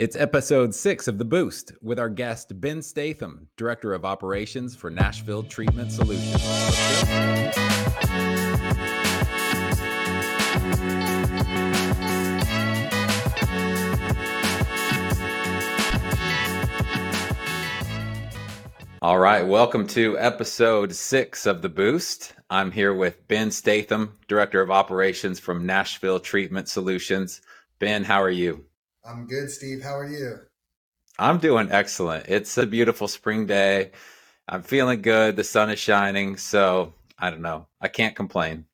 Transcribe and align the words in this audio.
It's 0.00 0.16
episode 0.16 0.74
six 0.74 1.08
of 1.08 1.18
The 1.18 1.26
Boost 1.26 1.72
with 1.82 1.98
our 1.98 2.08
guest, 2.08 2.58
Ben 2.58 2.80
Statham, 2.80 3.48
Director 3.58 3.92
of 3.92 4.06
Operations 4.06 4.74
for 4.74 4.88
Nashville 4.88 5.42
Treatment 5.42 5.92
Solutions. 5.92 6.42
All 19.02 19.18
right, 19.18 19.46
welcome 19.46 19.86
to 19.88 20.18
episode 20.18 20.94
six 20.94 21.44
of 21.44 21.60
The 21.60 21.68
Boost. 21.68 22.32
I'm 22.48 22.70
here 22.70 22.94
with 22.94 23.28
Ben 23.28 23.50
Statham, 23.50 24.16
Director 24.28 24.62
of 24.62 24.70
Operations 24.70 25.38
from 25.38 25.66
Nashville 25.66 26.20
Treatment 26.20 26.70
Solutions. 26.70 27.42
Ben, 27.78 28.02
how 28.04 28.22
are 28.22 28.30
you? 28.30 28.64
I'm 29.04 29.26
good, 29.26 29.50
Steve. 29.50 29.82
How 29.82 29.96
are 29.96 30.08
you? 30.08 30.40
I'm 31.18 31.38
doing 31.38 31.68
excellent. 31.70 32.26
It's 32.28 32.56
a 32.58 32.66
beautiful 32.66 33.08
spring 33.08 33.46
day. 33.46 33.92
I'm 34.48 34.62
feeling 34.62 35.02
good. 35.02 35.36
The 35.36 35.44
sun 35.44 35.70
is 35.70 35.78
shining. 35.78 36.36
So 36.36 36.94
I 37.18 37.30
don't 37.30 37.42
know. 37.42 37.66
I 37.80 37.88
can't 37.88 38.16
complain. 38.16 38.66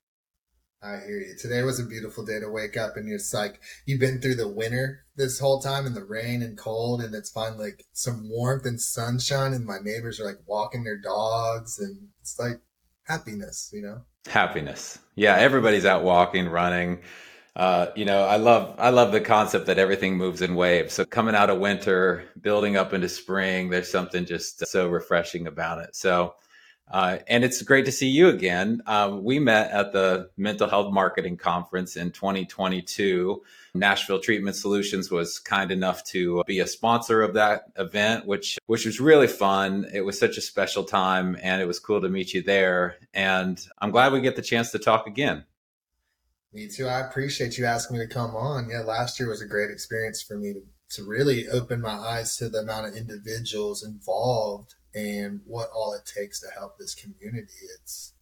I 0.81 0.97
hear 1.05 1.19
you. 1.19 1.35
Today 1.39 1.63
was 1.63 1.79
a 1.79 1.85
beautiful 1.85 2.23
day 2.23 2.39
to 2.39 2.49
wake 2.49 2.77
up 2.77 2.97
and 2.97 3.11
it's 3.11 3.33
like 3.33 3.59
you've 3.85 3.99
been 3.99 4.21
through 4.21 4.35
the 4.35 4.47
winter 4.47 5.05
this 5.15 5.39
whole 5.39 5.59
time 5.59 5.85
and 5.85 5.95
the 5.95 6.03
rain 6.03 6.43
and 6.43 6.57
cold 6.57 7.01
and 7.01 7.15
it's 7.15 7.31
finally 7.31 7.65
like 7.65 7.85
some 7.93 8.29
warmth 8.29 8.65
and 8.65 8.79
sunshine 8.79 9.53
and 9.53 9.65
my 9.65 9.79
neighbors 9.81 10.19
are 10.19 10.25
like 10.25 10.39
walking 10.45 10.83
their 10.83 10.97
dogs 10.97 11.79
and 11.79 12.09
it's 12.21 12.37
like 12.37 12.61
happiness, 13.03 13.71
you 13.73 13.81
know? 13.81 14.01
Happiness. 14.27 14.99
Yeah, 15.15 15.35
everybody's 15.35 15.85
out 15.85 16.03
walking, 16.03 16.47
running. 16.47 16.99
Uh, 17.57 17.87
you 17.95 18.05
know, 18.05 18.21
I 18.21 18.35
love 18.35 18.75
I 18.77 18.91
love 18.91 19.11
the 19.11 19.19
concept 19.19 19.65
that 19.65 19.79
everything 19.79 20.15
moves 20.15 20.43
in 20.43 20.53
waves. 20.53 20.93
So 20.93 21.05
coming 21.05 21.33
out 21.33 21.49
of 21.49 21.57
winter, 21.57 22.23
building 22.39 22.77
up 22.77 22.93
into 22.93 23.09
spring, 23.09 23.71
there's 23.71 23.89
something 23.89 24.25
just 24.25 24.67
so 24.67 24.87
refreshing 24.87 25.47
about 25.47 25.79
it. 25.79 25.95
So, 25.95 26.35
uh, 26.91 27.17
and 27.27 27.43
it's 27.43 27.63
great 27.63 27.85
to 27.85 27.91
see 27.91 28.09
you 28.09 28.27
again. 28.27 28.83
Um, 28.85 29.23
we 29.23 29.39
met 29.39 29.71
at 29.71 29.91
the 29.91 30.29
Mental 30.37 30.69
Health 30.69 30.93
Marketing 30.93 31.35
Conference 31.35 31.95
in 31.95 32.11
2022. 32.11 33.41
Nashville 33.73 34.19
Treatment 34.19 34.55
Solutions 34.55 35.09
was 35.09 35.39
kind 35.39 35.71
enough 35.71 36.03
to 36.05 36.43
be 36.45 36.59
a 36.59 36.67
sponsor 36.67 37.23
of 37.23 37.33
that 37.33 37.71
event, 37.75 38.27
which 38.27 38.59
which 38.67 38.85
was 38.85 38.99
really 38.99 39.25
fun. 39.25 39.87
It 39.91 40.01
was 40.01 40.19
such 40.19 40.37
a 40.37 40.41
special 40.41 40.83
time, 40.83 41.35
and 41.41 41.59
it 41.59 41.65
was 41.65 41.79
cool 41.79 42.01
to 42.01 42.09
meet 42.09 42.35
you 42.35 42.43
there. 42.43 42.97
And 43.15 43.59
I'm 43.79 43.89
glad 43.89 44.13
we 44.13 44.21
get 44.21 44.35
the 44.35 44.43
chance 44.43 44.69
to 44.73 44.79
talk 44.79 45.07
again. 45.07 45.43
Me 46.53 46.67
too. 46.67 46.87
I 46.87 47.01
appreciate 47.01 47.57
you 47.57 47.65
asking 47.65 47.97
me 47.97 48.05
to 48.05 48.11
come 48.11 48.35
on. 48.35 48.69
Yeah, 48.69 48.81
last 48.81 49.19
year 49.19 49.29
was 49.29 49.41
a 49.41 49.47
great 49.47 49.69
experience 49.69 50.21
for 50.21 50.37
me 50.37 50.53
to, 50.53 50.61
to 50.95 51.07
really 51.07 51.47
open 51.49 51.81
my 51.81 51.91
eyes 51.91 52.37
to 52.37 52.49
the 52.49 52.59
amount 52.59 52.87
of 52.87 52.95
individuals 52.95 53.83
involved 53.83 54.75
and 54.95 55.41
what 55.45 55.69
all 55.75 55.93
it 55.93 56.09
takes 56.11 56.39
to 56.41 56.47
help 56.57 56.77
this 56.77 56.95
community. 56.95 57.65
It's 57.79 58.13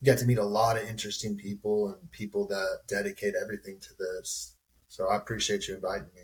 you 0.00 0.06
get 0.06 0.18
to 0.18 0.26
meet 0.26 0.38
a 0.38 0.44
lot 0.44 0.76
of 0.76 0.88
interesting 0.88 1.36
people 1.36 1.88
and 1.88 2.10
people 2.10 2.46
that 2.48 2.80
dedicate 2.88 3.34
everything 3.40 3.78
to 3.80 3.88
this. 3.98 4.56
So 4.88 5.08
I 5.08 5.16
appreciate 5.16 5.68
you 5.68 5.74
inviting 5.74 6.08
me. 6.14 6.22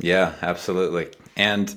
Yeah, 0.00 0.34
absolutely. 0.42 1.08
And 1.36 1.74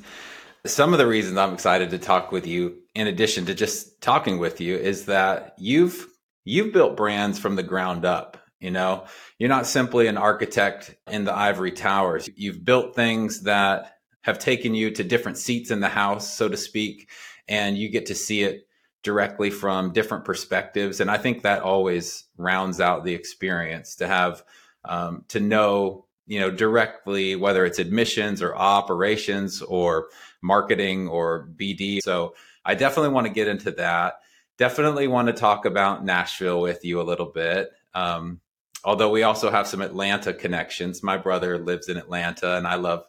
some 0.65 0.93
of 0.93 0.99
the 0.99 1.07
reasons 1.07 1.37
I'm 1.37 1.53
excited 1.53 1.89
to 1.91 1.97
talk 1.97 2.31
with 2.31 2.45
you, 2.45 2.77
in 2.93 3.07
addition 3.07 3.45
to 3.45 3.53
just 3.53 4.01
talking 4.01 4.39
with 4.39 4.61
you, 4.61 4.75
is 4.75 5.05
that 5.05 5.55
you've 5.57 6.07
you've 6.43 6.73
built 6.73 6.97
brands 6.97 7.39
from 7.39 7.55
the 7.55 7.63
ground 7.63 8.03
up 8.03 8.37
you 8.61 8.71
know, 8.71 9.05
you're 9.39 9.49
not 9.49 9.65
simply 9.65 10.07
an 10.07 10.17
architect 10.17 10.95
in 11.07 11.25
the 11.25 11.35
ivory 11.35 11.71
towers. 11.71 12.29
You've 12.35 12.63
built 12.63 12.95
things 12.95 13.41
that 13.41 13.97
have 14.21 14.37
taken 14.37 14.75
you 14.75 14.91
to 14.91 15.03
different 15.03 15.39
seats 15.39 15.71
in 15.71 15.79
the 15.79 15.89
house, 15.89 16.31
so 16.31 16.47
to 16.47 16.55
speak, 16.55 17.09
and 17.47 17.75
you 17.75 17.89
get 17.89 18.05
to 18.05 18.15
see 18.15 18.43
it 18.43 18.67
directly 19.03 19.49
from 19.49 19.93
different 19.93 20.25
perspectives. 20.25 20.99
And 20.99 21.09
I 21.09 21.17
think 21.17 21.41
that 21.41 21.63
always 21.63 22.25
rounds 22.37 22.79
out 22.79 23.03
the 23.03 23.15
experience 23.15 23.95
to 23.95 24.07
have 24.07 24.43
um, 24.85 25.25
to 25.29 25.39
know, 25.39 26.05
you 26.27 26.39
know, 26.39 26.51
directly 26.51 27.35
whether 27.35 27.65
it's 27.65 27.79
admissions 27.79 28.43
or 28.43 28.55
operations 28.55 29.63
or 29.63 30.09
marketing 30.43 31.07
or 31.07 31.49
BD. 31.55 31.99
So 32.03 32.35
I 32.63 32.75
definitely 32.75 33.09
want 33.09 33.25
to 33.25 33.33
get 33.33 33.47
into 33.47 33.71
that. 33.71 34.15
Definitely 34.59 35.07
want 35.07 35.29
to 35.29 35.33
talk 35.33 35.65
about 35.65 36.05
Nashville 36.05 36.61
with 36.61 36.85
you 36.85 37.01
a 37.01 37.03
little 37.03 37.25
bit. 37.25 37.71
Um, 37.95 38.39
although 38.83 39.09
we 39.09 39.23
also 39.23 39.51
have 39.51 39.67
some 39.67 39.81
Atlanta 39.81 40.33
connections. 40.33 41.03
My 41.03 41.17
brother 41.17 41.57
lives 41.57 41.89
in 41.89 41.97
Atlanta, 41.97 42.57
and 42.57 42.67
I 42.67 42.75
love 42.75 43.05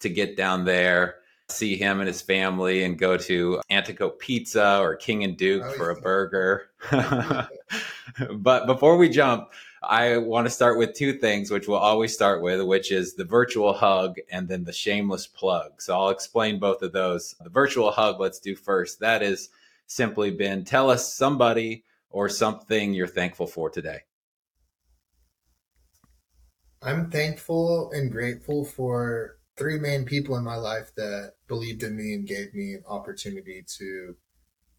to 0.00 0.08
get 0.08 0.36
down 0.36 0.64
there, 0.64 1.16
see 1.48 1.76
him 1.76 2.00
and 2.00 2.06
his 2.06 2.22
family, 2.22 2.84
and 2.84 2.98
go 2.98 3.16
to 3.16 3.60
Antico 3.70 4.10
Pizza 4.10 4.78
or 4.80 4.96
King 4.96 5.24
and 5.24 5.36
Duke 5.36 5.64
oh, 5.64 5.72
for 5.72 5.90
a 5.90 6.00
burger. 6.00 6.68
but 8.34 8.66
before 8.66 8.96
we 8.96 9.08
jump, 9.08 9.50
I 9.82 10.16
want 10.16 10.46
to 10.46 10.50
start 10.50 10.78
with 10.78 10.94
two 10.94 11.12
things, 11.12 11.50
which 11.50 11.68
we'll 11.68 11.78
always 11.78 12.12
start 12.12 12.42
with, 12.42 12.62
which 12.62 12.90
is 12.90 13.14
the 13.14 13.24
virtual 13.24 13.72
hug 13.72 14.16
and 14.30 14.48
then 14.48 14.64
the 14.64 14.72
shameless 14.72 15.26
plug. 15.26 15.80
So 15.80 15.96
I'll 15.96 16.10
explain 16.10 16.58
both 16.58 16.82
of 16.82 16.92
those. 16.92 17.34
The 17.40 17.50
virtual 17.50 17.90
hug, 17.92 18.18
let's 18.18 18.40
do 18.40 18.56
first. 18.56 19.00
That 19.00 19.22
is 19.22 19.50
simply 19.86 20.30
Ben 20.30 20.64
tell 20.64 20.90
us 20.90 21.14
somebody 21.14 21.84
or 22.10 22.28
something 22.28 22.94
you're 22.94 23.06
thankful 23.06 23.46
for 23.46 23.70
today. 23.70 24.00
I'm 26.82 27.10
thankful 27.10 27.90
and 27.92 28.12
grateful 28.12 28.64
for 28.64 29.38
three 29.56 29.78
main 29.78 30.04
people 30.04 30.36
in 30.36 30.44
my 30.44 30.56
life 30.56 30.92
that 30.96 31.32
believed 31.48 31.82
in 31.82 31.96
me 31.96 32.14
and 32.14 32.26
gave 32.26 32.54
me 32.54 32.74
an 32.74 32.84
opportunity 32.86 33.64
to 33.78 34.16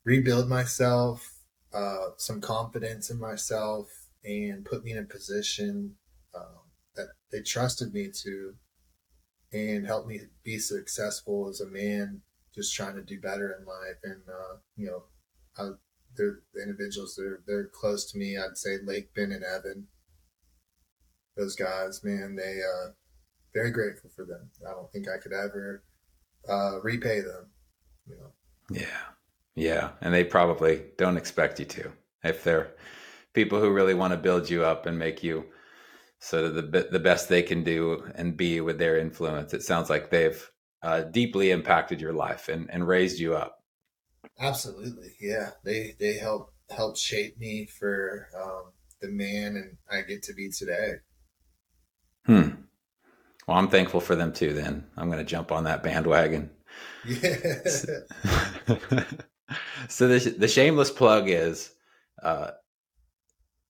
rebuild 0.04 0.48
myself, 0.48 1.40
uh, 1.74 2.10
some 2.18 2.40
confidence 2.40 3.10
in 3.10 3.20
myself, 3.20 3.90
and 4.24 4.66
put 4.66 4.84
me 4.84 4.92
in 4.92 5.00
a 5.00 5.04
position 5.04 5.96
um, 6.36 6.70
that 6.96 7.08
they 7.32 7.42
trusted 7.42 7.94
me 7.94 8.10
to 8.24 8.54
and 9.52 9.86
helped 9.88 10.08
me 10.08 10.20
be 10.44 10.60
successful 10.60 11.48
as 11.50 11.62
a 11.62 11.68
man 11.68 12.22
just 12.54 12.76
trying 12.76 12.96
to 12.96 13.02
do 13.02 13.20
better 13.20 13.56
in 13.60 13.66
life. 13.66 13.98
And 14.04 14.22
uh, 14.28 14.58
you 14.76 14.88
know 14.88 15.04
I, 15.58 15.72
they're 16.16 16.40
the 16.54 16.62
individuals 16.62 17.16
that 17.16 17.26
are 17.26 17.44
they're 17.48 17.68
close 17.68 18.12
to 18.12 18.18
me. 18.18 18.38
I'd 18.38 18.58
say 18.58 18.78
lake 18.84 19.14
ben 19.16 19.32
and 19.32 19.44
evan 19.44 19.88
those 21.38 21.56
guys, 21.56 22.04
man, 22.04 22.36
they 22.36 22.60
uh, 22.62 22.92
very 23.54 23.72
grateful 23.72 24.10
for 24.16 24.26
them. 24.26 24.50
I 24.68 24.72
don't 24.72 24.92
think 24.92 25.08
I 25.08 25.18
could 25.18 25.34
ever 25.34 25.84
uh, 26.50 26.82
repay 26.82 27.22
them. 27.22 27.50
You 28.08 28.16
know. 28.18 28.32
Yeah, 28.72 29.04
yeah, 29.56 29.90
and 30.02 30.14
they 30.14 30.24
probably 30.24 30.84
don't 30.98 31.18
expect 31.18 31.60
you 31.60 31.66
to 31.66 31.92
if 32.24 32.44
they're 32.44 32.74
people 33.34 33.60
who 33.60 33.72
really 33.72 33.94
want 33.94 34.12
to 34.12 34.18
build 34.18 34.50
you 34.50 34.66
up 34.66 34.86
and 34.86 34.98
make 34.98 35.24
you 35.24 35.46
sort 36.20 36.46
of 36.46 36.56
the 36.56 36.88
the 36.92 37.00
best 37.00 37.30
they 37.30 37.44
can 37.44 37.64
do 37.64 38.04
and 38.16 38.38
be 38.38 38.62
with 38.62 38.80
their 38.80 38.98
influence. 38.98 39.54
It 39.54 39.64
sounds 39.64 39.90
like 39.90 40.10
they've 40.10 40.52
uh, 40.84 41.02
deeply 41.02 41.52
impacted 41.52 42.02
your 42.02 42.14
life 42.14 42.50
and, 42.50 42.70
and 42.72 42.88
raised 42.88 43.20
you 43.20 43.36
up. 43.36 43.64
Absolutely, 44.40 45.16
yeah. 45.20 45.52
They 45.64 45.96
they 46.00 46.18
help 46.18 46.54
help 46.70 46.98
shape 46.98 47.38
me 47.38 47.66
for 47.66 48.28
um, 48.36 48.72
the 49.02 49.10
man 49.10 49.56
and 49.56 49.78
I 49.90 50.02
get 50.02 50.24
to 50.24 50.34
be 50.34 50.50
today. 50.50 50.96
Hmm. 52.28 52.50
Well, 53.48 53.58
I'm 53.58 53.70
thankful 53.70 54.02
for 54.02 54.16
them 54.16 54.34
too. 54.34 54.54
Then 54.54 54.86
I'm 54.96 55.10
going 55.10 55.20
to 55.20 55.26
jump 55.26 55.52
on 55.52 55.64
that 55.64 55.82
bandwagon. 55.82 56.52
Yeah. 57.06 57.38
so 59.88 60.08
the 60.08 60.36
the 60.38 60.48
shameless 60.48 60.92
plug 60.92 61.30
is, 61.30 61.72
uh, 62.22 62.52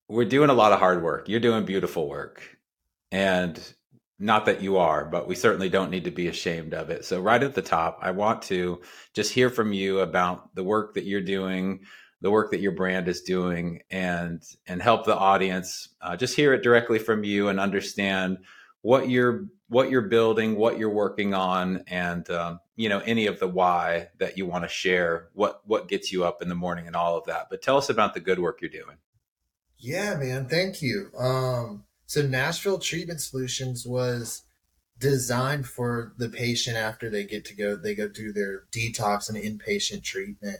we're 0.10 0.26
doing 0.26 0.50
a 0.50 0.56
lot 0.56 0.74
of 0.74 0.80
hard 0.80 1.04
work. 1.04 1.30
You're 1.30 1.40
doing 1.40 1.66
beautiful 1.66 2.10
work, 2.10 2.58
and 3.12 3.60
not 4.20 4.46
that 4.46 4.62
you 4.62 4.78
are, 4.78 5.06
but 5.06 5.28
we 5.28 5.36
certainly 5.36 5.70
don't 5.70 5.92
need 5.92 6.06
to 6.06 6.12
be 6.12 6.28
ashamed 6.28 6.74
of 6.74 6.90
it. 6.90 7.06
So 7.06 7.22
right 7.22 7.44
at 7.44 7.54
the 7.54 7.62
top, 7.62 8.00
I 8.02 8.12
want 8.12 8.42
to 8.44 8.82
just 9.14 9.32
hear 9.32 9.50
from 9.52 9.74
you 9.74 10.00
about 10.00 10.56
the 10.56 10.64
work 10.64 10.96
that 10.96 11.04
you're 11.06 11.22
doing, 11.22 11.82
the 12.22 12.32
work 12.32 12.52
that 12.52 12.62
your 12.62 12.72
brand 12.72 13.08
is 13.08 13.22
doing 13.22 13.82
and 13.92 14.44
and 14.68 14.82
help 14.82 15.06
the 15.06 15.16
audience 15.16 15.90
uh, 16.02 16.16
just 16.16 16.36
hear 16.36 16.54
it 16.54 16.64
directly 16.64 17.00
from 17.00 17.24
you 17.24 17.48
and 17.48 17.60
understand 17.60 18.38
what 18.82 19.10
you're 19.10 19.46
what 19.70 19.90
you're 19.90 20.02
building 20.02 20.56
what 20.56 20.78
you're 20.78 20.94
working 20.94 21.34
on 21.34 21.84
and 21.88 22.30
um, 22.30 22.60
you 22.76 22.90
know 22.90 23.00
any 23.00 23.28
of 23.28 23.40
the 23.40 23.48
why 23.48 24.10
that 24.18 24.38
you 24.38 24.46
want 24.46 24.64
to 24.64 24.70
share 24.70 25.28
what 25.34 25.62
what 25.66 25.88
gets 25.88 26.12
you 26.12 26.24
up 26.24 26.42
in 26.42 26.50
the 26.50 26.56
morning 26.56 26.88
and 26.88 26.96
all 26.96 27.18
of 27.18 27.26
that. 27.26 27.48
But 27.50 27.62
tell 27.62 27.78
us 27.78 27.90
about 27.90 28.14
the 28.14 28.20
good 28.20 28.40
work 28.40 28.62
you're 28.62 28.70
doing. 28.70 28.98
Yeah 29.78 30.16
man 30.16 30.48
thank 30.48 30.82
you. 30.82 31.12
Um 31.18 31.84
so 32.06 32.22
nashville 32.22 32.80
treatment 32.80 33.22
solutions 33.22 33.86
was 33.86 34.44
designed 35.00 35.68
for 35.68 36.14
the 36.18 36.30
patient 36.30 36.76
after 36.76 37.10
they 37.10 37.24
get 37.24 37.46
to 37.46 37.56
go 37.56 37.76
they 37.76 37.94
go 37.94 38.08
do 38.08 38.32
their 38.34 38.64
detox 38.72 39.30
and 39.30 39.38
inpatient 39.38 40.04
treatment 40.04 40.58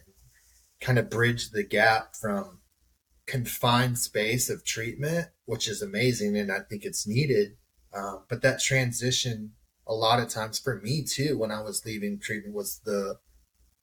kind 0.80 1.00
of 1.00 1.10
bridge 1.10 1.52
the 1.52 1.64
gap 1.64 2.16
from 2.16 2.60
confined 3.26 4.00
space 4.00 4.50
of 4.50 4.64
treatment, 4.64 5.28
which 5.46 5.68
is 5.68 5.82
amazing 5.82 6.38
and 6.38 6.52
I 6.52 6.60
think 6.70 6.86
it's 6.86 7.08
needed. 7.08 7.58
Um, 7.94 8.24
but 8.30 8.42
that 8.42 8.60
transition 8.60 9.52
a 9.88 9.94
lot 9.94 10.20
of 10.20 10.30
times 10.30 10.60
for 10.60 10.80
me 10.82 11.04
too 11.04 11.38
when 11.38 11.52
I 11.52 11.62
was 11.62 11.86
leaving 11.86 12.20
treatment 12.20 12.56
was 12.56 12.82
the 12.84 13.20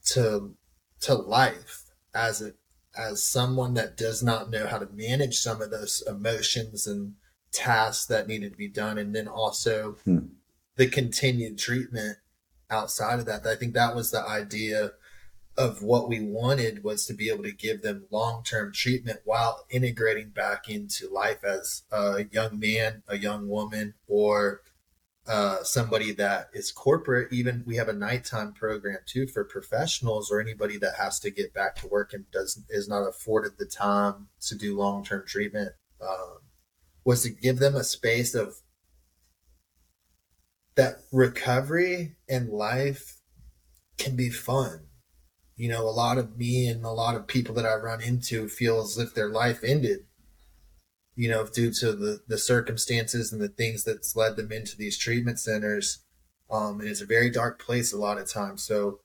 to 0.07 0.55
to 1.01 1.15
life 1.15 1.85
as 2.15 2.43
a 2.43 2.53
as 2.97 3.25
someone 3.25 3.75
that 3.75 3.97
does 3.97 4.23
not 4.23 4.51
know 4.51 4.67
how 4.67 4.79
to 4.79 4.89
manage 4.93 5.39
some 5.39 5.61
of 5.61 5.71
those 5.71 6.03
emotions 6.07 6.87
and 6.87 7.15
tasks 7.53 8.07
that 8.07 8.29
needed 8.29 8.53
to 8.53 8.59
be 8.59 8.69
done 8.69 8.99
and 8.99 9.15
then 9.15 9.27
also 9.27 9.97
hmm. 10.05 10.19
the 10.77 10.87
continued 10.87 11.59
treatment 11.59 12.19
outside 12.71 13.19
of 13.19 13.27
that 13.27 13.47
i 13.47 13.55
think 13.55 13.75
that 13.75 13.95
was 13.95 14.11
the 14.11 14.29
idea 14.29 14.91
of 15.57 15.83
what 15.83 16.09
we 16.09 16.21
wanted 16.21 16.83
was 16.83 17.07
to 17.07 17.15
be 17.15 17.31
able 17.31 17.45
to 17.45 17.53
give 17.53 17.83
them 17.83 18.07
long-term 18.11 18.73
treatment 18.73 19.21
while 19.25 19.65
integrating 19.71 20.31
back 20.31 20.69
into 20.69 21.09
life 21.09 21.45
as 21.45 21.83
a 21.93 22.27
young 22.33 22.59
man 22.59 23.03
a 23.07 23.17
young 23.17 23.49
woman 23.49 23.95
or 24.09 24.63
uh, 25.27 25.63
somebody 25.63 26.13
that 26.13 26.49
is 26.53 26.71
corporate. 26.71 27.33
Even 27.33 27.63
we 27.67 27.77
have 27.77 27.89
a 27.89 27.95
nighttime 27.95 28.53
program 28.53 28.99
too 29.07 29.27
for 29.27 29.45
professionals 29.45 30.31
or 30.31 30.41
anybody 30.41 30.77
that 30.77 30.97
has 30.97 31.19
to 31.21 31.31
get 31.31 31.55
back 31.55 31.77
to 31.77 31.89
work 31.89 32.13
and 32.13 32.31
does 32.31 32.63
is 32.69 32.89
not 32.89 33.09
afforded 33.09 33.53
the 33.59 33.65
time 33.65 34.29
to 34.41 34.55
do 34.55 34.77
long 34.77 35.05
term 35.05 35.25
treatment. 35.27 35.73
Um, 36.01 36.39
was 37.05 37.23
to 37.23 37.31
give 37.31 37.59
them 37.59 37.75
a 37.75 37.85
space 37.85 38.35
of 38.35 38.57
that 40.75 41.01
recovery 41.13 42.17
and 42.29 42.49
life 42.49 43.19
can 43.99 44.17
be 44.17 44.31
fun. 44.31 44.87
You 45.57 45.69
know, 45.69 45.83
a 45.83 45.91
lot 45.91 46.19
of 46.19 46.37
me 46.37 46.67
and 46.67 46.85
a 46.85 46.91
lot 46.91 47.15
of 47.15 47.27
people 47.27 47.55
that 47.55 47.67
I 47.67 47.75
run 47.77 48.03
into 48.03 48.49
feel 48.49 48.81
as 48.81 48.99
if 48.99 49.15
their 49.15 49.29
life 49.29 49.63
ended 49.63 50.07
you 51.17 51.29
know, 51.29 51.47
due 51.47 51.73
to 51.73 51.93
the, 51.93 52.21
the 52.27 52.39
circumstances 52.39 53.33
and 53.33 53.41
the 53.41 53.49
things 53.49 53.85
that's 53.85 54.17
led 54.17 54.37
them 54.37 54.51
into 54.51 54.77
these 54.77 54.99
treatment 54.99 55.39
centers. 55.39 56.05
Um, 56.51 56.81
and 56.81 56.89
it's 56.89 57.01
a 57.01 57.07
very 57.07 57.31
dark 57.31 57.61
place 57.61 57.93
a 57.93 57.99
lot 57.99 58.19
of 58.19 58.31
times. 58.31 58.65
So 58.65 59.01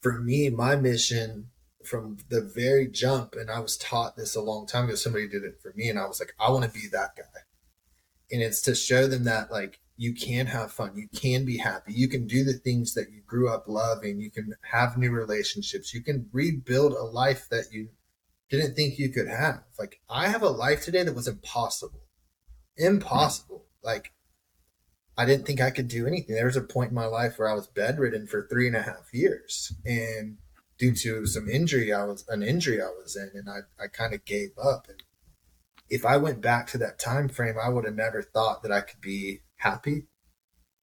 for 0.00 0.18
me, 0.18 0.48
my 0.50 0.76
mission 0.76 1.48
from 1.84 2.18
the 2.28 2.40
very 2.40 2.88
jump, 2.88 3.34
and 3.34 3.50
I 3.50 3.60
was 3.60 3.76
taught 3.76 4.16
this 4.16 4.34
a 4.34 4.40
long 4.40 4.66
time 4.66 4.86
ago, 4.86 4.94
somebody 4.94 5.28
did 5.28 5.44
it 5.44 5.60
for 5.62 5.72
me, 5.74 5.88
and 5.88 5.98
I 5.98 6.06
was 6.06 6.20
like, 6.20 6.34
I 6.38 6.50
want 6.50 6.64
to 6.64 6.70
be 6.70 6.86
that 6.92 7.16
guy. 7.16 7.40
And 8.30 8.42
it's 8.42 8.60
to 8.62 8.74
show 8.74 9.06
them 9.06 9.24
that, 9.24 9.50
like, 9.50 9.79
you 10.00 10.14
can 10.14 10.46
have 10.46 10.72
fun, 10.72 10.96
you 10.96 11.06
can 11.14 11.44
be 11.44 11.58
happy, 11.58 11.92
you 11.92 12.08
can 12.08 12.26
do 12.26 12.42
the 12.42 12.54
things 12.54 12.94
that 12.94 13.10
you 13.12 13.20
grew 13.26 13.50
up 13.50 13.64
loving, 13.68 14.18
you 14.18 14.30
can 14.30 14.54
have 14.62 14.96
new 14.96 15.10
relationships, 15.10 15.92
you 15.92 16.02
can 16.02 16.26
rebuild 16.32 16.94
a 16.94 17.02
life 17.02 17.46
that 17.50 17.66
you 17.70 17.90
didn't 18.48 18.74
think 18.74 18.98
you 18.98 19.10
could 19.10 19.28
have. 19.28 19.62
Like 19.78 20.00
I 20.08 20.28
have 20.28 20.40
a 20.40 20.48
life 20.48 20.82
today 20.82 21.02
that 21.02 21.14
was 21.14 21.28
impossible. 21.28 22.00
Impossible. 22.78 23.66
Like 23.82 24.14
I 25.18 25.26
didn't 25.26 25.44
think 25.44 25.60
I 25.60 25.70
could 25.70 25.88
do 25.88 26.06
anything. 26.06 26.34
There 26.34 26.46
was 26.46 26.56
a 26.56 26.62
point 26.62 26.88
in 26.88 26.94
my 26.94 27.04
life 27.04 27.38
where 27.38 27.50
I 27.50 27.54
was 27.54 27.66
bedridden 27.66 28.26
for 28.26 28.46
three 28.48 28.66
and 28.66 28.76
a 28.76 28.82
half 28.82 29.12
years. 29.12 29.70
And 29.84 30.38
due 30.78 30.94
to 30.94 31.26
some 31.26 31.46
injury 31.46 31.92
I 31.92 32.04
was 32.04 32.24
an 32.26 32.42
injury 32.42 32.80
I 32.80 32.88
was 32.88 33.16
in 33.16 33.32
and 33.34 33.50
I, 33.50 33.84
I 33.84 33.88
kind 33.88 34.14
of 34.14 34.24
gave 34.24 34.52
up. 34.56 34.86
And 34.88 35.02
if 35.90 36.06
I 36.06 36.16
went 36.16 36.40
back 36.40 36.68
to 36.68 36.78
that 36.78 36.98
time 36.98 37.28
frame, 37.28 37.56
I 37.62 37.68
would 37.68 37.84
have 37.84 37.96
never 37.96 38.22
thought 38.22 38.62
that 38.62 38.72
I 38.72 38.80
could 38.80 39.02
be 39.02 39.42
happy, 39.60 40.06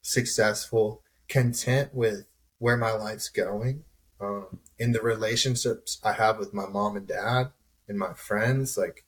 successful, 0.02 1.04
content 1.28 1.94
with 1.94 2.26
where 2.58 2.78
my 2.78 2.92
life's 2.92 3.30
going. 3.30 3.84
Um, 4.20 4.60
in 4.80 4.94
the 4.94 5.02
relationships 5.02 6.00
I 6.04 6.14
have 6.14 6.40
with 6.40 6.54
my 6.54 6.66
mom 6.66 6.98
and 6.98 7.08
dad, 7.08 7.52
and 7.88 7.98
my 7.98 8.14
friends, 8.14 8.78
like 8.78 9.06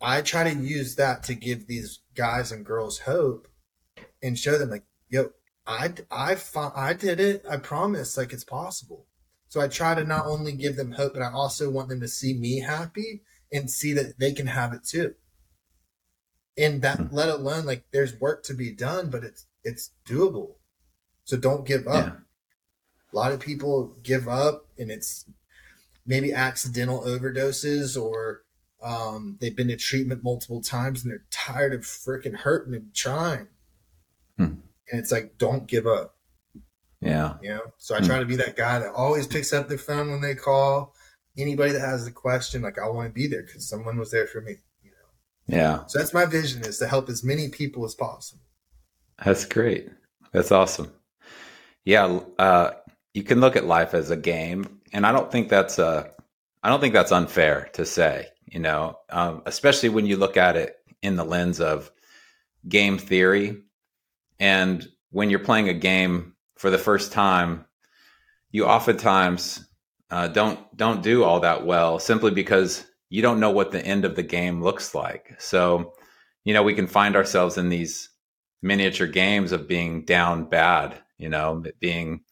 I 0.00 0.22
try 0.22 0.52
to 0.52 0.58
use 0.58 0.96
that 0.96 1.22
to 1.24 1.34
give 1.34 1.66
these 1.66 2.00
guys 2.14 2.50
and 2.50 2.66
girls 2.66 3.00
hope 3.00 3.48
and 4.22 4.38
show 4.38 4.58
them 4.58 4.70
like, 4.70 4.84
yo, 5.08 5.30
I, 5.66 5.92
I, 6.10 6.36
I 6.74 6.92
did 6.92 7.20
it. 7.20 7.44
I 7.48 7.56
promise 7.58 8.16
like 8.16 8.32
it's 8.32 8.44
possible. 8.44 9.06
So 9.48 9.60
I 9.60 9.68
try 9.68 9.94
to 9.94 10.04
not 10.04 10.26
only 10.26 10.52
give 10.52 10.76
them 10.76 10.92
hope, 10.92 11.14
but 11.14 11.22
I 11.22 11.30
also 11.30 11.70
want 11.70 11.88
them 11.88 12.00
to 12.00 12.08
see 12.08 12.34
me 12.34 12.60
happy 12.60 13.22
and 13.52 13.70
see 13.70 13.92
that 13.92 14.18
they 14.18 14.32
can 14.32 14.46
have 14.46 14.72
it 14.72 14.84
too. 14.84 15.14
And 16.56 16.82
that, 16.82 16.98
hmm. 16.98 17.14
let 17.14 17.28
alone 17.28 17.64
like 17.64 17.84
there's 17.92 18.18
work 18.20 18.44
to 18.44 18.54
be 18.54 18.72
done, 18.72 19.10
but 19.10 19.24
it's, 19.24 19.46
it's 19.64 19.90
doable. 20.06 20.56
So 21.24 21.36
don't 21.36 21.66
give 21.66 21.86
up. 21.86 22.06
Yeah. 22.06 22.12
A 23.12 23.16
lot 23.16 23.32
of 23.32 23.40
people 23.40 23.96
give 24.02 24.26
up 24.28 24.66
and 24.78 24.90
it's 24.90 25.26
maybe 26.06 26.32
accidental 26.32 27.02
overdoses 27.02 28.00
or 28.00 28.42
um, 28.82 29.38
they've 29.40 29.54
been 29.54 29.68
to 29.68 29.76
treatment 29.76 30.24
multiple 30.24 30.60
times 30.60 31.02
and 31.02 31.12
they're 31.12 31.24
tired 31.30 31.72
of 31.72 31.82
freaking 31.82 32.34
hurting 32.34 32.74
and 32.74 32.94
trying. 32.94 33.48
Hmm. 34.36 34.44
And 34.90 35.00
it's 35.00 35.12
like, 35.12 35.38
don't 35.38 35.66
give 35.66 35.86
up. 35.86 36.16
Yeah. 37.00 37.34
You 37.42 37.50
know, 37.50 37.62
so 37.78 37.94
I 37.94 37.98
hmm. 37.98 38.06
try 38.06 38.18
to 38.18 38.24
be 38.24 38.36
that 38.36 38.56
guy 38.56 38.78
that 38.78 38.92
always 38.92 39.26
picks 39.26 39.52
up 39.52 39.68
the 39.68 39.78
phone 39.78 40.10
when 40.10 40.20
they 40.20 40.34
call. 40.34 40.94
Anybody 41.38 41.72
that 41.72 41.80
has 41.80 42.06
a 42.06 42.12
question, 42.12 42.62
like 42.62 42.78
I 42.78 42.88
want 42.88 43.08
to 43.08 43.12
be 43.12 43.26
there 43.26 43.42
because 43.42 43.66
someone 43.68 43.98
was 43.98 44.10
there 44.10 44.26
for 44.26 44.40
me. 44.40 44.56
Yeah. 45.46 45.84
So 45.86 45.98
that's 45.98 46.14
my 46.14 46.24
vision 46.24 46.62
is 46.62 46.78
to 46.78 46.86
help 46.86 47.08
as 47.08 47.24
many 47.24 47.48
people 47.48 47.84
as 47.84 47.94
possible. 47.94 48.42
That's 49.24 49.44
great. 49.44 49.88
That's 50.32 50.52
awesome. 50.52 50.92
Yeah. 51.84 52.20
Uh, 52.38 52.70
you 53.14 53.22
can 53.22 53.40
look 53.40 53.56
at 53.56 53.66
life 53.66 53.94
as 53.94 54.10
a 54.10 54.16
game 54.16 54.80
and 54.92 55.06
I 55.06 55.12
don't 55.12 55.30
think 55.30 55.48
that's 55.48 55.78
uh, 55.78 56.08
I 56.62 56.68
don't 56.68 56.80
think 56.80 56.94
that's 56.94 57.12
unfair 57.12 57.68
to 57.74 57.84
say. 57.84 58.28
You 58.46 58.60
know, 58.60 58.98
um, 59.08 59.42
especially 59.46 59.88
when 59.88 60.06
you 60.06 60.16
look 60.16 60.36
at 60.36 60.56
it 60.56 60.76
in 61.00 61.16
the 61.16 61.24
lens 61.24 61.60
of 61.60 61.90
game 62.68 62.98
theory, 62.98 63.62
and 64.38 64.86
when 65.10 65.30
you're 65.30 65.38
playing 65.38 65.68
a 65.68 65.74
game 65.74 66.34
for 66.56 66.70
the 66.70 66.78
first 66.78 67.12
time, 67.12 67.64
you 68.50 68.66
oftentimes 68.66 69.66
uh, 70.10 70.28
don't 70.28 70.60
don't 70.76 71.02
do 71.02 71.24
all 71.24 71.40
that 71.40 71.64
well 71.64 71.98
simply 71.98 72.30
because 72.30 72.84
you 73.12 73.20
don't 73.20 73.40
know 73.40 73.50
what 73.50 73.72
the 73.72 73.84
end 73.84 74.06
of 74.06 74.16
the 74.16 74.22
game 74.22 74.62
looks 74.62 74.94
like. 74.94 75.36
So, 75.38 75.92
you 76.44 76.54
know, 76.54 76.62
we 76.62 76.72
can 76.72 76.86
find 76.86 77.14
ourselves 77.14 77.58
in 77.58 77.68
these 77.68 78.08
miniature 78.62 79.06
games 79.06 79.52
of 79.52 79.68
being 79.68 80.06
down 80.06 80.46
bad, 80.46 80.98
you 81.18 81.28
know, 81.28 81.62
being 81.78 82.22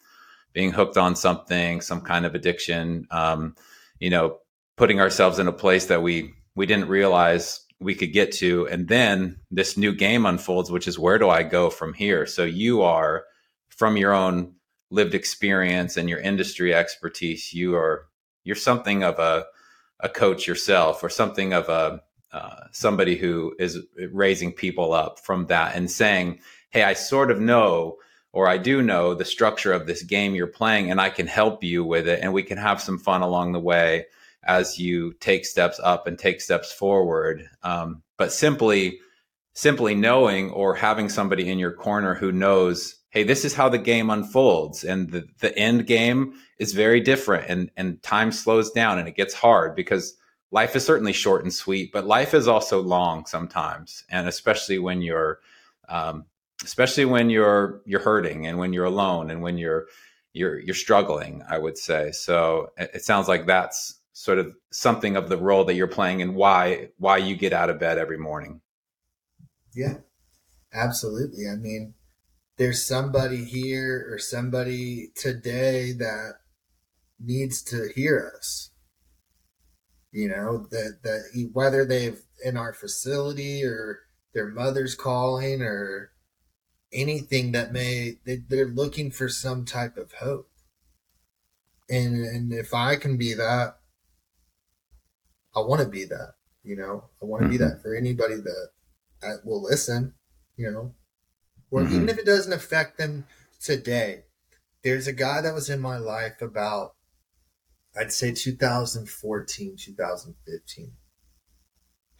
being 0.54 0.72
hooked 0.72 0.96
on 0.96 1.16
something, 1.16 1.82
some 1.82 2.00
kind 2.00 2.24
of 2.24 2.34
addiction, 2.34 3.06
um, 3.10 3.56
you 3.98 4.08
know, 4.08 4.38
putting 4.78 5.00
ourselves 5.00 5.38
in 5.38 5.48
a 5.48 5.52
place 5.52 5.84
that 5.86 6.02
we 6.02 6.32
we 6.54 6.64
didn't 6.64 6.88
realize 6.88 7.60
we 7.78 7.94
could 7.94 8.14
get 8.14 8.32
to, 8.32 8.66
and 8.68 8.88
then 8.88 9.36
this 9.50 9.76
new 9.76 9.94
game 9.94 10.24
unfolds, 10.24 10.70
which 10.70 10.88
is 10.88 10.98
where 10.98 11.18
do 11.18 11.28
I 11.28 11.42
go 11.42 11.68
from 11.68 11.92
here? 11.92 12.24
So 12.24 12.44
you 12.44 12.80
are 12.80 13.24
from 13.68 13.98
your 13.98 14.14
own 14.14 14.54
lived 14.90 15.14
experience 15.14 15.98
and 15.98 16.08
your 16.08 16.20
industry 16.20 16.72
expertise, 16.72 17.52
you 17.52 17.76
are 17.76 18.06
you're 18.44 18.56
something 18.56 19.04
of 19.04 19.18
a 19.18 19.44
a 20.02 20.08
coach 20.08 20.46
yourself, 20.46 21.02
or 21.02 21.08
something 21.08 21.52
of 21.52 21.68
a 21.68 22.00
uh, 22.32 22.64
somebody 22.72 23.16
who 23.16 23.54
is 23.58 23.78
raising 24.12 24.52
people 24.52 24.92
up 24.92 25.18
from 25.18 25.46
that 25.46 25.74
and 25.74 25.90
saying, 25.90 26.40
"Hey, 26.70 26.82
I 26.82 26.94
sort 26.94 27.30
of 27.30 27.40
know." 27.40 27.98
or 28.32 28.48
I 28.48 28.58
do 28.58 28.80
know 28.80 29.14
the 29.14 29.24
structure 29.24 29.72
of 29.72 29.86
this 29.86 30.02
game 30.02 30.34
you're 30.34 30.46
playing 30.46 30.90
and 30.90 31.00
I 31.00 31.10
can 31.10 31.26
help 31.26 31.64
you 31.64 31.84
with 31.84 32.06
it 32.06 32.20
and 32.22 32.32
we 32.32 32.42
can 32.42 32.58
have 32.58 32.80
some 32.80 32.98
fun 32.98 33.22
along 33.22 33.52
the 33.52 33.58
way 33.58 34.06
as 34.44 34.78
you 34.78 35.12
take 35.14 35.44
steps 35.44 35.80
up 35.82 36.06
and 36.06 36.18
take 36.18 36.40
steps 36.40 36.72
forward. 36.72 37.48
Um, 37.62 38.02
but 38.16 38.32
simply, 38.32 39.00
simply 39.54 39.94
knowing 39.94 40.50
or 40.50 40.74
having 40.74 41.08
somebody 41.08 41.50
in 41.50 41.58
your 41.58 41.72
corner 41.72 42.14
who 42.14 42.32
knows, 42.32 42.96
hey, 43.10 43.24
this 43.24 43.44
is 43.44 43.54
how 43.54 43.68
the 43.68 43.78
game 43.78 44.08
unfolds 44.08 44.84
and 44.84 45.10
the, 45.10 45.28
the 45.40 45.56
end 45.58 45.86
game 45.86 46.34
is 46.58 46.72
very 46.72 47.00
different 47.00 47.48
and, 47.48 47.70
and 47.76 48.02
time 48.02 48.32
slows 48.32 48.70
down 48.70 48.98
and 48.98 49.08
it 49.08 49.16
gets 49.16 49.34
hard 49.34 49.74
because 49.74 50.16
life 50.52 50.74
is 50.76 50.84
certainly 50.84 51.12
short 51.12 51.42
and 51.42 51.52
sweet, 51.52 51.92
but 51.92 52.06
life 52.06 52.34
is 52.34 52.48
also 52.48 52.80
long 52.80 53.26
sometimes. 53.26 54.04
And 54.08 54.28
especially 54.28 54.78
when 54.78 55.02
you're, 55.02 55.40
um, 55.88 56.24
especially 56.62 57.04
when 57.04 57.30
you're 57.30 57.80
you're 57.84 58.00
hurting 58.00 58.46
and 58.46 58.58
when 58.58 58.72
you're 58.72 58.84
alone 58.84 59.30
and 59.30 59.42
when 59.42 59.58
you're 59.58 59.86
you're 60.32 60.58
you're 60.60 60.74
struggling 60.74 61.42
i 61.48 61.58
would 61.58 61.78
say. 61.78 62.12
So 62.12 62.70
it 62.76 63.02
sounds 63.02 63.28
like 63.28 63.46
that's 63.46 63.98
sort 64.12 64.38
of 64.38 64.54
something 64.70 65.16
of 65.16 65.28
the 65.28 65.38
role 65.38 65.64
that 65.64 65.74
you're 65.74 65.86
playing 65.86 66.22
and 66.22 66.34
why 66.34 66.90
why 66.98 67.16
you 67.16 67.34
get 67.34 67.52
out 67.52 67.70
of 67.70 67.80
bed 67.80 67.98
every 67.98 68.18
morning. 68.18 68.60
Yeah. 69.74 69.98
Absolutely. 70.72 71.48
I 71.48 71.56
mean 71.56 71.94
there's 72.60 72.84
somebody 72.84 73.44
here 73.44 74.06
or 74.10 74.18
somebody 74.18 75.08
today 75.16 75.92
that 75.92 76.34
needs 77.18 77.62
to 77.62 77.88
hear 77.94 78.34
us 78.36 78.70
you 80.12 80.28
know 80.28 80.66
that 80.70 80.98
that 81.02 81.48
whether 81.54 81.86
they've 81.86 82.20
in 82.44 82.58
our 82.58 82.74
facility 82.74 83.64
or 83.64 84.00
their 84.34 84.48
mother's 84.48 84.94
calling 84.94 85.62
or 85.62 86.12
anything 86.92 87.52
that 87.52 87.72
may 87.72 88.16
they, 88.26 88.36
they're 88.48 88.66
looking 88.66 89.10
for 89.10 89.28
some 89.28 89.64
type 89.64 89.96
of 89.96 90.12
hope. 90.12 90.50
And 91.88 92.24
and 92.24 92.52
if 92.52 92.74
i 92.74 92.94
can 92.96 93.16
be 93.16 93.32
that 93.34 93.76
i 95.56 95.60
want 95.60 95.80
to 95.80 95.88
be 95.88 96.04
that 96.04 96.34
you 96.62 96.76
know? 96.76 97.04
I 97.22 97.24
want 97.24 97.40
to 97.40 97.48
mm-hmm. 97.48 97.52
be 97.52 97.64
that 97.64 97.80
for 97.80 97.94
anybody 97.94 98.34
that, 98.34 98.68
that 99.22 99.46
will 99.46 99.62
listen 99.62 100.12
you 100.56 100.70
know 100.70 100.94
or 101.70 101.82
mm-hmm. 101.82 101.94
even 101.94 102.08
if 102.08 102.18
it 102.18 102.26
doesn't 102.26 102.52
affect 102.52 102.98
them 102.98 103.26
today. 103.60 104.24
There's 104.82 105.06
a 105.06 105.12
guy 105.12 105.40
that 105.40 105.54
was 105.54 105.68
in 105.68 105.80
my 105.80 105.98
life 105.98 106.40
about, 106.40 106.94
I'd 107.96 108.12
say 108.12 108.32
2014, 108.32 109.76
2015, 109.78 110.92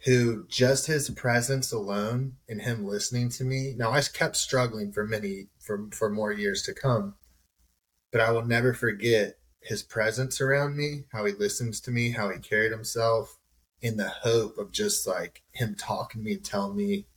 who 0.05 0.45
just 0.47 0.87
his 0.87 1.09
presence 1.09 1.71
alone 1.71 2.33
and 2.47 2.61
him 2.61 2.85
listening 2.85 3.29
to 3.29 3.43
me. 3.43 3.73
Now 3.75 3.91
I 3.91 4.01
kept 4.01 4.35
struggling 4.35 4.91
for 4.91 5.05
many, 5.05 5.47
for, 5.59 5.87
for 5.91 6.09
more 6.09 6.31
years 6.31 6.63
to 6.63 6.73
come, 6.73 7.15
but 8.11 8.21
I 8.21 8.31
will 8.31 8.45
never 8.45 8.73
forget 8.73 9.37
his 9.61 9.83
presence 9.83 10.41
around 10.41 10.75
me, 10.75 11.03
how 11.11 11.25
he 11.25 11.33
listens 11.33 11.79
to 11.81 11.91
me, 11.91 12.11
how 12.11 12.29
he 12.29 12.39
carried 12.39 12.71
himself 12.71 13.37
in 13.81 13.97
the 13.97 14.09
hope 14.09 14.57
of 14.57 14.71
just 14.71 15.07
like 15.07 15.41
him 15.51 15.75
talking 15.75 16.21
to 16.21 16.25
me 16.25 16.33
and 16.33 16.45
telling 16.45 16.75
me 16.75 17.07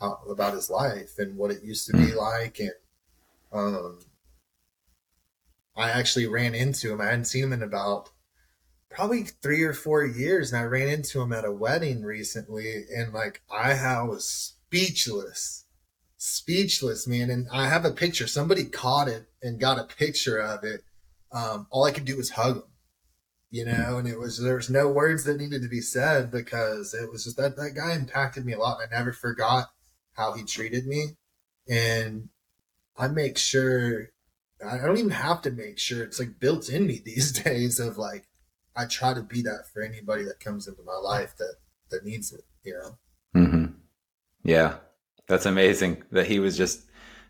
about 0.00 0.54
his 0.54 0.70
life 0.70 1.18
and 1.18 1.36
what 1.36 1.50
it 1.50 1.62
used 1.62 1.86
to 1.86 1.96
be 1.96 2.10
hmm. 2.10 2.18
like. 2.18 2.58
And 2.58 2.72
um, 3.52 4.00
I 5.76 5.90
actually 5.90 6.26
ran 6.26 6.54
into 6.54 6.92
him. 6.92 7.00
I 7.00 7.06
hadn't 7.06 7.26
seen 7.26 7.44
him 7.44 7.52
in 7.52 7.62
about 7.62 8.10
probably 8.90 9.24
three 9.24 9.62
or 9.62 9.72
four 9.72 10.04
years, 10.04 10.52
and 10.52 10.60
I 10.60 10.64
ran 10.64 10.88
into 10.88 11.20
him 11.20 11.32
at 11.32 11.44
a 11.44 11.52
wedding 11.52 12.02
recently, 12.02 12.84
and 12.94 13.12
like 13.12 13.42
I 13.50 13.72
was 14.02 14.26
speechless, 14.26 15.66
speechless, 16.16 17.06
man. 17.06 17.30
And 17.30 17.46
I 17.52 17.68
have 17.68 17.84
a 17.84 17.92
picture. 17.92 18.26
Somebody 18.26 18.64
caught 18.64 19.08
it 19.08 19.26
and 19.42 19.60
got 19.60 19.78
a 19.78 19.84
picture 19.84 20.38
of 20.38 20.64
it. 20.64 20.82
Um, 21.32 21.68
all 21.70 21.84
I 21.84 21.92
could 21.92 22.04
do 22.04 22.16
was 22.16 22.30
hug 22.30 22.56
him 22.56 22.62
you 23.50 23.64
know, 23.64 23.98
and 23.98 24.06
it 24.06 24.18
was 24.18 24.38
there 24.38 24.54
was 24.54 24.70
no 24.70 24.88
words 24.88 25.24
that 25.24 25.38
needed 25.38 25.62
to 25.62 25.68
be 25.68 25.80
said 25.80 26.30
because 26.30 26.94
it 26.94 27.10
was 27.10 27.24
just 27.24 27.36
that 27.36 27.56
that 27.56 27.74
guy 27.74 27.94
impacted 27.94 28.44
me 28.46 28.52
a 28.52 28.58
lot. 28.58 28.78
I 28.80 28.94
never 28.94 29.12
forgot 29.12 29.70
how 30.20 30.32
he 30.34 30.44
treated 30.44 30.86
me. 30.86 31.16
And 31.68 32.28
I 32.96 33.08
make 33.08 33.38
sure, 33.38 34.10
I 34.64 34.76
don't 34.76 34.98
even 34.98 35.10
have 35.10 35.40
to 35.42 35.50
make 35.50 35.78
sure, 35.78 36.04
it's 36.04 36.18
like 36.18 36.38
built 36.38 36.68
in 36.68 36.86
me 36.86 37.00
these 37.04 37.32
days 37.32 37.80
of 37.80 37.96
like, 37.96 38.28
I 38.76 38.86
try 38.86 39.14
to 39.14 39.22
be 39.22 39.42
that 39.42 39.64
for 39.72 39.82
anybody 39.82 40.24
that 40.24 40.40
comes 40.40 40.68
into 40.68 40.82
my 40.82 40.96
life 40.96 41.34
that, 41.38 41.54
that 41.90 42.04
needs 42.04 42.32
it, 42.32 42.44
you 42.62 42.74
know? 42.74 43.40
Mm-hmm. 43.40 43.72
Yeah. 44.44 44.76
That's 45.26 45.46
amazing 45.46 46.04
that 46.12 46.26
he 46.26 46.38
was 46.38 46.56
just, 46.56 46.86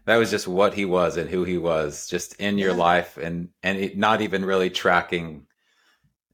that 0.07 0.17
was 0.17 0.31
just 0.31 0.49
what 0.49 0.75
he 0.75 0.85
was 0.85 1.17
and 1.17 1.31
who 1.31 1.45
he 1.45 1.59
was 1.59 2.09
just 2.09 2.35
in 2.37 2.59
your 2.59 2.71
yeah. 2.71 2.77
life 2.77 3.17
and, 3.17 3.51
and 3.63 3.79
it, 3.79 3.99
not 3.99 4.21
even 4.21 4.45
really 4.45 4.71
tracking 4.71 5.47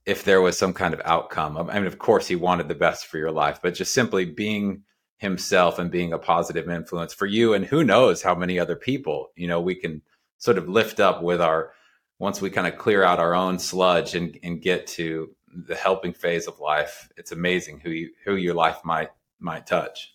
if 0.07 0.25
there 0.25 0.41
was 0.41 0.57
some 0.57 0.73
kind 0.73 0.95
of 0.95 1.03
outcome. 1.05 1.57
I 1.57 1.75
mean, 1.75 1.87
of 1.87 1.99
course 1.99 2.29
he 2.29 2.37
wanted 2.37 2.69
the 2.69 2.75
best 2.77 3.07
for 3.07 3.19
your 3.19 3.33
life, 3.33 3.59
but 3.63 3.75
just 3.75 3.93
simply 3.93 4.25
being 4.25 4.83
himself 5.19 5.79
and 5.79 5.91
being 5.91 6.13
a 6.13 6.19
positive 6.19 6.69
influence 6.69 7.15
for 7.15 7.27
you 7.27 7.55
and 7.55 7.65
who 7.65 7.83
knows 7.83 8.23
how 8.23 8.35
many 8.35 8.59
other 8.59 8.77
people 8.77 9.31
you 9.35 9.49
know 9.49 9.61
we 9.61 9.75
can 9.75 10.03
sort 10.39 10.59
of 10.59 10.69
lift 10.69 11.01
up 11.01 11.23
with 11.23 11.41
our 11.41 11.73
once 12.19 12.41
we 12.41 12.51
kind 12.51 12.67
of 12.67 12.79
clear 12.79 13.03
out 13.03 13.19
our 13.19 13.35
own 13.35 13.59
sludge 13.59 14.15
and, 14.15 14.39
and 14.43 14.61
get 14.63 14.87
to 14.87 15.35
the 15.67 15.75
helping 15.75 16.13
phase 16.13 16.47
of 16.47 16.61
life 16.61 17.09
it's 17.17 17.33
amazing 17.33 17.81
who 17.81 17.91
you 17.91 18.11
who 18.25 18.37
your 18.37 18.55
life 18.55 18.79
might 18.85 19.11
might 19.39 19.67
touch. 19.67 20.15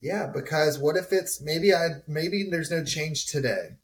Yeah 0.00 0.30
because 0.32 0.78
what 0.78 0.96
if 0.96 1.12
it's 1.12 1.40
maybe 1.40 1.74
i 1.74 1.88
maybe 2.06 2.48
there's 2.50 2.70
no 2.70 2.84
change 2.84 3.26
today. 3.26 3.76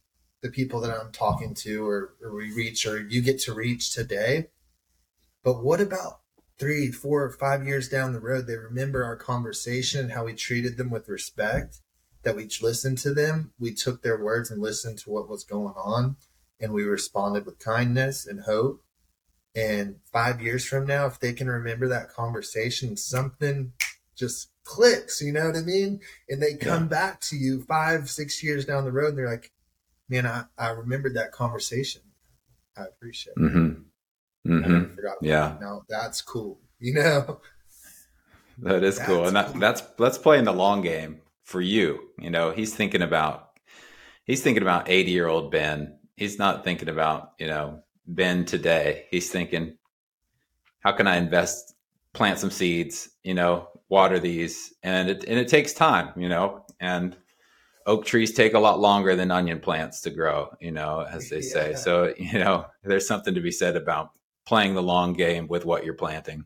The 0.42 0.50
people 0.50 0.80
that 0.80 0.90
i'm 0.90 1.12
talking 1.12 1.54
to 1.54 1.88
or, 1.88 2.14
or 2.22 2.34
we 2.34 2.52
reach 2.52 2.84
or 2.86 3.00
you 3.00 3.22
get 3.22 3.38
to 3.40 3.54
reach 3.54 3.92
today. 3.94 4.48
But 5.42 5.62
what 5.62 5.80
about 5.80 6.20
three, 6.58 6.90
four, 6.90 7.30
five 7.30 7.66
years 7.66 7.88
down 7.88 8.12
the 8.12 8.20
road, 8.20 8.46
they 8.46 8.56
remember 8.56 9.04
our 9.04 9.16
conversation, 9.16 10.10
how 10.10 10.24
we 10.24 10.34
treated 10.34 10.76
them 10.76 10.90
with 10.90 11.08
respect, 11.08 11.80
that 12.22 12.36
we 12.36 12.48
listened 12.60 12.98
to 12.98 13.12
them, 13.12 13.52
we 13.58 13.74
took 13.74 14.02
their 14.02 14.22
words 14.22 14.50
and 14.50 14.62
listened 14.62 14.98
to 14.98 15.10
what 15.10 15.28
was 15.28 15.44
going 15.44 15.74
on, 15.74 16.16
and 16.60 16.72
we 16.72 16.84
responded 16.84 17.44
with 17.44 17.58
kindness 17.58 18.26
and 18.26 18.42
hope. 18.42 18.82
And 19.54 19.96
five 20.12 20.40
years 20.40 20.64
from 20.64 20.86
now, 20.86 21.06
if 21.06 21.18
they 21.20 21.32
can 21.32 21.48
remember 21.48 21.88
that 21.88 22.08
conversation, 22.10 22.96
something 22.96 23.72
just 24.16 24.50
clicks, 24.64 25.20
you 25.20 25.32
know 25.32 25.46
what 25.46 25.56
I 25.56 25.62
mean? 25.62 26.00
And 26.28 26.40
they 26.40 26.54
come 26.54 26.84
yeah. 26.84 26.88
back 26.88 27.20
to 27.22 27.36
you 27.36 27.62
five, 27.62 28.08
six 28.08 28.42
years 28.42 28.64
down 28.64 28.84
the 28.84 28.92
road, 28.92 29.10
and 29.10 29.18
they're 29.18 29.30
like, 29.30 29.52
man, 30.08 30.26
I, 30.26 30.44
I 30.56 30.70
remembered 30.70 31.16
that 31.16 31.32
conversation. 31.32 32.02
I 32.76 32.84
appreciate 32.84 33.34
it. 33.36 33.40
Mm-hmm. 33.40 33.82
Mm-hmm. 34.46 34.96
yeah. 35.20 35.56
Now 35.60 35.82
that's 35.88 36.22
cool. 36.22 36.58
You 36.82 36.94
know. 36.94 37.40
That 38.58 38.82
is 38.82 38.96
that's 38.96 39.06
cool, 39.06 39.26
and 39.26 39.36
that, 39.36 39.52
cool. 39.52 39.60
that's 39.60 39.84
let's 39.98 40.18
play 40.18 40.38
in 40.38 40.44
the 40.44 40.52
long 40.52 40.82
game 40.82 41.20
for 41.44 41.60
you. 41.60 42.10
You 42.18 42.30
know, 42.30 42.50
he's 42.50 42.74
thinking 42.74 43.02
about 43.02 43.50
he's 44.24 44.42
thinking 44.42 44.64
about 44.64 44.88
eighty 44.88 45.12
year 45.12 45.28
old 45.28 45.52
Ben. 45.52 45.96
He's 46.16 46.40
not 46.40 46.64
thinking 46.64 46.88
about 46.88 47.34
you 47.38 47.46
know 47.46 47.84
Ben 48.08 48.44
today. 48.44 49.06
He's 49.12 49.30
thinking, 49.30 49.78
how 50.80 50.90
can 50.90 51.06
I 51.06 51.16
invest, 51.16 51.74
plant 52.12 52.40
some 52.40 52.50
seeds, 52.50 53.10
you 53.22 53.34
know, 53.34 53.68
water 53.88 54.18
these, 54.18 54.74
and 54.82 55.08
it 55.08 55.24
and 55.28 55.38
it 55.38 55.46
takes 55.46 55.72
time, 55.72 56.10
you 56.16 56.28
know, 56.28 56.66
and 56.80 57.16
oak 57.86 58.04
trees 58.04 58.32
take 58.32 58.54
a 58.54 58.58
lot 58.58 58.80
longer 58.80 59.16
than 59.16 59.30
onion 59.30 59.60
plants 59.60 60.00
to 60.02 60.10
grow, 60.10 60.48
you 60.60 60.70
know, 60.70 61.06
as 61.10 61.28
they 61.28 61.36
yeah. 61.40 61.52
say. 61.52 61.74
So, 61.74 62.14
you 62.16 62.38
know, 62.38 62.66
there's 62.84 63.06
something 63.06 63.34
to 63.34 63.40
be 63.40 63.50
said 63.50 63.76
about 63.76 64.10
playing 64.46 64.74
the 64.74 64.82
long 64.82 65.12
game 65.12 65.46
with 65.48 65.64
what 65.64 65.84
you're 65.84 65.94
planting. 65.94 66.44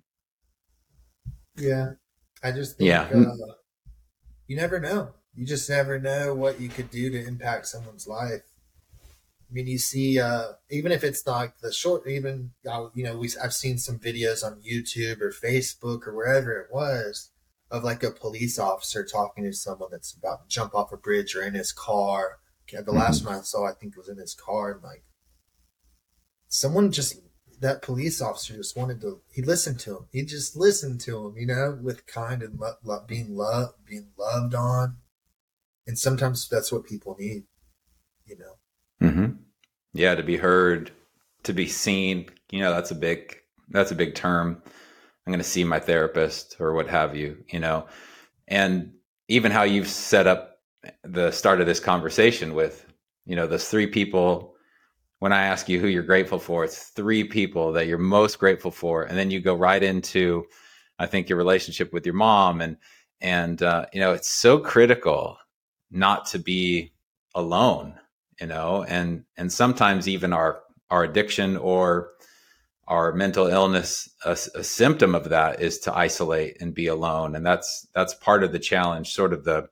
Yeah. 1.56 1.92
I 2.42 2.52
just 2.52 2.76
think, 2.76 2.88
yeah. 2.88 3.02
Uh, 3.02 3.54
you 4.46 4.56
never 4.56 4.78
know. 4.78 5.14
You 5.34 5.46
just 5.46 5.68
never 5.68 5.98
know 5.98 6.34
what 6.34 6.60
you 6.60 6.68
could 6.68 6.90
do 6.90 7.10
to 7.10 7.26
impact 7.26 7.66
someone's 7.66 8.06
life. 8.06 8.42
I 9.48 9.52
mean, 9.52 9.66
you 9.66 9.78
see, 9.78 10.18
uh, 10.18 10.52
even 10.70 10.92
if 10.92 11.04
it's 11.04 11.26
like 11.26 11.58
the 11.58 11.72
short, 11.72 12.06
even 12.08 12.50
uh, 12.68 12.88
you 12.94 13.04
know, 13.04 13.16
we 13.16 13.30
I've 13.42 13.52
seen 13.52 13.78
some 13.78 13.98
videos 13.98 14.44
on 14.44 14.60
YouTube 14.62 15.20
or 15.20 15.30
Facebook 15.30 16.06
or 16.06 16.14
wherever 16.14 16.52
it 16.60 16.68
was 16.72 17.30
of 17.70 17.84
like 17.84 18.02
a 18.02 18.10
police 18.10 18.58
officer 18.58 19.04
talking 19.04 19.44
to 19.44 19.52
someone 19.52 19.90
that's 19.90 20.12
about 20.12 20.42
to 20.42 20.48
jump 20.48 20.74
off 20.74 20.92
a 20.92 20.96
bridge 20.96 21.34
or 21.36 21.42
in 21.42 21.54
his 21.54 21.72
car. 21.72 22.38
The 22.70 22.78
mm-hmm. 22.78 22.96
last 22.96 23.24
one 23.24 23.36
I 23.36 23.40
saw, 23.42 23.66
I 23.66 23.72
think, 23.72 23.96
was 23.96 24.08
in 24.08 24.18
his 24.18 24.34
car, 24.34 24.72
and 24.72 24.82
like 24.82 25.04
someone 26.48 26.90
just 26.90 27.20
that 27.60 27.82
police 27.82 28.20
officer 28.20 28.54
just 28.54 28.76
wanted 28.76 29.00
to 29.00 29.20
he 29.32 29.42
listened 29.42 29.80
to 29.80 29.96
him. 29.96 30.06
He 30.12 30.24
just 30.24 30.56
listened 30.56 31.00
to 31.02 31.26
him 31.26 31.36
you 31.36 31.46
know 31.46 31.78
with 31.82 32.06
kind 32.06 32.42
and 32.42 32.58
lo- 32.58 32.74
lo- 32.84 33.04
being 33.06 33.36
loved 33.36 33.74
being 33.88 34.08
loved 34.18 34.54
on. 34.54 34.96
And 35.86 35.98
sometimes 35.98 36.48
that's 36.48 36.72
what 36.72 36.84
people 36.84 37.16
need 37.18 37.44
you 38.26 38.36
know. 38.38 39.08
Mm-hmm. 39.08 39.32
yeah 39.92 40.14
to 40.14 40.22
be 40.22 40.36
heard 40.36 40.90
to 41.44 41.52
be 41.52 41.66
seen. 41.66 42.26
You 42.50 42.60
know 42.60 42.72
that's 42.72 42.90
a 42.90 42.96
big 42.96 43.36
that's 43.68 43.90
a 43.90 43.96
big 43.96 44.14
term. 44.14 44.62
I'm 45.26 45.32
going 45.32 45.42
to 45.42 45.44
see 45.44 45.64
my 45.64 45.80
therapist 45.80 46.56
or 46.60 46.72
what 46.74 46.88
have 46.88 47.16
you 47.16 47.44
you 47.48 47.60
know. 47.60 47.86
And 48.48 48.92
even 49.28 49.50
how 49.50 49.64
you've 49.64 49.88
set 49.88 50.26
up 50.26 50.58
the 51.02 51.30
start 51.30 51.60
of 51.60 51.66
this 51.66 51.80
conversation 51.80 52.54
with 52.54 52.86
you 53.24 53.36
know 53.36 53.46
those 53.46 53.68
three 53.68 53.86
people 53.86 54.55
when 55.26 55.32
I 55.32 55.46
ask 55.46 55.68
you 55.68 55.80
who 55.80 55.88
you're 55.88 56.04
grateful 56.04 56.38
for, 56.38 56.62
it's 56.62 56.90
three 56.90 57.24
people 57.24 57.72
that 57.72 57.88
you're 57.88 57.98
most 57.98 58.38
grateful 58.38 58.70
for, 58.70 59.02
and 59.02 59.18
then 59.18 59.28
you 59.28 59.40
go 59.40 59.56
right 59.56 59.82
into, 59.82 60.44
I 61.00 61.06
think, 61.06 61.28
your 61.28 61.36
relationship 61.36 61.92
with 61.92 62.06
your 62.06 62.14
mom, 62.14 62.60
and 62.60 62.76
and 63.20 63.60
uh, 63.60 63.86
you 63.92 63.98
know, 63.98 64.12
it's 64.12 64.28
so 64.28 64.60
critical 64.60 65.36
not 65.90 66.26
to 66.26 66.38
be 66.38 66.92
alone, 67.34 67.98
you 68.40 68.46
know, 68.46 68.84
and 68.84 69.24
and 69.36 69.52
sometimes 69.52 70.06
even 70.06 70.32
our 70.32 70.60
our 70.90 71.02
addiction 71.02 71.56
or 71.56 72.12
our 72.86 73.12
mental 73.12 73.48
illness, 73.48 74.08
a, 74.24 74.38
a 74.54 74.62
symptom 74.62 75.16
of 75.16 75.30
that 75.30 75.60
is 75.60 75.80
to 75.80 75.96
isolate 75.96 76.62
and 76.62 76.72
be 76.72 76.86
alone, 76.86 77.34
and 77.34 77.44
that's 77.44 77.88
that's 77.96 78.14
part 78.14 78.44
of 78.44 78.52
the 78.52 78.60
challenge, 78.60 79.12
sort 79.12 79.32
of 79.32 79.42
the 79.42 79.68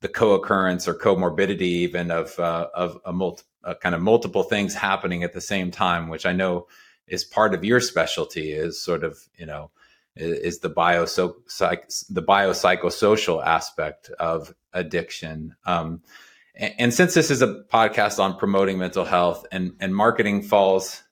the 0.00 0.08
co-occurrence 0.08 0.88
or 0.88 0.94
comorbidity 0.94 1.60
even 1.60 2.10
of 2.10 2.38
uh, 2.38 2.68
of 2.74 2.96
a 3.04 3.12
multi 3.12 3.42
uh, 3.64 3.74
kind 3.74 3.94
of 3.94 4.00
multiple 4.00 4.42
things 4.42 4.74
happening 4.74 5.22
at 5.22 5.32
the 5.32 5.40
same 5.40 5.70
time, 5.70 6.08
which 6.08 6.26
I 6.26 6.32
know 6.32 6.68
is 7.06 7.24
part 7.24 7.54
of 7.54 7.64
your 7.64 7.80
specialty. 7.80 8.52
Is 8.52 8.80
sort 8.80 9.04
of 9.04 9.18
you 9.36 9.46
know 9.46 9.70
is, 10.16 10.58
the 10.60 10.68
bio 10.68 11.04
so 11.06 11.36
psych, 11.46 11.88
the 12.10 12.22
biopsychosocial 12.22 13.44
aspect 13.44 14.10
of 14.18 14.54
addiction. 14.72 15.54
Um, 15.64 16.02
and, 16.54 16.74
and 16.78 16.94
since 16.94 17.14
this 17.14 17.30
is 17.30 17.42
a 17.42 17.62
podcast 17.72 18.18
on 18.18 18.36
promoting 18.36 18.78
mental 18.78 19.04
health 19.04 19.46
and 19.52 19.72
and 19.80 19.94
marketing 19.94 20.42
falls 20.42 21.02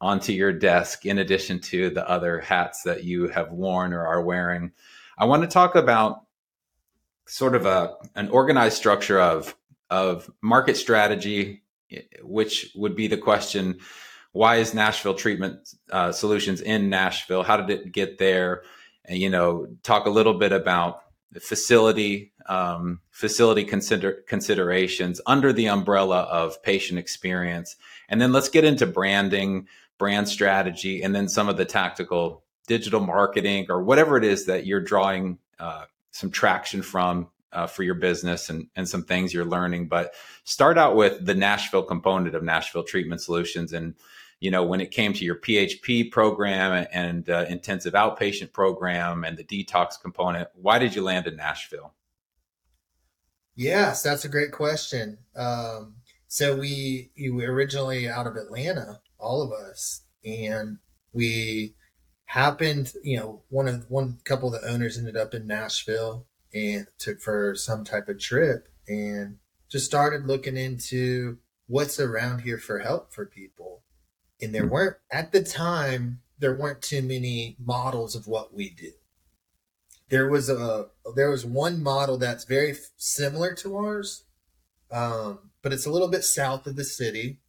onto 0.00 0.32
your 0.32 0.52
desk 0.52 1.04
in 1.06 1.18
addition 1.18 1.60
to 1.60 1.90
the 1.90 2.08
other 2.08 2.40
hats 2.40 2.82
that 2.82 3.02
you 3.02 3.28
have 3.28 3.50
worn 3.50 3.92
or 3.92 4.06
are 4.06 4.22
wearing, 4.22 4.72
I 5.18 5.24
want 5.24 5.42
to 5.42 5.48
talk 5.48 5.74
about 5.74 6.22
sort 7.26 7.54
of 7.54 7.66
a 7.66 7.94
an 8.14 8.28
organized 8.28 8.76
structure 8.76 9.20
of 9.20 9.54
of 9.90 10.30
market 10.42 10.76
strategy 10.76 11.62
which 12.22 12.72
would 12.74 12.96
be 12.96 13.06
the 13.06 13.16
question 13.16 13.78
why 14.32 14.56
is 14.56 14.74
Nashville 14.74 15.14
Treatment 15.14 15.68
uh, 15.90 16.12
Solutions 16.12 16.60
in 16.60 16.90
Nashville? 16.90 17.42
How 17.42 17.56
did 17.56 17.70
it 17.70 17.92
get 17.92 18.18
there? 18.18 18.62
And, 19.04 19.18
you 19.18 19.30
know, 19.30 19.66
talk 19.82 20.06
a 20.06 20.10
little 20.10 20.34
bit 20.34 20.52
about 20.52 21.00
facility 21.40 22.32
um, 22.46 23.00
facility 23.10 23.64
consider 23.64 24.24
considerations 24.26 25.20
under 25.26 25.52
the 25.52 25.68
umbrella 25.68 26.20
of 26.20 26.62
patient 26.62 26.98
experience, 26.98 27.76
and 28.08 28.20
then 28.20 28.32
let's 28.32 28.48
get 28.48 28.64
into 28.64 28.86
branding, 28.86 29.68
brand 29.98 30.28
strategy, 30.28 31.02
and 31.02 31.14
then 31.14 31.28
some 31.28 31.48
of 31.48 31.58
the 31.58 31.66
tactical 31.66 32.42
digital 32.66 33.00
marketing 33.00 33.66
or 33.68 33.82
whatever 33.82 34.16
it 34.16 34.24
is 34.24 34.46
that 34.46 34.66
you're 34.66 34.80
drawing 34.80 35.38
uh, 35.58 35.84
some 36.10 36.30
traction 36.30 36.80
from 36.80 37.28
uh, 37.52 37.66
for 37.66 37.82
your 37.82 37.94
business 37.94 38.50
and, 38.50 38.68
and 38.76 38.88
some 38.88 39.04
things 39.04 39.32
you're 39.32 39.44
learning. 39.44 39.88
But 39.88 40.14
start 40.44 40.78
out 40.78 40.96
with 40.96 41.24
the 41.24 41.34
Nashville 41.34 41.82
component 41.82 42.34
of 42.34 42.42
Nashville 42.42 42.84
Treatment 42.84 43.20
Solutions. 43.20 43.72
And, 43.72 43.94
you 44.40 44.50
know, 44.50 44.62
when 44.62 44.80
it 44.80 44.90
came 44.90 45.12
to 45.14 45.24
your 45.24 45.36
PHP 45.36 46.10
program 46.10 46.86
and 46.92 47.28
uh, 47.28 47.46
intensive 47.48 47.94
outpatient 47.94 48.52
program 48.52 49.24
and 49.24 49.36
the 49.36 49.44
detox 49.44 50.00
component, 50.00 50.48
why 50.54 50.78
did 50.78 50.94
you 50.94 51.02
land 51.02 51.26
in 51.26 51.36
Nashville? 51.36 51.94
Yes, 53.54 54.02
that's 54.02 54.24
a 54.24 54.28
great 54.28 54.52
question. 54.52 55.18
Um, 55.34 55.96
so 56.28 56.56
we, 56.56 57.10
we 57.18 57.30
were 57.30 57.52
originally 57.52 58.08
out 58.08 58.26
of 58.26 58.36
Atlanta, 58.36 59.00
all 59.18 59.42
of 59.42 59.50
us, 59.50 60.02
and 60.24 60.78
we 61.12 61.74
happened, 62.26 62.92
you 63.02 63.16
know, 63.16 63.42
one 63.48 63.66
of 63.66 63.86
one 63.88 64.18
couple 64.24 64.54
of 64.54 64.60
the 64.60 64.68
owners 64.68 64.98
ended 64.98 65.16
up 65.16 65.32
in 65.32 65.46
Nashville 65.46 66.27
and 66.54 66.86
took 66.98 67.20
for 67.20 67.54
some 67.54 67.84
type 67.84 68.08
of 68.08 68.18
trip 68.18 68.68
and 68.86 69.36
just 69.68 69.86
started 69.86 70.26
looking 70.26 70.56
into 70.56 71.38
what's 71.66 72.00
around 72.00 72.40
here 72.40 72.58
for 72.58 72.78
help 72.78 73.12
for 73.12 73.26
people. 73.26 73.82
And 74.40 74.54
there 74.54 74.66
weren't 74.66 74.96
at 75.10 75.32
the 75.32 75.42
time 75.42 76.20
there 76.38 76.54
weren't 76.54 76.82
too 76.82 77.02
many 77.02 77.56
models 77.58 78.14
of 78.14 78.26
what 78.26 78.54
we 78.54 78.70
do. 78.70 78.92
There 80.08 80.28
was 80.28 80.48
a 80.48 80.86
there 81.14 81.30
was 81.30 81.44
one 81.44 81.82
model 81.82 82.16
that's 82.16 82.44
very 82.44 82.74
similar 82.96 83.54
to 83.56 83.76
ours, 83.76 84.24
um, 84.90 85.50
but 85.62 85.72
it's 85.72 85.84
a 85.84 85.90
little 85.90 86.08
bit 86.08 86.24
south 86.24 86.66
of 86.66 86.76
the 86.76 86.84
city, 86.84 87.40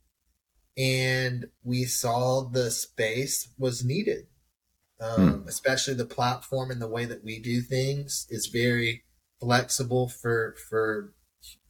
and 0.78 1.46
we 1.64 1.86
saw 1.86 2.42
the 2.42 2.70
space 2.72 3.50
was 3.58 3.86
needed 3.86 4.29
um, 5.02 5.42
hmm. 5.42 5.48
especially 5.48 5.94
the 5.94 6.06
platform 6.06 6.72
and 6.72 6.82
the 6.82 6.88
way 6.88 7.06
that 7.06 7.24
we 7.24 7.40
do 7.40 7.62
things 7.62 8.28
is 8.30 8.48
very 8.48 9.04
flexible 9.40 10.10
for 10.10 10.56
for 10.70 11.14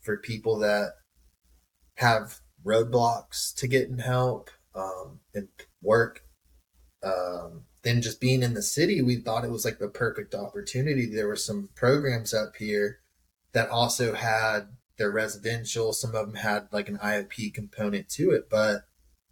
for 0.01 0.17
people 0.17 0.57
that 0.59 0.93
have 1.95 2.39
roadblocks 2.65 3.53
to 3.55 3.67
getting 3.67 3.99
help 3.99 4.49
um, 4.75 5.19
and 5.33 5.47
work. 5.81 6.23
Um, 7.03 7.65
then 7.83 8.01
just 8.01 8.19
being 8.19 8.43
in 8.43 8.53
the 8.53 8.61
city, 8.61 9.01
we 9.01 9.17
thought 9.17 9.45
it 9.45 9.51
was 9.51 9.63
like 9.63 9.79
the 9.79 9.87
perfect 9.87 10.35
opportunity. 10.35 11.05
There 11.05 11.27
were 11.27 11.35
some 11.35 11.69
programs 11.75 12.33
up 12.33 12.55
here 12.57 12.99
that 13.53 13.69
also 13.69 14.13
had 14.13 14.69
their 14.97 15.11
residential. 15.11 15.93
Some 15.93 16.13
of 16.13 16.27
them 16.27 16.35
had 16.35 16.67
like 16.71 16.89
an 16.89 16.97
IOP 16.97 17.53
component 17.53 18.09
to 18.09 18.31
it, 18.31 18.49
but 18.49 18.83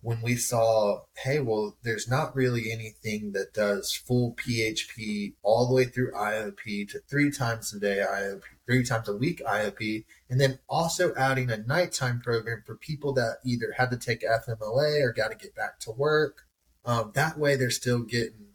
when 0.01 0.21
we 0.21 0.35
saw, 0.35 1.01
hey, 1.17 1.39
well, 1.39 1.75
there's 1.83 2.07
not 2.07 2.35
really 2.35 2.71
anything 2.71 3.31
that 3.33 3.53
does 3.53 3.93
full 3.93 4.35
PHP 4.35 5.33
all 5.41 5.67
the 5.67 5.73
way 5.73 5.85
through 5.85 6.11
IOP 6.13 6.89
to 6.89 6.99
three 7.09 7.31
times 7.31 7.73
a 7.73 7.79
day 7.79 8.05
IOP, 8.07 8.41
three 8.65 8.83
times 8.83 9.09
a 9.09 9.15
week 9.15 9.41
IOP, 9.45 10.05
and 10.29 10.39
then 10.39 10.59
also 10.69 11.13
adding 11.15 11.49
a 11.49 11.57
nighttime 11.57 12.21
program 12.21 12.63
for 12.65 12.75
people 12.75 13.13
that 13.13 13.37
either 13.43 13.73
had 13.77 13.89
to 13.89 13.97
take 13.97 14.21
FMLA 14.21 15.01
or 15.01 15.13
got 15.13 15.31
to 15.31 15.37
get 15.37 15.55
back 15.55 15.79
to 15.81 15.91
work. 15.91 16.43
Um, 16.85 17.11
that 17.15 17.37
way, 17.37 17.55
they're 17.55 17.69
still 17.69 18.03
getting 18.03 18.53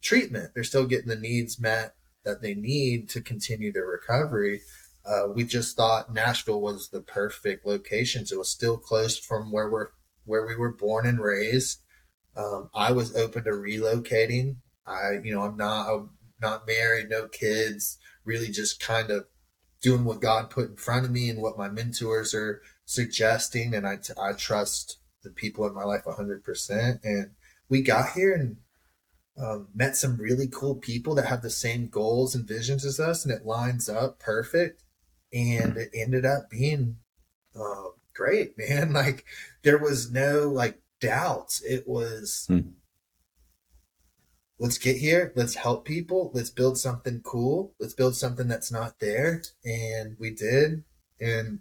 treatment. 0.00 0.52
They're 0.54 0.64
still 0.64 0.86
getting 0.86 1.08
the 1.08 1.16
needs 1.16 1.60
met 1.60 1.94
that 2.24 2.42
they 2.42 2.54
need 2.54 3.08
to 3.10 3.20
continue 3.20 3.72
their 3.72 3.86
recovery. 3.86 4.60
Uh, 5.04 5.28
we 5.32 5.44
just 5.44 5.76
thought 5.76 6.12
Nashville 6.12 6.60
was 6.60 6.88
the 6.88 7.00
perfect 7.00 7.64
location. 7.66 8.26
So 8.26 8.36
it 8.36 8.38
was 8.38 8.50
still 8.50 8.76
close 8.76 9.18
from 9.18 9.52
where 9.52 9.70
we're 9.70 9.90
where 10.26 10.46
we 10.46 10.56
were 10.56 10.72
born 10.72 11.06
and 11.06 11.20
raised. 11.20 11.80
Um, 12.36 12.68
I 12.74 12.92
was 12.92 13.16
open 13.16 13.44
to 13.44 13.50
relocating. 13.50 14.56
I, 14.86 15.18
you 15.24 15.34
know, 15.34 15.42
I'm 15.42 15.56
not, 15.56 15.88
I'm 15.88 16.10
not 16.40 16.66
married, 16.66 17.08
no 17.08 17.28
kids, 17.28 17.98
really 18.24 18.48
just 18.48 18.78
kind 18.80 19.10
of 19.10 19.26
doing 19.80 20.04
what 20.04 20.20
God 20.20 20.50
put 20.50 20.70
in 20.70 20.76
front 20.76 21.06
of 21.06 21.10
me 21.10 21.28
and 21.28 21.40
what 21.40 21.58
my 21.58 21.68
mentors 21.68 22.34
are 22.34 22.60
suggesting. 22.84 23.74
And 23.74 23.86
I, 23.86 23.98
I 24.20 24.32
trust 24.32 24.98
the 25.22 25.30
people 25.30 25.66
in 25.66 25.74
my 25.74 25.84
life 25.84 26.04
100%. 26.06 27.00
And 27.02 27.30
we 27.68 27.82
got 27.82 28.10
here 28.12 28.34
and 28.34 28.56
um, 29.38 29.68
met 29.74 29.96
some 29.96 30.16
really 30.16 30.48
cool 30.48 30.76
people 30.76 31.14
that 31.16 31.26
have 31.26 31.42
the 31.42 31.50
same 31.50 31.88
goals 31.88 32.34
and 32.34 32.48
visions 32.48 32.84
as 32.84 32.98
us, 32.98 33.24
and 33.24 33.34
it 33.34 33.44
lines 33.44 33.88
up 33.88 34.18
perfect. 34.18 34.82
And 35.32 35.76
it 35.76 35.90
ended 35.94 36.24
up 36.24 36.48
being 36.48 36.96
um, 37.54 37.92
great, 38.16 38.56
man. 38.58 38.92
Like 38.96 39.24
there 39.62 39.78
was 39.78 40.10
no 40.10 40.48
like 40.48 40.80
doubts. 41.00 41.62
It 41.62 41.86
was 41.86 42.46
hmm. 42.48 42.60
let's 44.58 44.78
get 44.78 44.96
here, 44.96 45.32
let's 45.36 45.54
help 45.54 45.84
people, 45.84 46.30
let's 46.34 46.50
build 46.50 46.78
something 46.78 47.20
cool, 47.22 47.74
let's 47.78 47.94
build 47.94 48.16
something 48.16 48.48
that's 48.48 48.72
not 48.72 48.98
there. 49.00 49.42
And 49.64 50.16
we 50.18 50.30
did. 50.30 50.84
And 51.20 51.60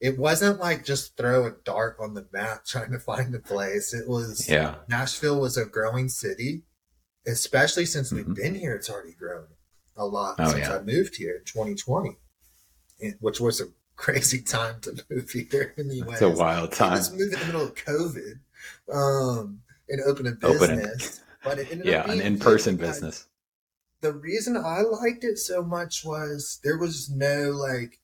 it 0.00 0.18
wasn't 0.18 0.60
like 0.60 0.84
just 0.84 1.16
throw 1.16 1.46
a 1.46 1.54
dart 1.64 1.96
on 2.00 2.14
the 2.14 2.26
map 2.32 2.64
trying 2.66 2.92
to 2.92 2.98
find 2.98 3.34
a 3.34 3.40
place. 3.40 3.92
It 3.92 4.08
was 4.08 4.48
yeah. 4.48 4.76
Nashville 4.88 5.40
was 5.40 5.56
a 5.56 5.66
growing 5.66 6.08
city, 6.08 6.62
especially 7.26 7.86
since 7.86 8.12
mm-hmm. 8.12 8.28
we've 8.28 8.36
been 8.36 8.54
here. 8.54 8.74
It's 8.74 8.90
already 8.90 9.14
grown 9.14 9.46
a 9.96 10.06
lot 10.06 10.36
oh, 10.38 10.50
since 10.50 10.68
yeah. 10.68 10.76
I 10.76 10.82
moved 10.82 11.16
here 11.16 11.34
in 11.34 11.44
2020, 11.44 12.16
which 13.20 13.40
was 13.40 13.60
a 13.60 13.64
crazy 13.98 14.40
time 14.40 14.80
to 14.80 15.04
move 15.10 15.28
here 15.30 15.74
in 15.76 15.88
the 15.88 15.96
US. 15.96 16.12
It's 16.12 16.22
a 16.22 16.30
wild 16.30 16.72
time. 16.72 16.94
Let's 16.94 17.10
move 17.10 17.32
in 17.32 17.40
the 17.40 17.46
middle 17.46 17.62
of 17.62 17.74
COVID 17.74 18.38
um, 18.90 19.60
and 19.88 20.00
open 20.06 20.26
a 20.28 20.32
business. 20.32 20.62
Open 20.62 20.80
it. 20.80 21.20
But 21.44 21.58
it 21.58 21.84
yeah, 21.84 22.10
an 22.10 22.20
in-person 22.20 22.76
business. 22.76 23.26
The 24.00 24.12
reason 24.12 24.56
I 24.56 24.80
liked 24.80 25.24
it 25.24 25.38
so 25.38 25.62
much 25.62 26.04
was 26.04 26.60
there 26.62 26.78
was 26.78 27.10
no 27.10 27.50
like, 27.50 28.00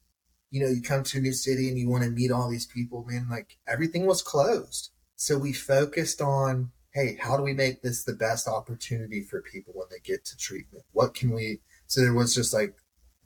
you 0.50 0.60
know, 0.60 0.68
you 0.68 0.82
come 0.82 1.04
to 1.04 1.18
a 1.18 1.20
new 1.20 1.32
city 1.32 1.68
and 1.68 1.78
you 1.78 1.88
want 1.88 2.04
to 2.04 2.10
meet 2.10 2.30
all 2.30 2.50
these 2.50 2.66
people, 2.66 3.04
man. 3.08 3.28
Like 3.30 3.56
everything 3.66 4.06
was 4.06 4.22
closed, 4.22 4.90
so 5.16 5.38
we 5.38 5.52
focused 5.52 6.20
on, 6.20 6.72
hey, 6.92 7.16
how 7.20 7.36
do 7.36 7.42
we 7.42 7.54
make 7.54 7.82
this 7.82 8.04
the 8.04 8.12
best 8.12 8.48
opportunity 8.48 9.22
for 9.22 9.42
people 9.42 9.72
when 9.76 9.86
they 9.90 10.00
get 10.00 10.24
to 10.26 10.36
treatment? 10.36 10.84
What 10.92 11.14
can 11.14 11.30
we? 11.32 11.60
So 11.86 12.00
there 12.00 12.14
was 12.14 12.34
just 12.34 12.52
like, 12.52 12.74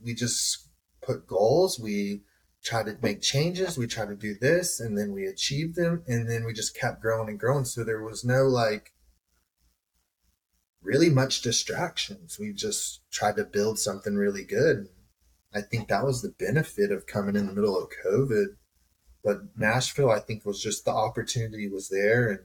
we 0.03 0.15
just 0.15 0.69
put 1.03 1.27
goals. 1.27 1.79
We 1.79 2.23
try 2.63 2.83
to 2.83 2.97
make 3.03 3.21
changes. 3.21 3.79
We 3.79 3.87
try 3.87 4.07
to 4.07 4.17
do 4.17 4.35
this 4.41 4.81
and 4.81 4.97
then 4.97 5.13
we 5.13 5.25
achieved 5.25 5.77
them. 5.77 6.03
And 6.07 6.29
then 6.29 6.45
we 6.45 6.53
just 6.53 6.77
kept 6.77 7.01
growing 7.03 7.29
and 7.29 7.39
growing. 7.39 7.65
So 7.65 7.85
there 7.85 8.03
was 8.03 8.25
no 8.25 8.45
like 8.45 8.93
really 10.83 11.11
much 11.11 11.43
distractions. 11.43 12.39
We 12.39 12.53
just 12.53 13.01
tried 13.11 13.37
to 13.37 13.45
build 13.45 13.79
something 13.79 14.17
really 14.17 14.45
good. 14.45 14.89
I 15.55 15.63
think 15.63 15.89
that 15.89 16.05
was 16.05 16.23
the 16.23 16.35
benefit 16.39 16.93
of 16.93 17.07
coming 17.07 17.37
in 17.37 17.47
the 17.47 17.55
middle 17.55 17.81
of 17.81 17.91
COVID. 18.05 18.57
But 19.25 19.39
Nashville, 19.57 20.11
I 20.11 20.21
think, 20.21 20.45
was 20.45 20.63
just 20.63 20.85
the 20.85 20.93
opportunity 20.93 21.69
was 21.69 21.89
there 21.89 22.29
and 22.29 22.41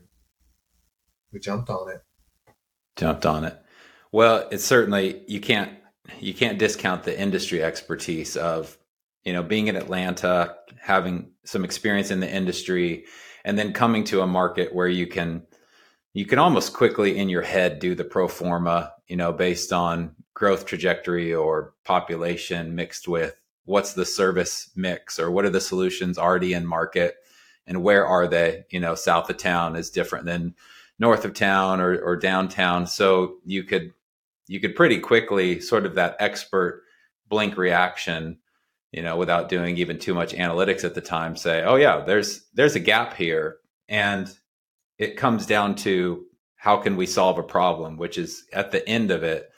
we 1.31 1.39
jumped 1.39 1.69
on 1.69 1.89
it. 1.89 2.01
Jumped 2.95 3.25
on 3.25 3.45
it. 3.45 3.59
Well, 4.11 4.47
it's 4.51 4.63
certainly 4.63 5.23
you 5.27 5.41
can't 5.41 5.71
you 6.19 6.33
can't 6.33 6.59
discount 6.59 7.03
the 7.03 7.19
industry 7.19 7.63
expertise 7.63 8.37
of 8.37 8.77
you 9.23 9.33
know, 9.33 9.43
being 9.43 9.67
in 9.67 9.75
Atlanta, 9.75 10.55
having 10.79 11.31
some 11.45 11.63
experience 11.63 12.11
in 12.11 12.19
the 12.19 12.29
industry, 12.29 13.05
and 13.45 13.57
then 13.57 13.73
coming 13.73 14.03
to 14.05 14.21
a 14.21 14.27
market 14.27 14.73
where 14.73 14.87
you 14.87 15.07
can 15.07 15.43
you 16.13 16.25
can 16.25 16.39
almost 16.39 16.73
quickly 16.73 17.17
in 17.17 17.27
your 17.27 17.41
head 17.41 17.79
do 17.79 17.95
the 17.95 18.03
pro 18.03 18.27
forma, 18.27 18.93
you 19.07 19.15
know, 19.15 19.33
based 19.33 19.73
on 19.73 20.15
growth 20.33 20.65
trajectory 20.65 21.33
or 21.33 21.73
population 21.83 22.75
mixed 22.75 23.07
with 23.07 23.39
what's 23.65 23.93
the 23.93 24.05
service 24.05 24.69
mix 24.75 25.19
or 25.19 25.31
what 25.31 25.45
are 25.45 25.49
the 25.49 25.61
solutions 25.61 26.17
already 26.17 26.53
in 26.53 26.65
market 26.65 27.15
and 27.65 27.81
where 27.81 28.05
are 28.05 28.27
they, 28.27 28.65
you 28.69 28.79
know, 28.79 28.93
south 28.93 29.29
of 29.29 29.37
town 29.37 29.75
is 29.75 29.89
different 29.89 30.25
than 30.25 30.53
north 30.99 31.25
of 31.25 31.33
town 31.33 31.79
or, 31.79 31.99
or 31.99 32.15
downtown. 32.15 32.85
So 32.85 33.37
you 33.45 33.63
could 33.63 33.93
you 34.47 34.59
could 34.59 34.75
pretty 34.75 34.99
quickly 34.99 35.61
sort 35.61 35.85
of 35.85 35.95
that 35.95 36.17
expert 36.19 36.83
blink 37.29 37.57
reaction 37.57 38.37
you 38.93 39.01
know, 39.01 39.17
without 39.17 39.49
doing 39.49 39.77
even 39.77 39.97
too 39.97 40.13
much 40.13 40.33
analytics 40.33 40.83
at 40.83 40.93
the 40.93 41.01
time, 41.01 41.35
say, 41.35 41.63
oh 41.63 41.75
yeah, 41.75 42.03
there's 42.05 42.45
there's 42.53 42.75
a 42.75 42.79
gap 42.79 43.15
here, 43.15 43.57
and 43.89 44.31
it 44.99 45.17
comes 45.17 45.47
down 45.47 45.75
to 45.75 46.25
how 46.55 46.77
can 46.77 46.95
we 46.95 47.07
solve 47.07 47.39
a 47.39 47.43
problem, 47.43 47.97
which 47.97 48.17
is 48.19 48.45
at 48.53 48.71
the 48.71 48.87
end 48.87 49.09
of 49.09 49.23
it, 49.23 49.49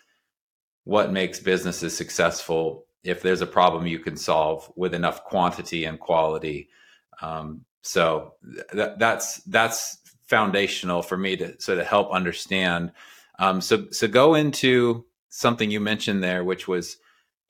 what 0.85 1.11
makes 1.11 1.39
businesses 1.39 1.95
successful 1.95 2.85
if 3.03 3.21
there's 3.21 3.41
a 3.41 3.45
problem 3.47 3.85
you 3.85 3.99
can 3.99 4.15
solve 4.15 4.71
with 4.75 4.93
enough 4.93 5.23
quantity 5.25 5.83
and 5.83 5.99
quality. 5.99 6.69
Um, 7.21 7.65
so 7.81 8.35
th- 8.71 8.93
that's 8.97 9.43
that's 9.43 9.97
foundational 10.27 11.01
for 11.01 11.17
me 11.17 11.35
to 11.35 11.59
sort 11.61 11.77
of 11.77 11.85
help 11.85 12.09
understand. 12.09 12.93
Um, 13.37 13.59
so 13.59 13.87
so 13.91 14.07
go 14.07 14.33
into 14.33 15.05
something 15.27 15.69
you 15.69 15.81
mentioned 15.81 16.23
there, 16.23 16.45
which 16.45 16.69
was 16.69 16.97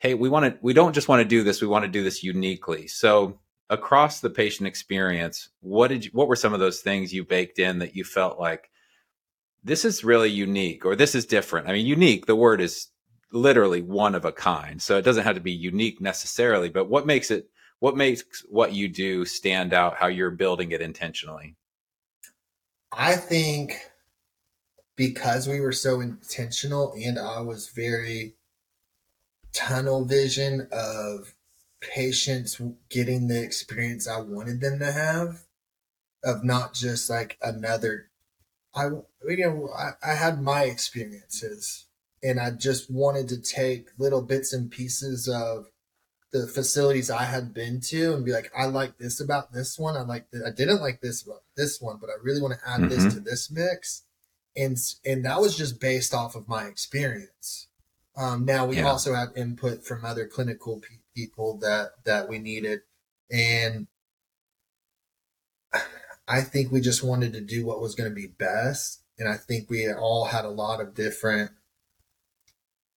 hey, 0.05 0.13
we 0.13 0.29
want 0.29 0.45
to, 0.45 0.59
we 0.61 0.73
don't 0.73 0.93
just 0.93 1.07
want 1.07 1.19
to 1.19 1.27
do 1.27 1.41
this, 1.41 1.61
we 1.61 1.67
want 1.67 1.83
to 1.83 1.89
do 1.89 2.03
this 2.03 2.23
uniquely. 2.23 2.85
So 2.85 3.39
across 3.71 4.19
the 4.19 4.29
patient 4.29 4.67
experience, 4.67 5.49
what 5.61 5.87
did 5.87 6.05
you, 6.05 6.11
what 6.13 6.27
were 6.27 6.35
some 6.35 6.53
of 6.53 6.59
those 6.59 6.81
things 6.81 7.11
you 7.11 7.25
baked 7.25 7.57
in 7.57 7.79
that 7.79 7.95
you 7.95 8.03
felt 8.03 8.39
like 8.39 8.69
this 9.63 9.83
is 9.83 10.03
really 10.03 10.29
unique 10.29 10.85
or 10.85 10.95
this 10.95 11.15
is 11.15 11.25
different? 11.25 11.67
I 11.67 11.71
mean, 11.71 11.87
unique, 11.87 12.27
the 12.27 12.35
word 12.35 12.61
is 12.61 12.89
literally 13.31 13.81
one 13.81 14.13
of 14.13 14.25
a 14.25 14.31
kind. 14.31 14.79
So 14.79 14.95
it 14.95 15.01
doesn't 15.01 15.23
have 15.23 15.37
to 15.37 15.41
be 15.41 15.51
unique 15.51 15.99
necessarily, 15.99 16.69
but 16.69 16.87
what 16.87 17.07
makes 17.07 17.31
it, 17.31 17.49
what 17.79 17.97
makes 17.97 18.23
what 18.47 18.73
you 18.73 18.87
do 18.87 19.25
stand 19.25 19.73
out, 19.73 19.97
how 19.97 20.05
you're 20.05 20.29
building 20.29 20.71
it 20.71 20.81
intentionally? 20.81 21.55
I 22.91 23.15
think 23.15 23.73
because 24.95 25.47
we 25.47 25.61
were 25.61 25.71
so 25.71 25.99
intentional 25.99 26.93
and 27.03 27.17
I 27.17 27.41
was 27.41 27.69
very 27.69 28.35
tunnel 29.55 30.05
vision 30.05 30.67
of 30.71 31.33
patients 31.81 32.61
getting 32.89 33.27
the 33.27 33.41
experience 33.41 34.07
I 34.07 34.19
wanted 34.19 34.61
them 34.61 34.79
to 34.79 34.91
have, 34.91 35.45
of 36.23 36.43
not 36.43 36.73
just 36.73 37.09
like 37.09 37.37
another. 37.41 38.09
I 38.75 38.87
you 39.27 39.37
know 39.37 39.69
I, 39.75 40.11
I 40.11 40.15
had 40.15 40.41
my 40.41 40.63
experiences, 40.63 41.87
and 42.21 42.39
I 42.39 42.51
just 42.51 42.91
wanted 42.91 43.29
to 43.29 43.41
take 43.41 43.87
little 43.97 44.21
bits 44.21 44.53
and 44.53 44.69
pieces 44.69 45.27
of 45.27 45.67
the 46.35 46.47
facilities 46.47 47.09
I 47.09 47.23
had 47.23 47.53
been 47.53 47.79
to 47.81 48.13
and 48.13 48.25
be 48.25 48.33
like, 48.33 48.51
I 48.57 48.65
like 48.65 48.97
this 48.97 49.21
about 49.21 49.53
this 49.53 49.79
one. 49.79 49.95
I 49.95 50.01
like 50.01 50.29
that. 50.31 50.43
I 50.45 50.51
didn't 50.51 50.81
like 50.81 50.99
this 50.99 51.25
about 51.25 51.43
this 51.55 51.79
one, 51.79 51.97
but 52.01 52.09
I 52.09 52.13
really 52.21 52.41
want 52.41 52.55
to 52.59 52.69
add 52.69 52.81
mm-hmm. 52.81 52.89
this 52.89 53.13
to 53.13 53.21
this 53.21 53.49
mix. 53.49 54.03
And, 54.53 54.77
and 55.05 55.23
that 55.25 55.39
was 55.39 55.55
just 55.55 55.79
based 55.79 56.13
off 56.13 56.35
of 56.35 56.49
my 56.49 56.65
experience. 56.65 57.64
Um, 58.17 58.45
now 58.45 58.65
we 58.65 58.77
yeah. 58.77 58.87
also 58.87 59.13
have 59.13 59.35
input 59.35 59.85
from 59.85 60.05
other 60.05 60.25
clinical 60.25 60.79
pe- 60.79 60.97
people 61.15 61.57
that 61.59 61.91
that 62.05 62.29
we 62.29 62.39
needed, 62.39 62.81
and 63.29 63.87
I 66.27 66.41
think 66.41 66.71
we 66.71 66.81
just 66.81 67.03
wanted 67.03 67.33
to 67.33 67.41
do 67.41 67.65
what 67.65 67.81
was 67.81 67.95
going 67.95 68.09
to 68.09 68.15
be 68.15 68.27
best. 68.27 69.03
And 69.17 69.29
I 69.29 69.35
think 69.35 69.69
we 69.69 69.91
all 69.91 70.25
had 70.25 70.45
a 70.45 70.49
lot 70.49 70.81
of 70.81 70.95
different 70.95 71.51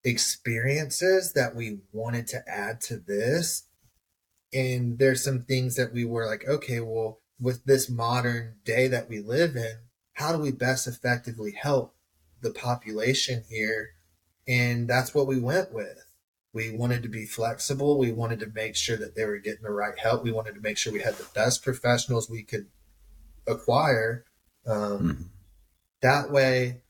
experiences 0.05 1.33
that 1.35 1.55
we 1.55 1.81
wanted 1.93 2.27
to 2.29 2.43
add 2.49 2.81
to 2.83 2.97
this. 2.97 3.65
And 4.53 4.99
there's 4.99 5.23
some 5.23 5.43
things 5.43 5.77
that 5.77 5.93
we 5.93 6.05
were 6.05 6.27
like, 6.27 6.49
okay, 6.49 6.81
well, 6.81 7.21
with 7.41 7.65
this 7.65 7.91
modern 7.91 8.57
day 8.65 8.89
that 8.89 9.09
we 9.09 9.21
live 9.21 9.57
in, 9.57 9.77
how 10.15 10.33
do 10.33 10.39
we 10.39 10.51
best 10.51 10.87
effectively 10.87 11.53
help 11.53 11.95
the 12.41 12.51
population 12.51 13.45
here 13.49 13.91
and 14.49 14.89
that's 14.89 15.15
what 15.15 15.27
we 15.27 15.39
went 15.39 15.73
with. 15.73 16.07
We 16.55 16.75
wanted 16.75 17.03
to 17.03 17.09
be 17.11 17.27
flexible. 17.27 17.99
We 17.99 18.11
wanted 18.11 18.41
to 18.41 18.51
make 18.53 18.75
sure 18.75 18.97
that 18.97 19.15
they 19.15 19.27
were 19.27 19.39
getting 19.39 19.63
the 19.63 19.71
right 19.71 19.97
help. 19.99 20.25
We 20.25 20.33
wanted 20.33 20.55
to 20.55 20.61
make 20.63 20.79
sure 20.79 20.93
we 20.93 21.03
had 21.03 21.17
the 21.17 21.29
best 21.35 21.63
professionals 21.63 22.31
we 22.31 22.43
could 22.43 22.67
acquire. 23.47 24.25
Um, 24.67 24.75
mm-hmm. 24.81 25.23
That 26.01 26.31
way, 26.31 26.81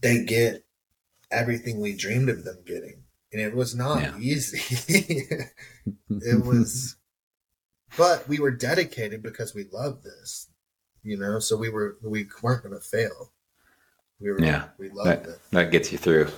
they 0.00 0.24
get 0.24 0.64
everything 1.30 1.80
we 1.80 1.96
dreamed 1.96 2.28
of 2.28 2.44
them 2.44 2.58
getting. 2.64 3.02
And 3.32 3.42
it 3.42 3.54
was 3.54 3.74
not 3.74 4.02
yeah. 4.02 4.18
easy. 4.20 4.86
it 6.10 6.46
was, 6.46 6.96
but 7.96 8.28
we 8.28 8.38
were 8.38 8.52
dedicated 8.52 9.22
because 9.22 9.54
we 9.54 9.66
loved 9.72 10.04
this, 10.04 10.48
you 11.02 11.18
know, 11.18 11.40
so 11.40 11.56
we 11.56 11.68
were, 11.68 11.96
we 12.02 12.28
weren't 12.42 12.62
going 12.62 12.74
to 12.74 12.80
fail. 12.80 13.32
We 14.20 14.30
were, 14.30 14.40
yeah, 14.40 14.68
we 14.78 14.88
loved 14.88 15.08
that, 15.08 15.26
it. 15.26 15.40
That 15.50 15.70
gets 15.70 15.92
you 15.92 15.98
through. 15.98 16.28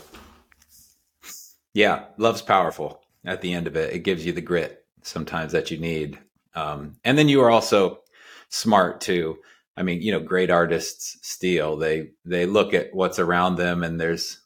Yeah, 1.75 2.07
love's 2.17 2.43
powerful. 2.43 3.03
At 3.25 3.41
the 3.41 3.53
end 3.53 3.67
of 3.67 3.77
it, 3.77 3.93
it 3.93 4.01
gives 4.01 4.25
you 4.25 4.33
the 4.33 4.41
grit 4.41 4.85
sometimes 5.03 5.53
that 5.53 5.71
you 5.71 5.79
need. 5.79 6.19
Um, 6.55 6.97
and 7.05 7.17
then 7.17 7.29
you 7.29 7.41
are 7.43 7.51
also 7.51 8.01
smart 8.49 9.01
too. 9.01 9.39
I 9.77 9.83
mean, 9.83 10.03
you 10.03 10.11
know, 10.11 10.21
great 10.21 10.51
artists 10.51 11.19
steal. 11.23 11.77
They 11.77 12.11
they 12.25 12.47
look 12.47 12.75
at 12.75 12.93
what's 12.93 13.21
around 13.21 13.57
them, 13.57 13.85
and 13.85 14.01
there's 14.01 14.41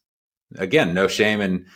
again 0.56 0.92
no 0.92 1.08
shame 1.08 1.40
in 1.40 1.66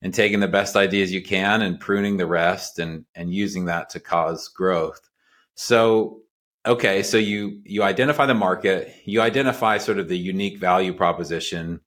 in 0.00 0.12
taking 0.12 0.40
the 0.40 0.48
best 0.48 0.76
ideas 0.76 1.12
you 1.12 1.22
can 1.22 1.60
and 1.60 1.78
pruning 1.78 2.16
the 2.16 2.26
rest, 2.26 2.78
and 2.78 3.04
and 3.14 3.34
using 3.34 3.66
that 3.66 3.90
to 3.90 4.00
cause 4.00 4.48
growth. 4.48 5.10
So 5.56 6.21
okay 6.64 7.02
so 7.02 7.16
you 7.16 7.60
you 7.64 7.82
identify 7.82 8.26
the 8.26 8.34
market 8.34 8.94
you 9.04 9.20
identify 9.20 9.78
sort 9.78 9.98
of 9.98 10.08
the 10.08 10.18
unique 10.18 10.58
value 10.58 10.92
proposition. 10.92 11.80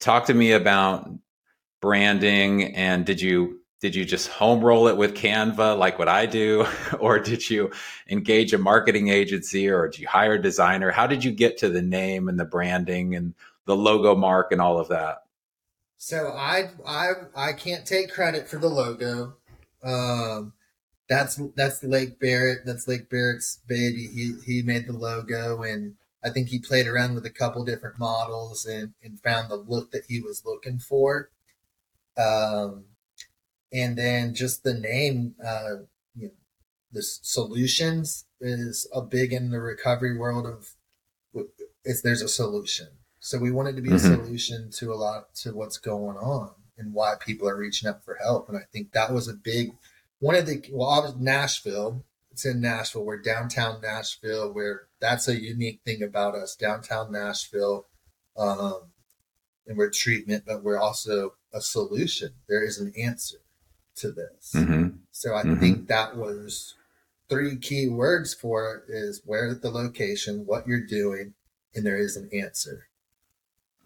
Talk 0.00 0.26
to 0.26 0.34
me 0.34 0.52
about 0.52 1.08
branding 1.80 2.74
and 2.74 3.04
did 3.04 3.20
you 3.20 3.60
did 3.80 3.96
you 3.96 4.04
just 4.04 4.28
home 4.28 4.60
roll 4.60 4.86
it 4.86 4.96
with 4.96 5.14
canva 5.14 5.76
like 5.76 5.98
what 5.98 6.08
i 6.08 6.26
do? 6.26 6.66
Or 7.00 7.18
did 7.18 7.48
you 7.50 7.70
engage 8.08 8.52
a 8.52 8.58
marketing 8.58 9.08
agency 9.08 9.68
or 9.68 9.88
did 9.88 10.00
you 10.00 10.08
hire 10.08 10.34
a 10.34 10.42
designer? 10.42 10.90
How 10.90 11.06
did 11.06 11.24
you 11.24 11.32
get 11.32 11.58
to 11.58 11.68
the 11.68 11.82
name 11.82 12.28
and 12.28 12.38
the 12.38 12.44
branding 12.44 13.14
and 13.16 13.34
the 13.66 13.76
logo 13.76 14.14
mark 14.14 14.52
and 14.52 14.60
all 14.60 14.78
of 14.78 14.88
that? 14.88 15.24
So 15.98 16.32
i 16.36 16.70
i 16.86 17.10
i 17.36 17.52
can't 17.52 17.86
take 17.86 18.12
credit 18.12 18.48
for 18.48 18.58
the 18.58 18.68
logo. 18.68 19.34
Um 19.84 20.52
that's 21.12 21.40
that's 21.56 21.84
Lake 21.84 22.18
Barrett. 22.18 22.64
That's 22.64 22.88
Lake 22.88 23.10
Barrett's 23.10 23.60
baby. 23.66 24.08
He 24.08 24.34
he 24.46 24.62
made 24.62 24.86
the 24.86 24.94
logo, 24.94 25.62
and 25.62 25.94
I 26.24 26.30
think 26.30 26.48
he 26.48 26.58
played 26.58 26.86
around 26.86 27.14
with 27.14 27.26
a 27.26 27.30
couple 27.30 27.64
different 27.64 27.98
models 27.98 28.64
and 28.64 28.94
and 29.02 29.20
found 29.20 29.50
the 29.50 29.56
look 29.56 29.90
that 29.90 30.06
he 30.08 30.20
was 30.20 30.42
looking 30.44 30.78
for. 30.78 31.30
Um, 32.16 32.84
and 33.72 33.96
then 33.96 34.34
just 34.34 34.64
the 34.64 34.74
name, 34.74 35.34
uh, 35.44 35.84
you 36.14 36.28
know, 36.28 36.34
the 36.92 37.02
solutions 37.02 38.26
is 38.40 38.88
a 38.94 39.02
big 39.02 39.32
in 39.32 39.50
the 39.50 39.60
recovery 39.60 40.16
world 40.16 40.46
of. 40.46 40.70
If 41.84 42.00
there's 42.00 42.22
a 42.22 42.28
solution, 42.28 42.86
so 43.18 43.38
we 43.38 43.50
wanted 43.50 43.74
to 43.74 43.82
be 43.82 43.88
mm-hmm. 43.88 43.96
a 43.96 44.24
solution 44.24 44.70
to 44.78 44.92
a 44.92 44.94
lot 44.94 45.34
to 45.42 45.50
what's 45.50 45.78
going 45.78 46.16
on 46.16 46.52
and 46.78 46.94
why 46.94 47.14
people 47.18 47.48
are 47.48 47.56
reaching 47.56 47.88
up 47.88 48.04
for 48.04 48.18
help, 48.22 48.48
and 48.48 48.56
I 48.56 48.62
think 48.72 48.92
that 48.92 49.12
was 49.12 49.26
a 49.26 49.34
big 49.34 49.72
one 50.22 50.36
of 50.36 50.46
the 50.46 50.62
well, 50.70 51.14
Nashville. 51.18 52.04
It's 52.30 52.46
in 52.46 52.60
Nashville. 52.60 53.04
We're 53.04 53.20
downtown 53.20 53.80
Nashville. 53.82 54.52
Where 54.52 54.82
that's 55.00 55.26
a 55.26 55.38
unique 55.38 55.80
thing 55.84 56.02
about 56.02 56.36
us, 56.36 56.54
downtown 56.54 57.10
Nashville. 57.10 57.86
Um, 58.36 58.92
and 59.66 59.76
we're 59.76 59.90
treatment, 59.90 60.44
but 60.46 60.62
we're 60.62 60.78
also 60.78 61.34
a 61.52 61.60
solution. 61.60 62.30
There 62.48 62.64
is 62.64 62.78
an 62.78 62.92
answer 62.96 63.38
to 63.96 64.12
this. 64.12 64.52
Mm-hmm. 64.54 64.96
So 65.10 65.34
I 65.34 65.42
mm-hmm. 65.42 65.60
think 65.60 65.88
that 65.88 66.16
was 66.16 66.74
three 67.28 67.56
key 67.56 67.88
words 67.88 68.32
for 68.32 68.84
it 68.88 68.92
is 68.92 69.22
where 69.24 69.54
the 69.54 69.70
location, 69.70 70.46
what 70.46 70.66
you're 70.66 70.86
doing, 70.86 71.34
and 71.74 71.84
there 71.84 71.98
is 71.98 72.16
an 72.16 72.30
answer. 72.32 72.86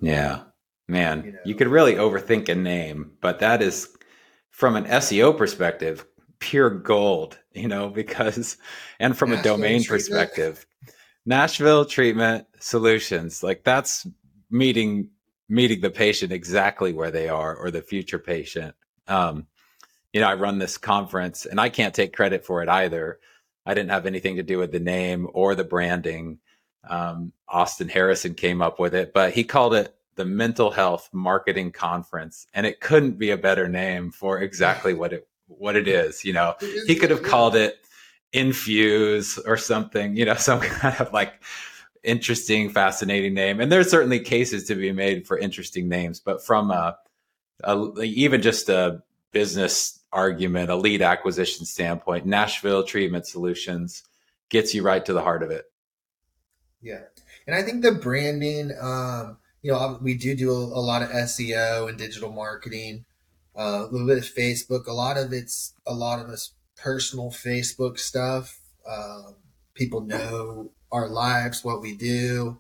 Yeah. 0.01 0.43
Man, 0.87 1.25
you, 1.25 1.33
know, 1.33 1.39
you 1.45 1.55
could 1.55 1.69
really 1.69 1.95
overthink 1.95 2.49
a 2.49 2.55
name, 2.55 3.13
but 3.21 3.41
that 3.41 3.63
is 3.63 3.89
from 4.51 4.77
an 4.77 4.85
SEO 4.85 5.37
perspective 5.37 6.07
pure 6.39 6.71
gold, 6.71 7.39
you 7.53 7.69
know, 7.69 7.89
because, 7.89 8.57
and 8.99 9.17
from 9.17 9.31
Nashville 9.31 9.55
a 9.55 9.57
domain 9.57 9.83
treatment. 9.83 9.89
perspective, 9.89 10.67
Nashville 11.25 11.85
treatment 11.85 12.47
solutions, 12.61 13.43
like 13.43 13.65
that's 13.65 14.07
meeting, 14.51 15.11
meeting 15.49 15.81
the 15.81 15.91
patient 15.91 16.33
exactly 16.33 16.93
where 16.93 17.11
they 17.11 17.29
are 17.29 17.57
or 17.57 17.71
the 17.71 17.83
future 17.83 18.19
patient. 18.19 18.75
Um, 19.09 19.47
you 20.13 20.21
know, 20.21 20.29
I 20.29 20.35
run 20.35 20.59
this 20.59 20.79
conference 20.79 21.47
and 21.47 21.61
I 21.61 21.69
can't 21.69 21.95
take 21.95 22.15
credit 22.15 22.45
for 22.45 22.63
it 22.63 22.69
either. 22.69 23.19
I 23.67 23.75
didn't 23.75 23.91
have 23.91 24.07
anything 24.07 24.37
to 24.37 24.43
do 24.43 24.59
with 24.59 24.73
the 24.73 24.81
name 24.81 25.29
or 25.33 25.55
the 25.55 25.65
branding. 25.65 26.39
Um, 26.89 27.33
Austin 27.49 27.89
Harrison 27.89 28.35
came 28.35 28.63
up 28.63 28.79
with 28.79 28.95
it, 28.95 29.13
but 29.13 29.33
he 29.33 29.43
called 29.43 29.75
it 29.75 29.97
the 30.15 30.25
Mental 30.25 30.71
Health 30.71 31.11
Marketing 31.13 31.71
Conference, 31.71 32.47
and 32.55 32.65
it 32.65 32.81
couldn't 32.81 33.19
be 33.19 33.31
a 33.31 33.37
better 33.37 33.69
name 33.69 34.11
for 34.11 34.41
exactly 34.43 34.95
what 34.95 35.13
it 35.13 35.29
what 35.47 35.77
it 35.77 35.89
is. 35.89 36.25
You 36.25 36.33
know, 36.33 36.55
he 36.87 36.97
could 36.97 37.11
have 37.11 37.23
called 37.23 37.57
it 37.57 37.79
infuse 38.33 39.39
or 39.39 39.57
something, 39.57 40.17
you 40.17 40.25
know, 40.25 40.35
some 40.37 40.61
kind 40.61 41.01
of 41.01 41.13
like 41.13 41.43
interesting, 42.03 42.71
fascinating 42.71 43.35
name. 43.35 43.61
And 43.61 43.71
there's 43.71 43.91
certainly 43.91 44.21
cases 44.21 44.65
to 44.65 44.75
be 44.75 44.93
made 44.93 45.27
for 45.27 45.39
interesting 45.39 45.89
names, 45.89 46.21
but 46.21 46.45
from 46.45 46.71
a, 46.71 46.97
a 47.65 48.03
even 48.03 48.43
just 48.43 48.69
a 48.69 49.03
business 49.33 50.01
argument, 50.13 50.71
a 50.71 50.77
lead 50.77 51.03
acquisition 51.03 51.67
standpoint, 51.67 52.27
Nashville 52.27 52.85
Treatment 52.85 53.27
Solutions 53.27 54.03
gets 54.49 54.75
you 54.75 54.83
right 54.83 55.05
to 55.05 55.13
the 55.13 55.23
heart 55.23 55.43
of 55.43 55.51
it. 55.51 55.65
Yeah. 56.81 57.03
And 57.47 57.57
I 57.57 57.63
think 57.63 57.83
the 57.83 57.93
branding, 57.93 58.73
um, 58.81 59.39
you 59.63 59.73
know, 59.73 59.99
we 60.01 60.15
do 60.15 60.37
do 60.37 60.53
a, 60.53 60.55
a 60.55 60.81
lot 60.81 61.03
of 61.03 61.09
SEO 61.09 61.89
and 61.89 61.99
digital 61.99 62.31
marketing 62.31 63.05
uh, 63.59 63.87
a 63.89 63.89
little 63.91 64.07
bit 64.07 64.19
of 64.19 64.25
Facebook. 64.25 64.87
A 64.87 64.93
lot 64.93 65.17
of 65.17 65.33
it's 65.33 65.75
a 65.87 65.95
lot 65.95 66.21
of 66.21 66.29
us 66.29 66.55
personal 66.77 67.31
Facebook 67.31 67.99
stuff. 67.99 68.61
Um, 68.89 69.37
people 69.75 70.01
know 70.01 70.73
our 70.93 71.09
lives, 71.09 71.65
what 71.65 71.81
we 71.81 71.97
do, 71.97 72.59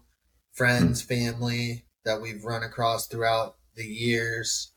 friends, 0.52 1.02
family 1.02 1.84
that 2.04 2.20
we've 2.20 2.44
run 2.44 2.62
across 2.62 3.06
throughout 3.06 3.56
the 3.74 3.84
years. 3.84 4.72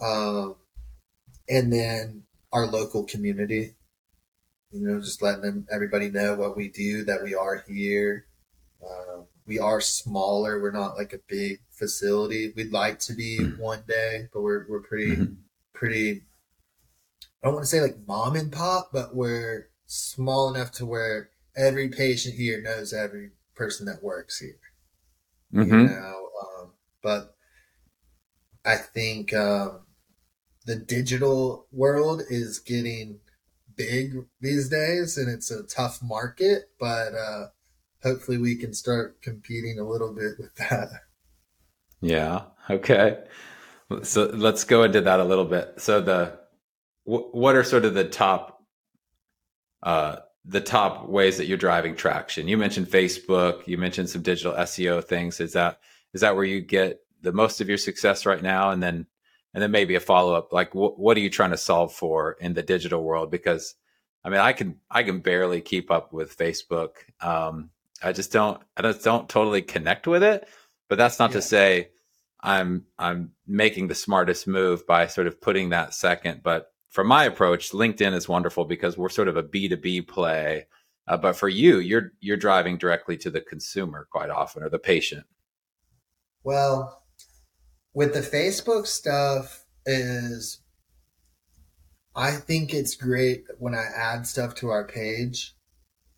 Um, 0.00 0.56
and 1.48 1.72
then 1.72 2.24
our 2.52 2.66
local 2.66 3.04
community, 3.04 3.76
you 4.70 4.86
know, 4.86 5.00
just 5.00 5.22
letting 5.22 5.42
them, 5.42 5.66
everybody 5.72 6.10
know 6.10 6.34
what 6.34 6.56
we 6.56 6.68
do, 6.68 7.04
that 7.04 7.22
we 7.22 7.34
are 7.34 7.64
here. 7.68 8.26
Uh, 8.82 9.22
we 9.46 9.58
are 9.58 9.80
smaller. 9.80 10.60
We're 10.60 10.72
not 10.72 10.96
like 10.96 11.12
a 11.12 11.20
big 11.28 11.60
facility. 11.76 12.52
We'd 12.56 12.72
like 12.72 12.98
to 13.00 13.14
be 13.14 13.38
mm-hmm. 13.40 13.62
one 13.62 13.84
day, 13.86 14.28
but 14.32 14.42
we're, 14.42 14.66
we're 14.68 14.82
pretty, 14.82 15.12
mm-hmm. 15.12 15.34
pretty, 15.72 16.22
I 17.42 17.46
don't 17.46 17.54
want 17.54 17.64
to 17.64 17.68
say 17.68 17.80
like 17.80 17.96
mom 18.06 18.34
and 18.34 18.50
pop, 18.50 18.90
but 18.92 19.14
we're 19.14 19.68
small 19.86 20.52
enough 20.52 20.72
to 20.72 20.86
where 20.86 21.30
every 21.56 21.88
patient 21.88 22.34
here 22.34 22.60
knows 22.60 22.92
every 22.92 23.30
person 23.54 23.86
that 23.86 24.02
works 24.02 24.40
here. 24.40 24.58
Mm-hmm. 25.54 25.80
You 25.80 25.86
know, 25.86 26.28
um, 26.42 26.72
but 27.02 27.36
I 28.64 28.76
think 28.76 29.32
um, 29.32 29.82
the 30.66 30.76
digital 30.76 31.66
world 31.70 32.22
is 32.28 32.58
getting 32.58 33.20
big 33.76 34.26
these 34.40 34.68
days, 34.68 35.16
and 35.16 35.30
it's 35.30 35.50
a 35.50 35.62
tough 35.62 36.02
market. 36.02 36.70
But 36.80 37.14
uh, 37.14 37.46
hopefully, 38.02 38.38
we 38.38 38.56
can 38.56 38.74
start 38.74 39.22
competing 39.22 39.78
a 39.78 39.88
little 39.88 40.12
bit 40.12 40.32
with 40.38 40.54
that. 40.56 40.88
Yeah. 42.00 42.42
Okay. 42.68 43.18
So 44.02 44.24
let's 44.24 44.64
go 44.64 44.82
into 44.82 45.00
that 45.02 45.20
a 45.20 45.24
little 45.24 45.44
bit. 45.44 45.74
So 45.78 46.00
the 46.00 46.38
what 47.04 47.54
are 47.54 47.62
sort 47.62 47.84
of 47.84 47.94
the 47.94 48.08
top 48.08 48.60
uh, 49.82 50.16
the 50.44 50.60
top 50.60 51.08
ways 51.08 51.38
that 51.38 51.46
you're 51.46 51.56
driving 51.56 51.94
traction? 51.94 52.48
You 52.48 52.56
mentioned 52.56 52.88
Facebook. 52.88 53.66
You 53.66 53.78
mentioned 53.78 54.10
some 54.10 54.22
digital 54.22 54.52
SEO 54.54 55.04
things. 55.04 55.40
Is 55.40 55.52
that 55.52 55.78
is 56.12 56.20
that 56.22 56.34
where 56.34 56.44
you 56.44 56.60
get 56.60 57.00
the 57.22 57.32
most 57.32 57.60
of 57.60 57.68
your 57.68 57.78
success 57.78 58.26
right 58.26 58.42
now? 58.42 58.70
And 58.70 58.82
then 58.82 59.06
and 59.54 59.62
then 59.62 59.70
maybe 59.70 59.94
a 59.94 60.00
follow 60.00 60.34
up 60.34 60.52
like 60.52 60.72
wh- 60.72 60.98
what 60.98 61.16
are 61.16 61.20
you 61.20 61.30
trying 61.30 61.50
to 61.52 61.56
solve 61.56 61.92
for 61.92 62.32
in 62.40 62.54
the 62.54 62.62
digital 62.62 63.02
world? 63.02 63.30
Because 63.30 63.74
I 64.24 64.28
mean, 64.28 64.40
I 64.40 64.52
can 64.52 64.80
I 64.90 65.04
can 65.04 65.20
barely 65.20 65.60
keep 65.60 65.90
up 65.92 66.12
with 66.12 66.36
Facebook. 66.36 66.90
Um, 67.20 67.70
I 68.02 68.12
just 68.12 68.32
don't 68.32 68.60
I 68.76 68.82
just 68.82 69.04
don't 69.04 69.28
totally 69.28 69.62
connect 69.62 70.08
with 70.08 70.24
it. 70.24 70.48
But 70.88 70.98
that's 70.98 71.18
not 71.18 71.30
yeah. 71.30 71.36
to 71.36 71.42
say 71.42 71.88
I'm 72.40 72.84
I'm 72.98 73.32
making 73.46 73.88
the 73.88 73.94
smartest 73.94 74.46
move 74.46 74.86
by 74.86 75.06
sort 75.06 75.26
of 75.26 75.40
putting 75.40 75.70
that 75.70 75.94
second. 75.94 76.42
But 76.42 76.72
from 76.90 77.08
my 77.08 77.24
approach, 77.24 77.72
LinkedIn 77.72 78.14
is 78.14 78.28
wonderful 78.28 78.64
because 78.64 78.96
we're 78.96 79.08
sort 79.08 79.28
of 79.28 79.36
a 79.36 79.42
B2B 79.42 80.08
play. 80.08 80.66
Uh, 81.08 81.16
but 81.16 81.36
for 81.36 81.48
you, 81.48 81.78
you're 81.78 82.12
you're 82.20 82.36
driving 82.36 82.78
directly 82.78 83.16
to 83.18 83.30
the 83.30 83.40
consumer 83.40 84.06
quite 84.10 84.30
often 84.30 84.62
or 84.62 84.68
the 84.68 84.78
patient. 84.78 85.24
Well, 86.42 87.02
with 87.94 88.14
the 88.14 88.20
Facebook 88.20 88.86
stuff 88.86 89.64
is 89.84 90.60
I 92.14 92.32
think 92.32 92.72
it's 92.72 92.94
great 92.94 93.44
when 93.58 93.74
I 93.74 93.84
add 93.94 94.26
stuff 94.26 94.54
to 94.56 94.68
our 94.68 94.86
page. 94.86 95.54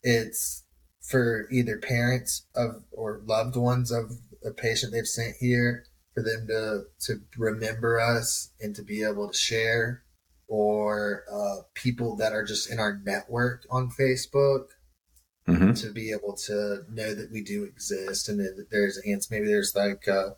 It's 0.02 0.64
for 1.02 1.48
either 1.50 1.78
parents 1.78 2.46
of 2.54 2.82
or 2.92 3.22
loved 3.24 3.56
ones 3.56 3.90
of 3.90 4.12
a 4.44 4.50
patient 4.50 4.92
they've 4.92 5.06
sent 5.06 5.36
here 5.40 5.84
for 6.14 6.22
them 6.22 6.46
to 6.46 6.84
to 7.06 7.20
remember 7.36 8.00
us 8.00 8.52
and 8.60 8.74
to 8.76 8.82
be 8.82 9.02
able 9.02 9.28
to 9.28 9.36
share 9.36 10.02
or 10.48 11.24
uh, 11.30 11.62
people 11.74 12.16
that 12.16 12.32
are 12.32 12.44
just 12.44 12.70
in 12.70 12.78
our 12.78 13.00
network 13.04 13.66
on 13.70 13.90
Facebook 13.90 14.68
mm-hmm. 15.46 15.72
to 15.74 15.92
be 15.92 16.10
able 16.10 16.34
to 16.34 16.84
know 16.90 17.14
that 17.14 17.30
we 17.30 17.42
do 17.42 17.64
exist 17.64 18.28
and 18.28 18.40
that 18.40 18.66
there's 18.70 18.98
ants. 19.06 19.30
Maybe 19.30 19.46
there's 19.46 19.74
like 19.76 20.08
uh, 20.08 20.30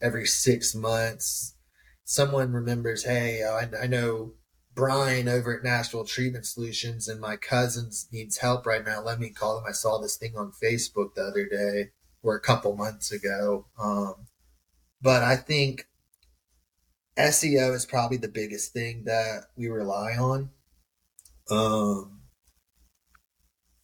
every 0.00 0.26
six 0.26 0.74
months, 0.74 1.56
someone 2.04 2.52
remembers, 2.52 3.04
hey, 3.04 3.42
uh, 3.42 3.52
I, 3.52 3.84
I 3.84 3.86
know 3.88 4.34
Brian 4.74 5.28
over 5.28 5.56
at 5.56 5.64
Nashville 5.64 6.04
Treatment 6.04 6.46
Solutions 6.46 7.08
and 7.08 7.20
my 7.20 7.36
cousins 7.36 8.08
needs 8.12 8.38
help 8.38 8.64
right 8.64 8.84
now. 8.84 9.02
Let 9.02 9.18
me 9.18 9.30
call 9.30 9.56
them. 9.56 9.64
I 9.68 9.72
saw 9.72 9.98
this 9.98 10.16
thing 10.16 10.34
on 10.36 10.52
Facebook 10.62 11.14
the 11.14 11.24
other 11.24 11.46
day 11.46 11.90
or 12.26 12.34
a 12.34 12.40
couple 12.40 12.76
months 12.76 13.12
ago. 13.12 13.66
Um, 13.80 14.26
but 15.00 15.22
I 15.22 15.36
think 15.36 15.86
SEO 17.16 17.74
is 17.74 17.86
probably 17.86 18.16
the 18.16 18.28
biggest 18.28 18.72
thing 18.72 19.04
that 19.04 19.44
we 19.56 19.68
rely 19.68 20.16
on. 20.16 20.50
Um, 21.50 22.22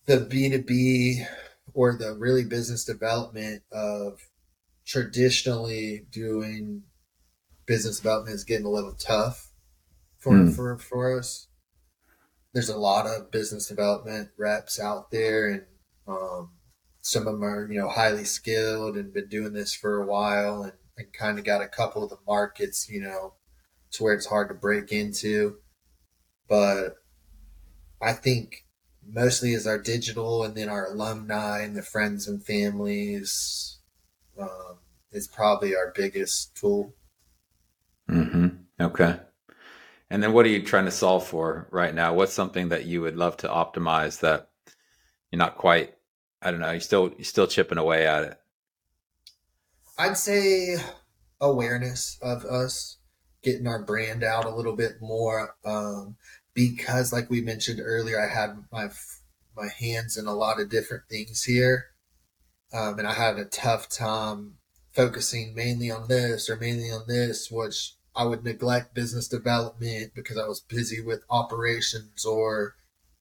the 0.07 0.18
B2B 0.18 1.24
or 1.72 1.96
the 1.96 2.14
really 2.14 2.44
business 2.44 2.85
development 2.85 3.62
of 3.70 4.20
traditionally 4.85 6.07
doing 6.11 6.83
business 7.66 7.98
development 7.98 8.35
is 8.35 8.44
getting 8.44 8.66
a 8.66 8.70
little 8.70 8.94
tough 8.94 9.52
for, 10.18 10.33
mm. 10.33 10.55
for, 10.55 10.76
for 10.78 11.18
us. 11.18 11.46
There's 12.52 12.68
a 12.68 12.76
lot 12.76 13.07
of 13.07 13.31
business 13.31 13.68
development 13.68 14.31
reps 14.37 14.81
out 14.81 15.11
there 15.11 15.48
and, 15.48 15.62
um, 16.07 16.50
some 17.02 17.26
of 17.26 17.34
them 17.34 17.44
are, 17.44 17.70
you 17.70 17.78
know, 17.78 17.88
highly 17.88 18.24
skilled 18.24 18.96
and 18.96 19.12
been 19.12 19.28
doing 19.28 19.52
this 19.52 19.74
for 19.74 20.00
a 20.00 20.06
while 20.06 20.62
and 20.62 20.72
and 20.96 21.12
kind 21.12 21.38
of 21.38 21.44
got 21.44 21.62
a 21.62 21.68
couple 21.68 22.02
of 22.02 22.10
the 22.10 22.18
markets, 22.26 22.88
you 22.88 23.00
know, 23.00 23.34
to 23.92 24.04
where 24.04 24.14
it's 24.14 24.26
hard 24.26 24.48
to 24.48 24.54
break 24.54 24.92
into. 24.92 25.56
But 26.48 26.96
I 28.00 28.12
think 28.12 28.66
mostly 29.06 29.54
is 29.54 29.66
our 29.66 29.78
digital 29.78 30.44
and 30.44 30.54
then 30.54 30.68
our 30.68 30.92
alumni 30.92 31.60
and 31.60 31.76
the 31.76 31.82
friends 31.82 32.28
and 32.28 32.44
families 32.44 33.78
um, 34.38 34.78
is 35.10 35.28
probably 35.28 35.74
our 35.74 35.92
biggest 35.94 36.54
tool. 36.56 36.94
Mm-hmm. 38.10 38.48
Okay. 38.80 39.18
And 40.10 40.22
then 40.22 40.32
what 40.34 40.44
are 40.44 40.50
you 40.50 40.62
trying 40.62 40.84
to 40.84 40.90
solve 40.90 41.26
for 41.26 41.68
right 41.70 41.94
now? 41.94 42.12
What's 42.12 42.34
something 42.34 42.68
that 42.68 42.84
you 42.84 43.00
would 43.00 43.16
love 43.16 43.38
to 43.38 43.48
optimize 43.48 44.20
that 44.20 44.50
you're 45.30 45.38
not 45.38 45.56
quite, 45.56 45.94
I 46.42 46.50
don't 46.50 46.61
know, 46.61 46.72
you 46.72 46.81
still, 46.81 47.12
you're 47.16 47.24
still 47.24 47.46
chipping 47.46 47.78
away 47.78 48.07
at 48.07 48.24
it? 48.24 48.38
I'd 49.98 50.16
say 50.16 50.76
awareness 51.40 52.18
of 52.22 52.44
us 52.44 52.98
getting 53.42 53.66
our 53.66 53.83
brand 53.83 54.22
out 54.22 54.44
a 54.44 54.55
little 54.55 54.76
bit 54.76 55.00
more 55.00 55.55
um, 55.64 56.16
because 56.55 57.12
like 57.12 57.28
we 57.28 57.40
mentioned 57.40 57.81
earlier 57.83 58.20
i 58.20 58.33
had 58.33 58.64
my 58.70 58.88
my 59.57 59.68
hands 59.78 60.16
in 60.16 60.26
a 60.26 60.35
lot 60.35 60.61
of 60.61 60.70
different 60.70 61.02
things 61.11 61.44
here 61.44 61.87
um, 62.72 62.98
and 62.98 63.09
i 63.09 63.12
had 63.12 63.37
a 63.38 63.44
tough 63.44 63.88
time 63.88 64.55
focusing 64.92 65.55
mainly 65.55 65.90
on 65.90 66.09
this 66.09 66.48
or 66.48 66.57
mainly 66.57 66.90
on 66.90 67.02
this 67.09 67.50
which 67.50 67.94
i 68.14 68.24
would 68.24 68.44
neglect 68.44 68.94
business 68.94 69.26
development 69.26 70.12
because 70.14 70.38
i 70.38 70.46
was 70.46 70.61
busy 70.61 71.00
with 71.00 71.24
operations 71.28 72.24
or 72.24 72.74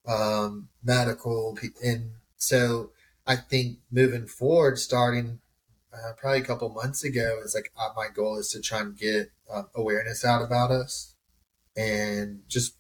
um, 0.07 0.67
medical 0.83 1.57
and 1.83 2.11
so 2.37 2.91
i 3.27 3.35
think 3.35 3.77
moving 3.91 4.27
forward 4.27 4.77
starting 4.77 5.39
uh, 5.93 6.13
probably 6.17 6.39
a 6.39 6.43
couple 6.43 6.69
months 6.69 7.03
ago 7.03 7.39
is 7.43 7.53
like 7.53 7.71
uh, 7.77 7.89
my 7.95 8.07
goal 8.13 8.37
is 8.37 8.49
to 8.49 8.61
try 8.61 8.79
and 8.79 8.97
get 8.97 9.31
um, 9.53 9.67
awareness 9.75 10.23
out 10.23 10.41
about 10.41 10.71
us 10.71 11.15
and 11.75 12.41
just 12.47 12.75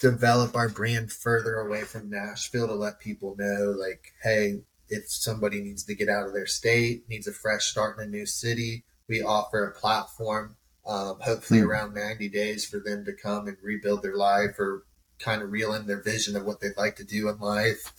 develop 0.00 0.54
our 0.54 0.68
brand 0.68 1.12
further 1.12 1.56
away 1.56 1.82
from 1.82 2.08
Nashville 2.08 2.68
to 2.68 2.74
let 2.74 3.00
people 3.00 3.34
know 3.38 3.74
like 3.78 4.12
hey 4.22 4.60
if 4.88 5.04
somebody 5.08 5.60
needs 5.60 5.84
to 5.84 5.94
get 5.94 6.08
out 6.08 6.26
of 6.26 6.32
their 6.32 6.46
state 6.46 7.04
needs 7.08 7.26
a 7.26 7.32
fresh 7.32 7.66
start 7.66 7.98
in 7.98 8.04
a 8.04 8.08
new 8.08 8.24
city 8.24 8.84
we 9.08 9.22
offer 9.22 9.64
a 9.64 9.78
platform 9.78 10.56
um, 10.86 11.18
hopefully 11.20 11.60
mm-hmm. 11.60 11.68
around 11.68 11.94
90 11.94 12.28
days 12.30 12.64
for 12.64 12.78
them 12.78 13.04
to 13.04 13.12
come 13.12 13.46
and 13.46 13.56
rebuild 13.62 14.02
their 14.02 14.16
life 14.16 14.58
or 14.58 14.84
kind 15.18 15.42
of 15.42 15.50
reel 15.50 15.74
in 15.74 15.86
their 15.86 16.02
vision 16.02 16.36
of 16.36 16.44
what 16.44 16.60
they'd 16.60 16.76
like 16.76 16.96
to 16.96 17.04
do 17.04 17.28
in 17.28 17.38
life 17.38 17.92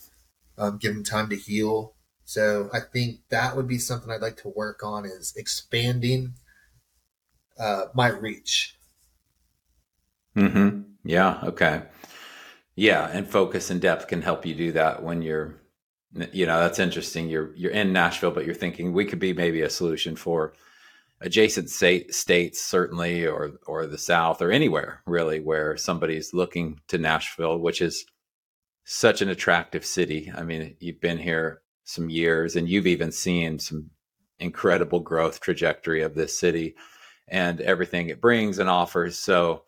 um, 0.58 0.78
give 0.78 0.94
them 0.94 1.04
time 1.04 1.28
to 1.28 1.36
heal 1.36 1.94
so 2.30 2.70
I 2.72 2.78
think 2.78 3.22
that 3.30 3.56
would 3.56 3.66
be 3.66 3.78
something 3.78 4.08
I'd 4.08 4.20
like 4.20 4.36
to 4.42 4.52
work 4.54 4.84
on 4.84 5.04
is 5.04 5.34
expanding 5.36 6.34
uh, 7.58 7.86
my 7.92 8.06
reach. 8.06 8.76
Hmm. 10.36 10.82
Yeah. 11.02 11.40
Okay. 11.42 11.82
Yeah, 12.76 13.10
and 13.12 13.26
focus 13.26 13.68
and 13.70 13.80
depth 13.80 14.06
can 14.06 14.22
help 14.22 14.46
you 14.46 14.54
do 14.54 14.70
that 14.70 15.02
when 15.02 15.22
you're, 15.22 15.56
you 16.32 16.46
know, 16.46 16.60
that's 16.60 16.78
interesting. 16.78 17.28
You're 17.28 17.52
you're 17.56 17.72
in 17.72 17.92
Nashville, 17.92 18.30
but 18.30 18.46
you're 18.46 18.54
thinking 18.54 18.92
we 18.92 19.06
could 19.06 19.18
be 19.18 19.32
maybe 19.32 19.62
a 19.62 19.68
solution 19.68 20.14
for 20.14 20.52
adjacent 21.20 21.68
state, 21.68 22.14
states, 22.14 22.64
certainly, 22.64 23.26
or 23.26 23.54
or 23.66 23.88
the 23.88 23.98
South, 23.98 24.40
or 24.40 24.52
anywhere 24.52 25.02
really 25.04 25.40
where 25.40 25.76
somebody's 25.76 26.32
looking 26.32 26.78
to 26.86 26.96
Nashville, 26.96 27.58
which 27.58 27.82
is 27.82 28.06
such 28.84 29.22
an 29.22 29.28
attractive 29.28 29.84
city. 29.84 30.32
I 30.34 30.42
mean, 30.42 30.76
you've 30.80 31.00
been 31.00 31.18
here 31.18 31.62
some 31.84 32.10
years, 32.10 32.56
and 32.56 32.68
you've 32.68 32.86
even 32.86 33.12
seen 33.12 33.58
some 33.58 33.90
incredible 34.38 35.00
growth 35.00 35.40
trajectory 35.40 36.02
of 36.02 36.14
this 36.14 36.38
city 36.38 36.74
and 37.28 37.60
everything 37.60 38.08
it 38.08 38.20
brings 38.20 38.58
and 38.58 38.68
offers. 38.68 39.18
So, 39.18 39.64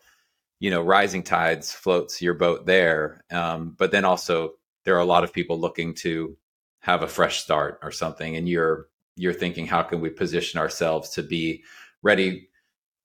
you 0.59 0.69
know, 0.69 0.81
rising 0.81 1.23
tides 1.23 1.71
floats 1.71 2.21
your 2.21 2.33
boat 2.33 2.65
there. 2.65 3.23
Um, 3.31 3.75
but 3.77 3.91
then 3.91 4.05
also 4.05 4.53
there 4.83 4.95
are 4.95 4.99
a 4.99 5.05
lot 5.05 5.23
of 5.23 5.33
people 5.33 5.59
looking 5.59 5.93
to 5.95 6.35
have 6.79 7.03
a 7.03 7.07
fresh 7.07 7.41
start 7.41 7.79
or 7.83 7.91
something, 7.91 8.35
and 8.35 8.49
you're 8.49 8.87
you're 9.15 9.33
thinking, 9.33 9.67
how 9.67 9.83
can 9.83 10.01
we 10.01 10.09
position 10.09 10.59
ourselves 10.59 11.11
to 11.11 11.21
be 11.21 11.63
ready 12.01 12.49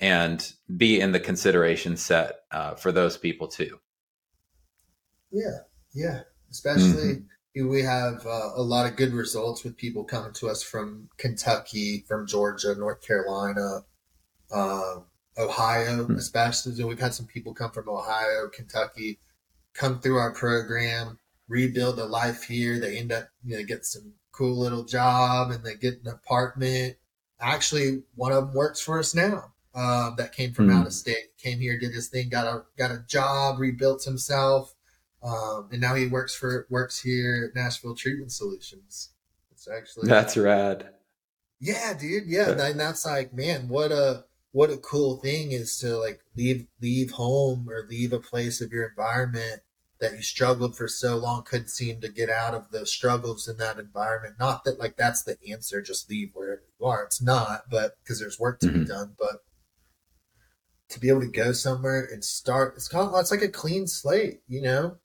and 0.01 0.53
be 0.77 1.01
in 1.01 1.13
the 1.13 1.21
consideration 1.21 1.97
set 1.97 2.41
uh, 2.51 2.75
for 2.75 2.93
those 2.93 3.17
people 3.17 3.49
too. 3.49 3.81
Yeah, 5.31 5.59
yeah. 5.99 6.21
Especially 6.51 7.17
mm-hmm. 7.17 7.69
we 7.69 7.83
have 7.83 8.25
uh, 8.25 8.51
a 8.57 8.63
lot 8.63 8.87
of 8.87 8.97
good 8.97 9.13
results 9.13 9.65
with 9.65 9.77
people 9.77 10.05
coming 10.05 10.33
to 10.35 10.49
us 10.49 10.63
from 10.63 11.09
Kentucky, 11.19 12.05
from 12.09 12.27
Georgia, 12.27 12.75
North 12.75 13.03
Carolina, 13.07 13.81
uh, 14.51 14.97
Ohio, 15.37 16.05
mm-hmm. 16.05 16.15
especially. 16.15 16.83
We've 16.85 16.99
had 16.99 17.15
some 17.15 17.27
people 17.27 17.53
come 17.53 17.71
from 17.71 17.89
Ohio, 17.89 18.49
Kentucky, 18.49 19.19
come 19.75 20.01
through 20.01 20.19
our 20.19 20.33
program, 20.33 21.19
rebuild 21.49 21.99
a 21.99 22.05
life 22.05 22.45
here. 22.45 22.79
They 22.79 22.97
end 22.97 23.13
up, 23.13 23.29
you 23.45 23.59
know, 23.59 23.65
get 23.65 23.85
some 23.85 24.13
cool 24.33 24.59
little 24.59 24.85
job 24.85 25.51
and 25.51 25.63
they 25.65 25.75
get 25.75 26.01
an 26.05 26.09
apartment. 26.09 26.97
Actually, 27.41 28.03
one 28.15 28.33
of 28.33 28.47
them 28.47 28.55
works 28.55 28.81
for 28.81 28.99
us 28.99 29.15
now. 29.15 29.53
Uh, 29.75 30.13
that 30.17 30.33
came 30.33 30.53
from 30.53 30.69
mm. 30.69 30.75
out 30.75 30.87
of 30.87 30.93
state, 30.93 31.37
came 31.37 31.61
here, 31.61 31.79
did 31.79 31.93
his 31.93 32.09
thing, 32.09 32.29
got 32.29 32.47
a 32.47 32.65
got 32.77 32.91
a 32.91 33.05
job, 33.07 33.61
rebuilt 33.61 34.03
himself, 34.03 34.75
um, 35.23 35.69
and 35.73 35.81
now 35.81 35.95
he 35.95 36.07
works 36.07 36.35
for 36.35 36.67
works 36.71 37.01
here 37.01 37.49
at 37.51 37.61
Nashville 37.61 37.95
Treatment 37.95 38.33
Solutions. 38.33 39.11
It's 39.51 39.69
actually 39.69 40.09
that's 40.09 40.37
rad. 40.37 40.91
Yeah, 41.61 41.95
dude. 41.99 42.25
Yeah, 42.27 42.51
and 42.51 42.79
that's 42.79 43.05
like, 43.05 43.33
man, 43.33 43.69
what 43.69 43.91
a 43.91 44.25
what 44.53 44.71
a 44.71 44.79
cool 44.79 45.17
thing 45.19 45.53
is 45.53 45.79
to 45.79 45.97
like 45.97 46.21
leave 46.37 46.67
leave 46.81 47.13
home 47.13 47.69
or 47.69 47.87
leave 47.89 48.13
a 48.13 48.21
place 48.21 48.61
of 48.61 48.73
your 48.73 48.89
environment 48.89 49.63
that 50.01 50.13
you 50.13 50.23
struggled 50.23 50.77
for 50.77 50.87
so 50.87 51.17
long 51.17 51.43
couldn't 51.43 51.69
seem 51.69 52.01
to 52.01 52.09
get 52.09 52.31
out 52.31 52.55
of 52.55 52.71
the 52.71 52.87
struggles 52.87 53.49
in 53.49 53.57
that 53.59 53.79
environment 53.79 54.37
not 54.39 54.65
that 54.65 54.79
like 54.79 54.97
that's 54.97 55.23
the 55.23 55.37
answer 55.51 55.83
just 55.83 56.09
leave 56.09 56.31
wherever 56.35 56.63
you 56.79 56.87
are 56.87 57.05
it's 57.05 57.21
not 57.21 57.63
but 57.71 57.97
because 58.03 58.21
there's 58.21 58.39
work 58.39 58.59
to 58.61 58.69
mm-hmm. 58.69 58.81
be 58.81 58.85
done 58.85 59.15
but 59.19 59.43
to 60.89 60.99
be 60.99 61.09
able 61.09 61.21
to 61.21 61.27
go 61.27 61.53
somewhere 61.53 62.09
and 62.11 62.25
start 62.25 62.75
it's 62.77 62.89
kind 62.89 63.09
of 63.09 63.21
it's 63.21 63.31
like 63.31 63.43
a 63.43 63.49
clean 63.49 63.87
slate 63.87 64.41
you 64.47 64.63
know 64.63 64.97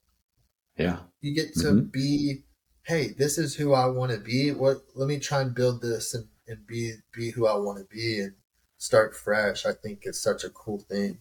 yeah. 0.77 0.97
You 1.21 1.36
get 1.36 1.53
to 1.55 1.67
mm-hmm. 1.67 1.88
be 1.91 2.43
hey 2.86 3.09
this 3.17 3.38
is 3.38 3.55
who 3.55 3.73
i 3.73 3.86
want 3.86 4.12
to 4.12 4.19
be. 4.19 4.51
What 4.51 4.77
let 4.95 5.07
me 5.07 5.19
try 5.19 5.41
and 5.41 5.55
build 5.55 5.81
this 5.81 6.13
and, 6.13 6.27
and 6.47 6.65
be 6.67 6.93
be 7.13 7.31
who 7.31 7.47
i 7.47 7.55
want 7.55 7.79
to 7.79 7.86
be 7.86 8.19
and 8.19 8.33
start 8.77 9.15
fresh. 9.15 9.65
I 9.65 9.71
think 9.71 9.99
it's 10.03 10.21
such 10.21 10.43
a 10.43 10.49
cool 10.49 10.79
thing. 10.79 11.19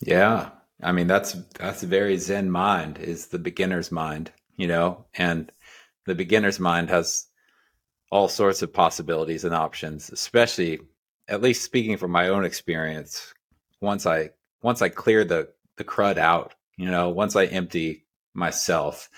Yeah. 0.00 0.50
I 0.82 0.92
mean, 0.92 1.06
that's 1.06 1.36
that's 1.58 1.82
very 1.82 2.16
Zen 2.16 2.50
mind 2.50 2.98
is 2.98 3.26
the 3.26 3.38
beginner's 3.38 3.92
mind, 3.92 4.32
you 4.56 4.66
know, 4.66 5.06
and 5.14 5.52
the 6.06 6.14
beginner's 6.14 6.58
mind 6.58 6.88
has 6.90 7.26
all 8.10 8.28
sorts 8.28 8.62
of 8.62 8.72
possibilities 8.72 9.44
and 9.44 9.54
options, 9.54 10.10
especially 10.10 10.80
at 11.28 11.42
least 11.42 11.62
speaking 11.62 11.96
from 11.96 12.10
my 12.10 12.28
own 12.28 12.44
experience, 12.44 13.32
once 13.80 14.04
I 14.06 14.30
once 14.62 14.82
I 14.82 14.88
clear 14.88 15.24
the 15.24 15.48
the 15.76 15.84
crud 15.84 16.18
out, 16.18 16.54
you 16.80 16.90
know, 16.90 17.10
once 17.10 17.36
I 17.36 17.46
empty 17.46 18.06
myself, 18.34 19.08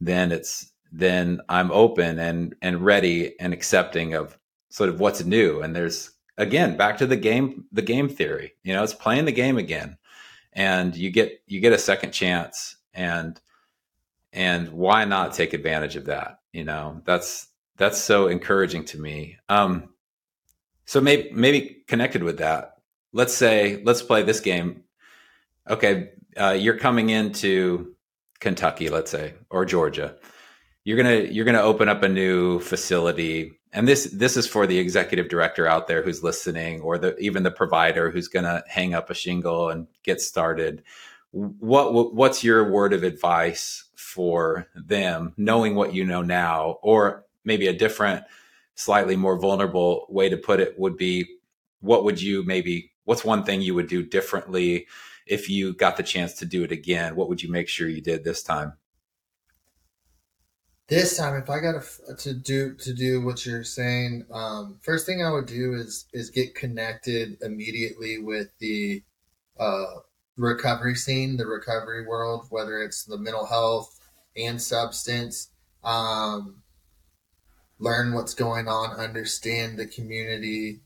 then 0.00 0.32
it's 0.32 0.72
then 0.92 1.40
I'm 1.48 1.70
open 1.70 2.18
and 2.18 2.54
and 2.62 2.84
ready 2.84 3.38
and 3.40 3.52
accepting 3.52 4.14
of 4.14 4.38
sort 4.70 4.88
of 4.88 5.00
what's 5.00 5.24
new. 5.24 5.60
And 5.60 5.74
there's 5.74 6.10
again 6.38 6.76
back 6.76 6.98
to 6.98 7.06
the 7.06 7.16
game 7.16 7.66
the 7.72 7.82
game 7.82 8.08
theory. 8.08 8.54
You 8.62 8.72
know, 8.74 8.82
it's 8.82 8.94
playing 8.94 9.26
the 9.26 9.32
game 9.32 9.58
again 9.58 9.98
and 10.54 10.96
you 10.96 11.10
get 11.10 11.42
you 11.46 11.60
get 11.60 11.72
a 11.72 11.78
second 11.78 12.12
chance 12.12 12.76
and 12.94 13.40
and 14.32 14.68
why 14.70 15.04
not 15.04 15.34
take 15.34 15.52
advantage 15.52 15.96
of 15.96 16.06
that 16.06 16.38
you 16.52 16.64
know 16.64 17.00
that's 17.04 17.48
that's 17.76 17.98
so 17.98 18.28
encouraging 18.28 18.84
to 18.84 18.98
me 18.98 19.36
um 19.48 19.88
so 20.86 21.00
maybe 21.00 21.30
maybe 21.32 21.82
connected 21.86 22.22
with 22.22 22.38
that 22.38 22.76
let's 23.12 23.34
say 23.34 23.82
let's 23.84 24.02
play 24.02 24.22
this 24.22 24.40
game 24.40 24.84
okay 25.68 26.10
uh, 26.40 26.50
you're 26.50 26.78
coming 26.78 27.10
into 27.10 27.94
kentucky 28.40 28.88
let's 28.88 29.10
say 29.10 29.34
or 29.50 29.64
georgia. 29.64 30.14
You're 30.84 30.98
gonna 30.98 31.30
you're 31.30 31.46
gonna 31.46 31.62
open 31.62 31.88
up 31.88 32.02
a 32.02 32.08
new 32.08 32.60
facility. 32.60 33.58
And 33.72 33.88
this 33.88 34.04
this 34.12 34.36
is 34.36 34.46
for 34.46 34.66
the 34.66 34.78
executive 34.78 35.28
director 35.30 35.66
out 35.66 35.88
there 35.88 36.02
who's 36.02 36.22
listening 36.22 36.82
or 36.82 36.98
the 36.98 37.16
even 37.16 37.42
the 37.42 37.50
provider 37.50 38.10
who's 38.10 38.28
to 38.28 38.62
hang 38.68 38.94
up 38.94 39.08
a 39.08 39.14
shingle 39.14 39.70
and 39.70 39.86
get 40.02 40.20
started. 40.20 40.82
What 41.30 42.14
what's 42.14 42.44
your 42.44 42.70
word 42.70 42.92
of 42.92 43.02
advice 43.02 43.84
for 43.96 44.66
them 44.74 45.32
knowing 45.38 45.74
what 45.74 45.94
you 45.94 46.04
know 46.04 46.20
now? 46.22 46.78
Or 46.82 47.24
maybe 47.44 47.66
a 47.66 47.72
different 47.72 48.24
slightly 48.74 49.16
more 49.16 49.38
vulnerable 49.38 50.06
way 50.10 50.28
to 50.28 50.36
put 50.36 50.60
it 50.60 50.78
would 50.78 50.98
be 50.98 51.26
what 51.80 52.04
would 52.04 52.20
you 52.20 52.42
maybe 52.44 52.92
what's 53.04 53.24
one 53.24 53.42
thing 53.42 53.62
you 53.62 53.74
would 53.74 53.88
do 53.88 54.02
differently 54.02 54.86
if 55.26 55.48
you 55.48 55.74
got 55.74 55.96
the 55.96 56.02
chance 56.02 56.34
to 56.34 56.44
do 56.44 56.64
it 56.64 56.72
again 56.72 57.16
what 57.16 57.28
would 57.28 57.42
you 57.42 57.50
make 57.50 57.68
sure 57.68 57.88
you 57.88 58.00
did 58.00 58.24
this 58.24 58.42
time? 58.42 58.74
This 60.86 61.16
time 61.16 61.34
if 61.40 61.48
i 61.48 61.60
got 61.60 61.82
to 62.18 62.34
do 62.34 62.74
to 62.74 62.92
do 62.92 63.24
what 63.24 63.46
you're 63.46 63.64
saying 63.64 64.26
um, 64.30 64.76
first 64.82 65.06
thing 65.06 65.24
i 65.24 65.30
would 65.30 65.46
do 65.46 65.72
is 65.72 66.06
is 66.12 66.28
get 66.28 66.54
connected 66.54 67.38
immediately 67.40 68.18
with 68.18 68.48
the 68.58 69.02
uh, 69.58 69.86
recovery 70.36 70.94
scene 70.94 71.38
the 71.38 71.46
recovery 71.46 72.06
world 72.06 72.46
whether 72.50 72.82
it's 72.82 73.04
the 73.04 73.16
mental 73.16 73.46
health 73.46 73.98
and 74.36 74.60
substance 74.60 75.48
um, 75.84 76.62
learn 77.78 78.12
what's 78.12 78.34
going 78.34 78.68
on 78.68 78.90
understand 78.96 79.78
the 79.78 79.86
community 79.86 80.82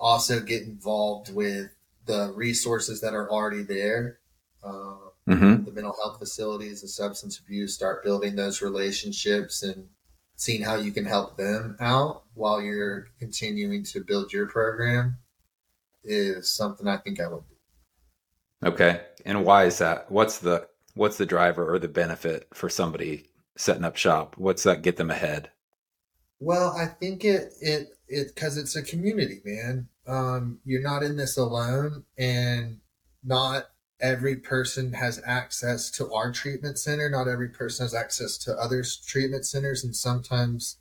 also 0.00 0.40
get 0.40 0.62
involved 0.62 1.32
with 1.32 1.70
the 2.06 2.32
resources 2.34 3.00
that 3.00 3.14
are 3.14 3.30
already 3.30 3.62
there 3.62 4.18
uh, 4.62 4.94
mm-hmm. 5.28 5.64
the 5.64 5.72
mental 5.72 5.94
health 6.02 6.18
facilities, 6.18 6.82
the 6.82 6.88
substance 6.88 7.38
abuse, 7.38 7.74
start 7.74 8.04
building 8.04 8.36
those 8.36 8.62
relationships 8.62 9.62
and 9.62 9.88
seeing 10.36 10.62
how 10.62 10.76
you 10.76 10.92
can 10.92 11.04
help 11.04 11.36
them 11.36 11.76
out 11.80 12.22
while 12.34 12.60
you're 12.60 13.08
continuing 13.18 13.84
to 13.84 14.00
build 14.04 14.32
your 14.32 14.46
program 14.46 15.16
is 16.04 16.50
something 16.50 16.86
I 16.86 16.96
think 16.96 17.20
I 17.20 17.28
would 17.28 17.42
do. 17.48 18.68
Okay. 18.68 19.00
And 19.24 19.44
why 19.44 19.64
is 19.64 19.78
that? 19.78 20.10
What's 20.10 20.38
the 20.38 20.68
what's 20.94 21.16
the 21.16 21.26
driver 21.26 21.72
or 21.72 21.78
the 21.78 21.88
benefit 21.88 22.48
for 22.54 22.68
somebody 22.68 23.26
setting 23.56 23.84
up 23.84 23.96
shop? 23.96 24.36
What's 24.36 24.62
that 24.64 24.82
get 24.82 24.96
them 24.96 25.10
ahead? 25.10 25.50
Well, 26.38 26.74
I 26.76 26.86
think 26.86 27.24
it 27.24 27.52
it 27.60 27.88
it 28.08 28.34
because 28.34 28.56
it's 28.56 28.76
a 28.76 28.82
community, 28.82 29.40
man. 29.44 29.88
Um, 30.06 30.58
you're 30.64 30.82
not 30.82 31.02
in 31.02 31.16
this 31.16 31.36
alone, 31.36 32.04
and 32.18 32.78
not 33.22 33.66
every 34.00 34.36
person 34.36 34.92
has 34.94 35.22
access 35.24 35.90
to 35.92 36.12
our 36.12 36.32
treatment 36.32 36.78
center. 36.78 37.08
Not 37.08 37.28
every 37.28 37.48
person 37.48 37.84
has 37.84 37.94
access 37.94 38.36
to 38.38 38.56
others' 38.56 38.96
treatment 38.96 39.46
centers, 39.46 39.84
and 39.84 39.94
sometimes 39.94 40.78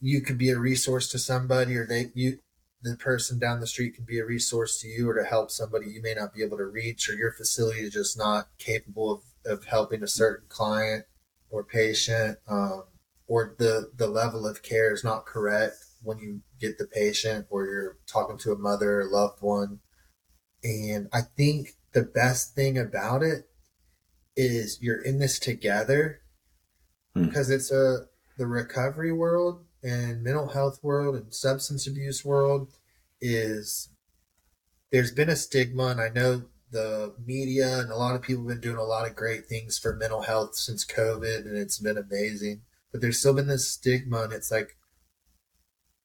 you 0.00 0.20
could 0.20 0.38
be 0.38 0.50
a 0.50 0.58
resource 0.58 1.08
to 1.10 1.18
somebody, 1.18 1.76
or 1.76 1.86
they 1.86 2.06
you 2.14 2.38
the 2.82 2.96
person 2.96 3.38
down 3.38 3.60
the 3.60 3.66
street 3.68 3.94
can 3.94 4.04
be 4.04 4.18
a 4.18 4.26
resource 4.26 4.80
to 4.80 4.88
you 4.88 5.08
or 5.08 5.14
to 5.14 5.24
help 5.24 5.52
somebody 5.52 5.88
you 5.88 6.02
may 6.02 6.14
not 6.14 6.34
be 6.34 6.42
able 6.42 6.56
to 6.56 6.66
reach, 6.66 7.08
or 7.08 7.14
your 7.14 7.32
facility 7.32 7.82
is 7.82 7.92
just 7.92 8.18
not 8.18 8.48
capable 8.58 9.12
of, 9.12 9.22
of 9.52 9.64
helping 9.66 10.02
a 10.02 10.08
certain 10.08 10.46
client 10.48 11.04
or 11.50 11.62
patient, 11.62 12.38
um, 12.48 12.84
or 13.28 13.54
the 13.58 13.92
the 13.96 14.08
level 14.08 14.44
of 14.44 14.64
care 14.64 14.92
is 14.92 15.04
not 15.04 15.24
correct 15.24 15.76
when 16.02 16.18
you 16.18 16.40
get 16.60 16.78
the 16.78 16.86
patient 16.86 17.46
or 17.50 17.66
you're 17.66 17.98
talking 18.06 18.38
to 18.38 18.52
a 18.52 18.58
mother 18.58 19.00
or 19.00 19.10
loved 19.10 19.40
one. 19.40 19.80
And 20.62 21.08
I 21.12 21.22
think 21.22 21.76
the 21.92 22.02
best 22.02 22.54
thing 22.54 22.78
about 22.78 23.22
it 23.22 23.48
is 24.36 24.78
you're 24.80 25.02
in 25.02 25.18
this 25.18 25.38
together 25.38 26.20
hmm. 27.14 27.24
because 27.24 27.50
it's 27.50 27.70
a 27.70 28.06
the 28.38 28.46
recovery 28.46 29.12
world 29.12 29.64
and 29.82 30.22
mental 30.22 30.48
health 30.48 30.78
world 30.82 31.14
and 31.14 31.34
substance 31.34 31.86
abuse 31.86 32.24
world 32.24 32.78
is 33.20 33.90
there's 34.90 35.12
been 35.12 35.28
a 35.28 35.36
stigma 35.36 35.88
and 35.88 36.00
I 36.00 36.08
know 36.08 36.44
the 36.70 37.14
media 37.24 37.80
and 37.80 37.90
a 37.90 37.96
lot 37.96 38.14
of 38.14 38.22
people 38.22 38.42
have 38.42 38.48
been 38.48 38.60
doing 38.60 38.78
a 38.78 38.84
lot 38.84 39.06
of 39.06 39.14
great 39.14 39.46
things 39.46 39.78
for 39.78 39.94
mental 39.94 40.22
health 40.22 40.54
since 40.54 40.84
COVID 40.86 41.40
and 41.40 41.56
it's 41.56 41.78
been 41.78 41.98
amazing. 41.98 42.62
But 42.90 43.00
there's 43.00 43.18
still 43.18 43.34
been 43.34 43.46
this 43.46 43.70
stigma 43.70 44.22
and 44.22 44.32
it's 44.32 44.50
like 44.50 44.76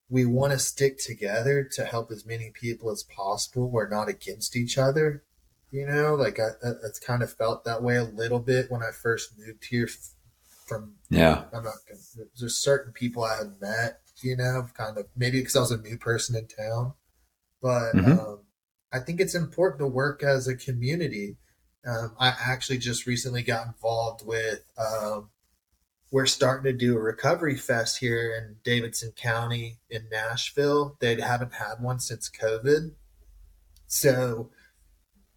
we 0.10 0.26
want 0.26 0.54
to 0.54 0.60
stick 0.60 1.00
together 1.00 1.64
to 1.74 1.86
help 1.86 2.12
as 2.12 2.26
many 2.26 2.52
people 2.54 2.90
as 2.92 3.04
possible. 3.04 3.70
We're 3.70 3.90
not 3.90 4.08
against 4.08 4.56
each 4.56 4.78
other. 4.78 5.24
You 5.72 5.86
know, 5.86 6.16
like 6.16 6.40
I, 6.40 6.50
I, 6.66 6.72
it's 6.86 7.00
kind 7.00 7.22
of 7.22 7.34
felt 7.34 7.66
that 7.66 7.84
way 7.84 7.98
a 7.98 8.04
little 8.04 8.40
bit 8.40 8.72
when 8.72 8.82
I 8.82 8.92
first 8.92 9.34
moved 9.38 9.66
here. 9.66 9.90
From 10.66 10.96
yeah, 11.10 11.46
I'm 11.54 11.64
not. 11.64 11.76
Gonna, 11.88 12.28
there's 12.38 12.58
certain 12.58 12.92
people 12.92 13.24
I 13.24 13.38
had 13.38 13.62
met. 13.62 14.02
You 14.22 14.36
know, 14.36 14.68
kind 14.76 14.98
of 14.98 15.06
maybe 15.16 15.40
because 15.40 15.56
I 15.56 15.60
was 15.60 15.72
a 15.72 15.78
new 15.78 15.98
person 15.98 16.36
in 16.36 16.48
town, 16.48 16.94
but 17.62 17.94
mm-hmm. 17.94 18.12
um, 18.20 18.40
I 18.92 19.00
think 19.00 19.22
it's 19.22 19.36
important 19.36 19.80
to 19.80 19.88
work 19.88 20.24
as 20.24 20.48
a 20.48 20.56
community. 20.56 21.38
Um, 21.86 22.16
I 22.20 22.34
actually 22.46 22.80
just 22.80 23.06
recently 23.06 23.44
got 23.44 23.68
involved 23.68 24.26
with 24.26 24.64
um, 24.78 25.30
we're 26.12 26.26
starting 26.26 26.72
to 26.72 26.78
do 26.78 26.96
a 26.96 27.02
recovery 27.02 27.56
fest 27.56 28.00
here 28.00 28.34
in 28.34 28.58
Davidson 28.64 29.12
County 29.16 29.80
in 29.90 30.08
Nashville. 30.10 30.96
They 31.00 31.20
haven't 31.20 31.54
had 31.54 31.76
one 31.82 32.00
since 32.00 32.30
COVID. 32.30 32.92
So 33.88 34.52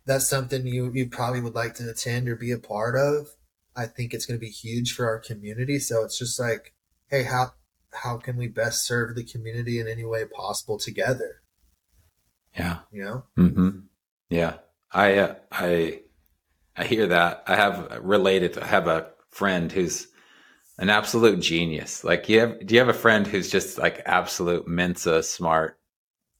that's 0.07 0.29
something 0.29 0.67
you, 0.67 0.93
you 0.95 1.09
probably 1.09 1.41
would 1.41 1.55
like 1.55 1.75
to 1.75 1.91
attend 1.91 2.29
or 2.29 2.37
be 2.37 2.53
a 2.53 2.59
part 2.59 2.97
of. 2.97 3.29
I 3.77 3.87
think 3.87 4.13
it's 4.13 4.27
going 4.27 4.39
to 4.39 4.45
be 4.45 4.51
huge 4.51 4.93
for 4.93 5.07
our 5.07 5.19
community. 5.19 5.79
So 5.79 6.05
it's 6.05 6.19
just 6.19 6.39
like, 6.39 6.75
hey, 7.09 7.25
how 7.25 7.53
how 7.93 8.19
can 8.19 8.37
we 8.37 8.47
best 8.47 8.87
serve 8.87 9.17
the 9.17 9.25
community 9.25 9.81
in 9.81 9.89
any 9.89 10.05
way 10.05 10.25
possible 10.25 10.79
together? 10.79 11.43
Yeah. 12.57 12.79
You 12.93 13.03
know? 13.03 13.25
Mm-hmm. 13.37 13.71
Yeah. 14.29 14.55
I, 14.93 15.19
uh, 15.19 15.35
I, 15.51 16.03
I 16.77 16.85
hear 16.85 17.09
that. 17.09 17.45
I 17.47 17.57
have 17.57 17.99
related, 18.01 18.59
I 18.59 18.67
have 18.67 18.87
a 18.87 19.11
friend 19.29 19.71
who's 19.71 20.09
an 20.81 20.89
absolute 20.89 21.41
genius. 21.41 22.03
Like, 22.03 22.29
you 22.29 22.41
have, 22.41 22.67
do 22.67 22.75
you 22.75 22.81
have 22.81 22.89
a 22.89 22.95
friend 22.95 23.27
who's 23.27 23.51
just 23.51 23.77
like 23.79 24.01
absolute 24.07 24.67
Mensa 24.67 25.23
smart? 25.23 25.79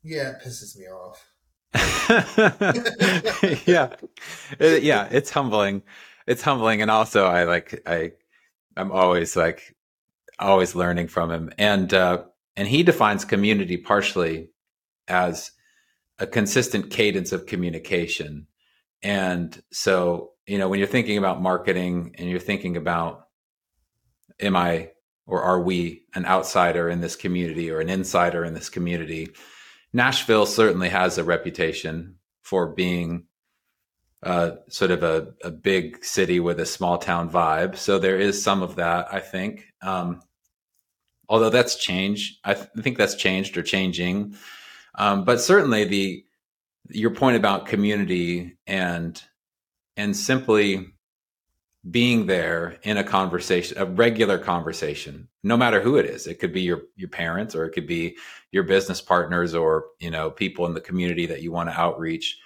Yeah, 0.03 0.31
it 0.31 0.43
pisses 0.43 0.77
me 0.79 0.87
off. 0.87 1.27
yeah. 3.67 3.95
It, 4.59 4.83
yeah. 4.83 5.09
It's 5.13 5.31
humbling. 5.31 5.83
It's 6.27 6.41
humbling. 6.41 6.81
And 6.81 6.91
also 6.91 7.27
I 7.27 7.45
like, 7.45 7.83
I, 7.87 8.13
I'm 8.79 8.91
always 8.91 9.37
like, 9.37 9.77
always 10.39 10.75
learning 10.75 11.09
from 11.09 11.31
him. 11.31 11.53
And, 11.59 11.93
uh, 11.93 12.23
and 12.57 12.67
he 12.67 12.83
defines 12.83 13.27
community 13.27 13.77
partially 13.77 14.49
as 15.07 15.51
a 16.19 16.27
consistent 16.27 16.91
cadence 16.91 17.33
of 17.33 17.45
communication. 17.45 18.47
And 19.03 19.63
so, 19.71 20.31
you 20.47 20.57
know, 20.57 20.71
when 20.71 20.79
you're 20.79 20.89
thinking 20.89 21.19
about 21.19 21.43
marketing 21.43 22.15
and 22.17 22.31
you're 22.31 22.41
thinking 22.41 22.79
about, 22.79 23.27
am 24.41 24.57
I 24.57 24.91
or 25.27 25.43
are 25.43 25.61
we 25.61 26.05
an 26.15 26.27
outsider 26.27 26.89
in 26.89 27.01
this 27.01 27.17
community 27.17 27.71
or 27.71 27.81
an 27.81 27.89
insider 27.89 28.45
in 28.45 28.55
this 28.55 28.69
community? 28.69 29.29
Nashville 29.93 30.47
certainly 30.47 30.89
has 30.89 31.19
a 31.19 31.25
reputation 31.25 32.17
for 32.43 32.69
being 32.69 33.27
uh, 34.23 34.57
sort 34.69 34.91
of 34.91 35.03
a, 35.03 35.33
a, 35.43 35.51
big 35.51 36.05
city 36.05 36.41
with 36.41 36.61
a 36.61 36.67
small 36.67 36.99
town 36.99 37.31
vibe. 37.31 37.77
So 37.77 37.99
there 37.99 38.19
is 38.19 38.43
some 38.43 38.63
of 38.63 38.77
that, 38.77 39.09
I 39.11 39.21
think. 39.21 39.65
Um, 39.81 40.21
although 41.27 41.49
that's 41.49 41.77
changed, 41.77 42.39
I, 42.45 42.53
th- 42.53 42.69
I, 42.77 42.83
think 42.83 42.99
that's 42.99 43.15
changed 43.15 43.57
or 43.57 43.63
changing. 43.63 44.37
Um, 44.97 45.25
but 45.25 45.41
certainly 45.41 45.85
the 45.85 46.25
your 46.91 47.13
point 47.13 47.37
about 47.37 47.67
community 47.67 48.59
and 48.67 49.23
and 49.97 50.17
simply 50.17 50.93
being 51.89 52.27
there 52.27 52.79
in 52.83 52.99
a 52.99 53.05
conversation, 53.05 53.79
a 53.79 53.87
regular 53.87 54.39
conversation, 54.39 55.29
no 55.43 55.57
matter 55.57 55.81
who 55.81 55.97
it 55.97 56.05
is. 56.05 56.27
It 56.27 56.39
could 56.39 56.53
be 56.53 56.61
your 56.61 56.83
your 56.97 57.09
parents, 57.09 57.55
or 57.55 57.65
it 57.65 57.71
could 57.71 57.87
be 57.87 58.17
your 58.53 58.65
business 58.65 59.01
partners, 59.01 59.55
or 59.55 59.87
you 59.99 60.11
know 60.11 60.31
people 60.31 60.67
in 60.67 60.75
the 60.75 60.81
community 60.81 61.27
that 61.27 61.43
you 61.43 61.53
want 61.53 61.71
to 61.71 61.81
outreach. 61.81 62.39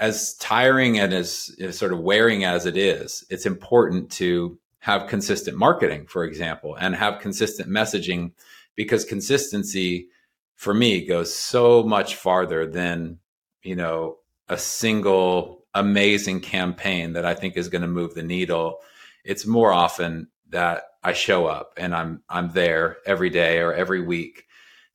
As 0.00 0.34
tiring 0.34 0.98
and 1.00 1.12
as, 1.12 1.50
as 1.60 1.76
sort 1.76 1.92
of 1.92 2.00
wearing 2.00 2.44
as 2.44 2.66
it 2.66 2.76
is, 2.76 3.24
it's 3.30 3.46
important 3.46 4.10
to 4.12 4.56
have 4.78 5.08
consistent 5.08 5.56
marketing, 5.56 6.06
for 6.06 6.24
example, 6.24 6.76
and 6.76 6.94
have 6.94 7.20
consistent 7.20 7.68
messaging, 7.68 8.30
because 8.76 9.04
consistency 9.04 10.08
for 10.54 10.72
me 10.72 11.04
goes 11.04 11.34
so 11.34 11.82
much 11.82 12.16
farther 12.16 12.66
than 12.66 13.18
you 13.62 13.76
know 13.76 14.18
a 14.48 14.58
single 14.58 15.64
amazing 15.78 16.40
campaign 16.40 17.12
that 17.14 17.24
I 17.24 17.34
think 17.34 17.56
is 17.56 17.68
going 17.68 17.82
to 17.82 17.88
move 17.88 18.14
the 18.14 18.22
needle. 18.22 18.80
It's 19.24 19.46
more 19.46 19.72
often 19.72 20.28
that 20.50 20.84
I 21.02 21.12
show 21.12 21.46
up 21.46 21.74
and 21.76 21.94
I'm 21.94 22.22
I'm 22.28 22.50
there 22.50 22.98
every 23.06 23.30
day 23.30 23.60
or 23.60 23.72
every 23.72 24.00
week 24.00 24.46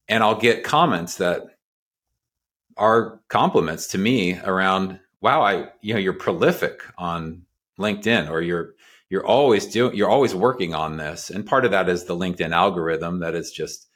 and 0.07 0.23
I'll 0.23 0.39
get 0.39 0.63
comments 0.63 1.15
that 1.15 1.43
are 2.75 3.21
compliments 3.29 3.87
to 3.87 3.97
me 3.97 4.39
around 4.39 4.99
wow 5.21 5.41
I 5.41 5.69
you 5.81 5.93
know 5.93 5.99
you're 5.99 6.13
prolific 6.13 6.81
on 6.97 7.43
LinkedIn 7.79 8.29
or 8.29 8.41
you're 8.41 8.73
you're 9.09 9.25
always 9.25 9.65
doing 9.67 9.95
you're 9.95 10.09
always 10.09 10.35
working 10.35 10.73
on 10.73 10.97
this 10.97 11.29
and 11.29 11.45
part 11.45 11.65
of 11.65 11.71
that 11.71 11.87
is 11.87 12.03
the 12.03 12.15
LinkedIn 12.15 12.51
algorithm 12.51 13.19
that 13.19 13.35
is 13.35 13.51
just 13.51 13.87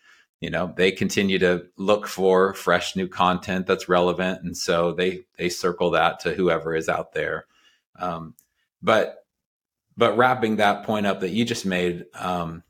you 0.42 0.50
know 0.50 0.74
they 0.76 0.92
continue 0.92 1.40
to 1.40 1.66
look 1.78 2.08
for 2.08 2.54
fresh 2.54 2.96
new 2.96 3.08
content 3.08 3.66
that's 3.66 3.90
relevant 3.90 4.44
and 4.44 4.56
so 4.56 4.94
they 4.94 5.22
they 5.38 5.50
circle 5.50 5.92
that 5.92 6.20
to 6.22 6.34
whoever 6.34 6.76
is 6.76 6.90
out 6.90 7.14
there. 7.14 7.46
Um, 8.00 8.36
but 8.82 9.26
but 9.96 10.18
wrapping 10.18 10.58
that 10.58 10.84
point 10.84 11.08
up 11.08 11.22
that 11.22 11.32
you 11.32 11.46
just 11.46 11.66
made 11.66 12.06
um, 12.14 12.64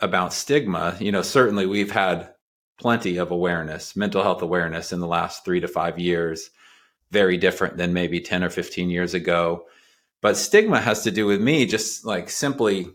about 0.00 0.32
stigma 0.32 0.96
you 1.00 1.12
know 1.12 1.22
certainly 1.22 1.66
we've 1.66 1.92
had 1.92 2.30
plenty 2.78 3.18
of 3.18 3.30
awareness 3.30 3.94
mental 3.94 4.22
health 4.22 4.42
awareness 4.42 4.92
in 4.92 5.00
the 5.00 5.06
last 5.06 5.44
three 5.44 5.60
to 5.60 5.68
five 5.68 5.98
years 5.98 6.50
very 7.14 7.36
different 7.36 7.76
than 7.76 7.92
maybe 7.92 8.20
10 8.20 8.42
or 8.42 8.50
15 8.50 8.90
years 8.90 9.14
ago. 9.14 9.66
But 10.20 10.36
stigma 10.36 10.80
has 10.80 11.04
to 11.04 11.10
do 11.10 11.26
with 11.26 11.40
me 11.40 11.64
just 11.64 12.04
like 12.04 12.28
simply 12.28 12.88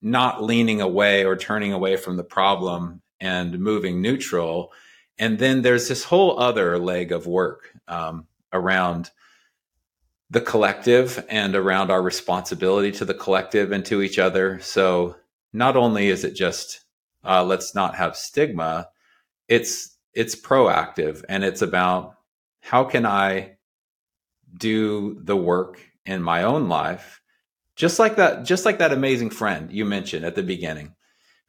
not 0.00 0.42
leaning 0.42 0.80
away 0.80 1.24
or 1.24 1.36
turning 1.36 1.72
away 1.72 1.96
from 1.96 2.16
the 2.16 2.24
problem 2.24 3.02
and 3.20 3.58
moving 3.58 4.00
neutral. 4.00 4.72
And 5.18 5.38
then 5.38 5.62
there's 5.62 5.88
this 5.88 6.04
whole 6.04 6.38
other 6.38 6.78
leg 6.78 7.12
of 7.12 7.26
work 7.26 7.72
um, 7.88 8.26
around 8.52 9.10
the 10.30 10.40
collective 10.40 11.24
and 11.28 11.54
around 11.54 11.90
our 11.90 12.02
responsibility 12.02 12.90
to 12.92 13.04
the 13.04 13.14
collective 13.14 13.72
and 13.72 13.84
to 13.86 14.02
each 14.02 14.18
other. 14.18 14.58
So 14.60 15.16
not 15.52 15.76
only 15.76 16.08
is 16.08 16.24
it 16.24 16.34
just 16.34 16.80
uh, 17.24 17.44
let's 17.44 17.74
not 17.74 17.94
have 17.94 18.16
stigma, 18.16 18.88
it's 19.48 19.96
it's 20.12 20.34
proactive 20.36 21.24
and 21.28 21.44
it's 21.44 21.62
about 21.62 22.16
how 22.60 22.84
can 22.84 23.04
I 23.04 23.56
do 24.56 25.20
the 25.22 25.36
work 25.36 25.80
in 26.06 26.22
my 26.22 26.44
own 26.44 26.68
life, 26.68 27.20
just 27.76 27.98
like 27.98 28.16
that, 28.16 28.44
just 28.44 28.64
like 28.64 28.78
that 28.78 28.92
amazing 28.92 29.30
friend 29.30 29.72
you 29.72 29.84
mentioned 29.84 30.24
at 30.24 30.34
the 30.34 30.42
beginning, 30.42 30.94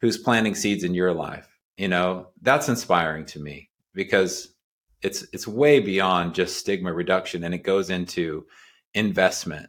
who's 0.00 0.18
planting 0.18 0.54
seeds 0.54 0.82
in 0.84 0.94
your 0.94 1.12
life 1.12 1.55
you 1.76 1.88
know 1.88 2.28
that's 2.42 2.68
inspiring 2.68 3.24
to 3.24 3.40
me 3.40 3.70
because 3.94 4.54
it's 5.02 5.26
it's 5.32 5.46
way 5.46 5.80
beyond 5.80 6.34
just 6.34 6.58
stigma 6.58 6.92
reduction 6.92 7.44
and 7.44 7.54
it 7.54 7.62
goes 7.62 7.90
into 7.90 8.46
investment 8.94 9.68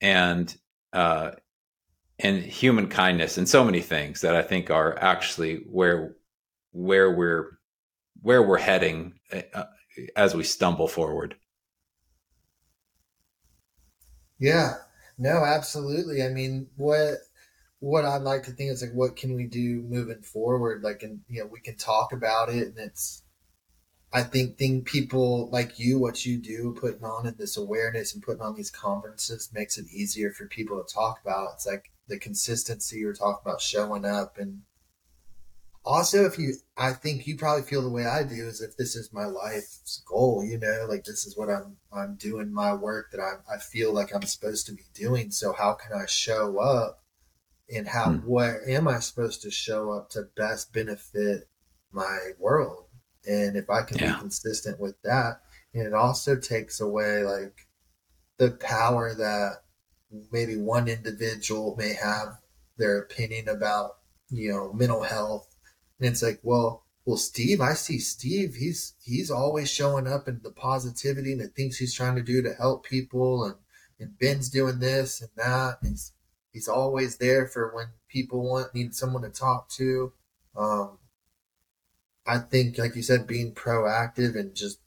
and 0.00 0.56
uh 0.92 1.30
and 2.20 2.42
human 2.42 2.88
kindness 2.88 3.38
and 3.38 3.48
so 3.48 3.64
many 3.64 3.80
things 3.80 4.20
that 4.20 4.36
i 4.36 4.42
think 4.42 4.70
are 4.70 4.98
actually 5.00 5.56
where 5.70 6.14
where 6.72 7.10
we're 7.10 7.58
where 8.22 8.42
we're 8.42 8.58
heading 8.58 9.14
uh, 9.54 9.64
as 10.16 10.34
we 10.34 10.44
stumble 10.44 10.88
forward. 10.88 11.36
Yeah. 14.38 14.74
No 15.18 15.44
absolutely. 15.44 16.22
I 16.22 16.28
mean 16.28 16.68
what 16.76 17.18
what 17.80 18.04
I'd 18.04 18.22
like 18.22 18.42
to 18.44 18.50
think 18.50 18.70
is 18.70 18.82
like, 18.82 18.92
what 18.92 19.16
can 19.16 19.34
we 19.34 19.46
do 19.46 19.82
moving 19.82 20.22
forward? 20.22 20.82
Like, 20.82 21.02
and 21.02 21.20
you 21.28 21.40
know, 21.40 21.46
we 21.46 21.60
can 21.60 21.76
talk 21.76 22.12
about 22.12 22.48
it, 22.48 22.68
and 22.68 22.78
it's. 22.78 23.22
I 24.10 24.22
think 24.22 24.56
think 24.56 24.86
people 24.86 25.50
like 25.52 25.78
you, 25.78 25.98
what 26.00 26.24
you 26.24 26.38
do, 26.38 26.74
putting 26.80 27.04
on 27.04 27.26
in 27.26 27.34
this 27.38 27.58
awareness 27.58 28.14
and 28.14 28.22
putting 28.22 28.40
on 28.40 28.56
these 28.56 28.70
conferences 28.70 29.50
makes 29.52 29.76
it 29.76 29.84
easier 29.92 30.30
for 30.30 30.46
people 30.46 30.82
to 30.82 30.94
talk 30.94 31.20
about. 31.22 31.50
It's 31.54 31.66
like 31.66 31.90
the 32.08 32.18
consistency 32.18 32.98
you're 33.00 33.12
talking 33.12 33.42
about 33.44 33.60
showing 33.60 34.06
up, 34.06 34.38
and 34.38 34.62
also 35.84 36.24
if 36.24 36.38
you, 36.38 36.54
I 36.76 36.92
think 36.94 37.26
you 37.26 37.36
probably 37.36 37.64
feel 37.64 37.82
the 37.82 37.90
way 37.90 38.06
I 38.06 38.22
do 38.22 38.48
is 38.48 38.62
if 38.62 38.78
this 38.78 38.96
is 38.96 39.12
my 39.12 39.26
life's 39.26 40.02
goal, 40.08 40.42
you 40.42 40.58
know, 40.58 40.86
like 40.88 41.04
this 41.04 41.26
is 41.26 41.36
what 41.36 41.50
I'm 41.50 41.76
I'm 41.92 42.16
doing 42.16 42.52
my 42.52 42.72
work 42.74 43.10
that 43.12 43.20
I 43.20 43.54
I 43.54 43.58
feel 43.58 43.92
like 43.92 44.14
I'm 44.14 44.22
supposed 44.22 44.66
to 44.66 44.72
be 44.72 44.84
doing. 44.94 45.30
So 45.30 45.52
how 45.52 45.74
can 45.74 45.92
I 45.92 46.06
show 46.06 46.58
up? 46.58 47.02
And 47.74 47.86
how 47.86 48.12
hmm. 48.12 48.26
where 48.26 48.68
am 48.68 48.88
I 48.88 49.00
supposed 49.00 49.42
to 49.42 49.50
show 49.50 49.92
up 49.92 50.10
to 50.10 50.28
best 50.36 50.72
benefit 50.72 51.48
my 51.92 52.30
world? 52.38 52.84
And 53.26 53.56
if 53.56 53.68
I 53.68 53.82
can 53.82 53.98
yeah. 53.98 54.14
be 54.14 54.20
consistent 54.20 54.80
with 54.80 55.00
that, 55.02 55.40
and 55.74 55.86
it 55.86 55.94
also 55.94 56.36
takes 56.36 56.80
away 56.80 57.22
like 57.22 57.66
the 58.38 58.52
power 58.52 59.14
that 59.14 59.64
maybe 60.32 60.56
one 60.56 60.88
individual 60.88 61.76
may 61.76 61.92
have 61.94 62.38
their 62.78 62.98
opinion 62.98 63.48
about, 63.48 63.98
you 64.30 64.50
know, 64.50 64.72
mental 64.72 65.02
health. 65.02 65.54
And 65.98 66.08
it's 66.08 66.22
like, 66.22 66.40
well, 66.42 66.84
well, 67.04 67.16
Steve, 67.16 67.60
I 67.60 67.72
see 67.72 67.98
Steve. 67.98 68.54
He's 68.54 68.94
he's 69.02 69.30
always 69.30 69.70
showing 69.70 70.06
up 70.06 70.28
in 70.28 70.40
the 70.42 70.50
positivity 70.50 71.32
and 71.32 71.40
the 71.40 71.48
things 71.48 71.78
he's 71.78 71.94
trying 71.94 72.16
to 72.16 72.22
do 72.22 72.42
to 72.42 72.52
help 72.54 72.84
people, 72.84 73.44
and 73.44 73.54
and 73.98 74.18
Ben's 74.18 74.50
doing 74.50 74.78
this 74.78 75.22
and 75.22 75.30
that. 75.36 75.78
And 75.82 75.98
he's 76.52 76.68
always 76.68 77.16
there 77.16 77.46
for 77.46 77.74
when 77.74 77.86
people 78.08 78.42
want 78.42 78.74
need 78.74 78.94
someone 78.94 79.22
to 79.22 79.30
talk 79.30 79.68
to. 79.70 80.12
Um, 80.56 80.98
I 82.26 82.38
think, 82.38 82.78
like 82.78 82.94
you 82.94 83.02
said, 83.02 83.26
being 83.26 83.54
proactive 83.54 84.38
and 84.38 84.54
just 84.54 84.80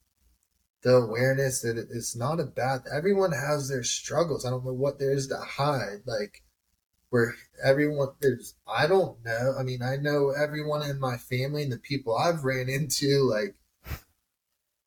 the 0.83 0.95
awareness 0.95 1.61
that 1.61 1.77
it's 1.77 2.15
not 2.15 2.39
a 2.39 2.45
bad. 2.45 2.81
Everyone 2.91 3.31
has 3.31 3.69
their 3.69 3.83
struggles. 3.83 4.45
I 4.45 4.49
don't 4.49 4.65
know 4.65 4.73
what 4.73 4.99
there 4.99 5.11
is 5.11 5.27
to 5.27 5.37
hide. 5.37 6.01
Like 6.05 6.43
where 7.11 7.35
everyone 7.63 8.09
there's 8.21 8.55
I 8.65 8.87
don't 8.87 9.23
know. 9.23 9.53
I 9.59 9.63
mean, 9.63 9.81
I 9.83 9.97
know 9.97 10.31
everyone 10.31 10.89
in 10.89 10.99
my 10.99 11.17
family 11.17 11.63
and 11.63 11.71
the 11.71 11.77
people 11.77 12.15
I've 12.15 12.43
ran 12.43 12.69
into, 12.69 13.29
like 13.29 13.55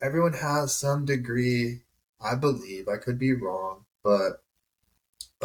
everyone 0.01 0.33
has 0.33 0.75
some 0.75 1.05
degree, 1.05 1.81
I 2.19 2.35
believe, 2.35 2.87
I 2.87 2.97
could 2.97 3.19
be 3.19 3.33
wrong, 3.33 3.85
but 4.03 4.43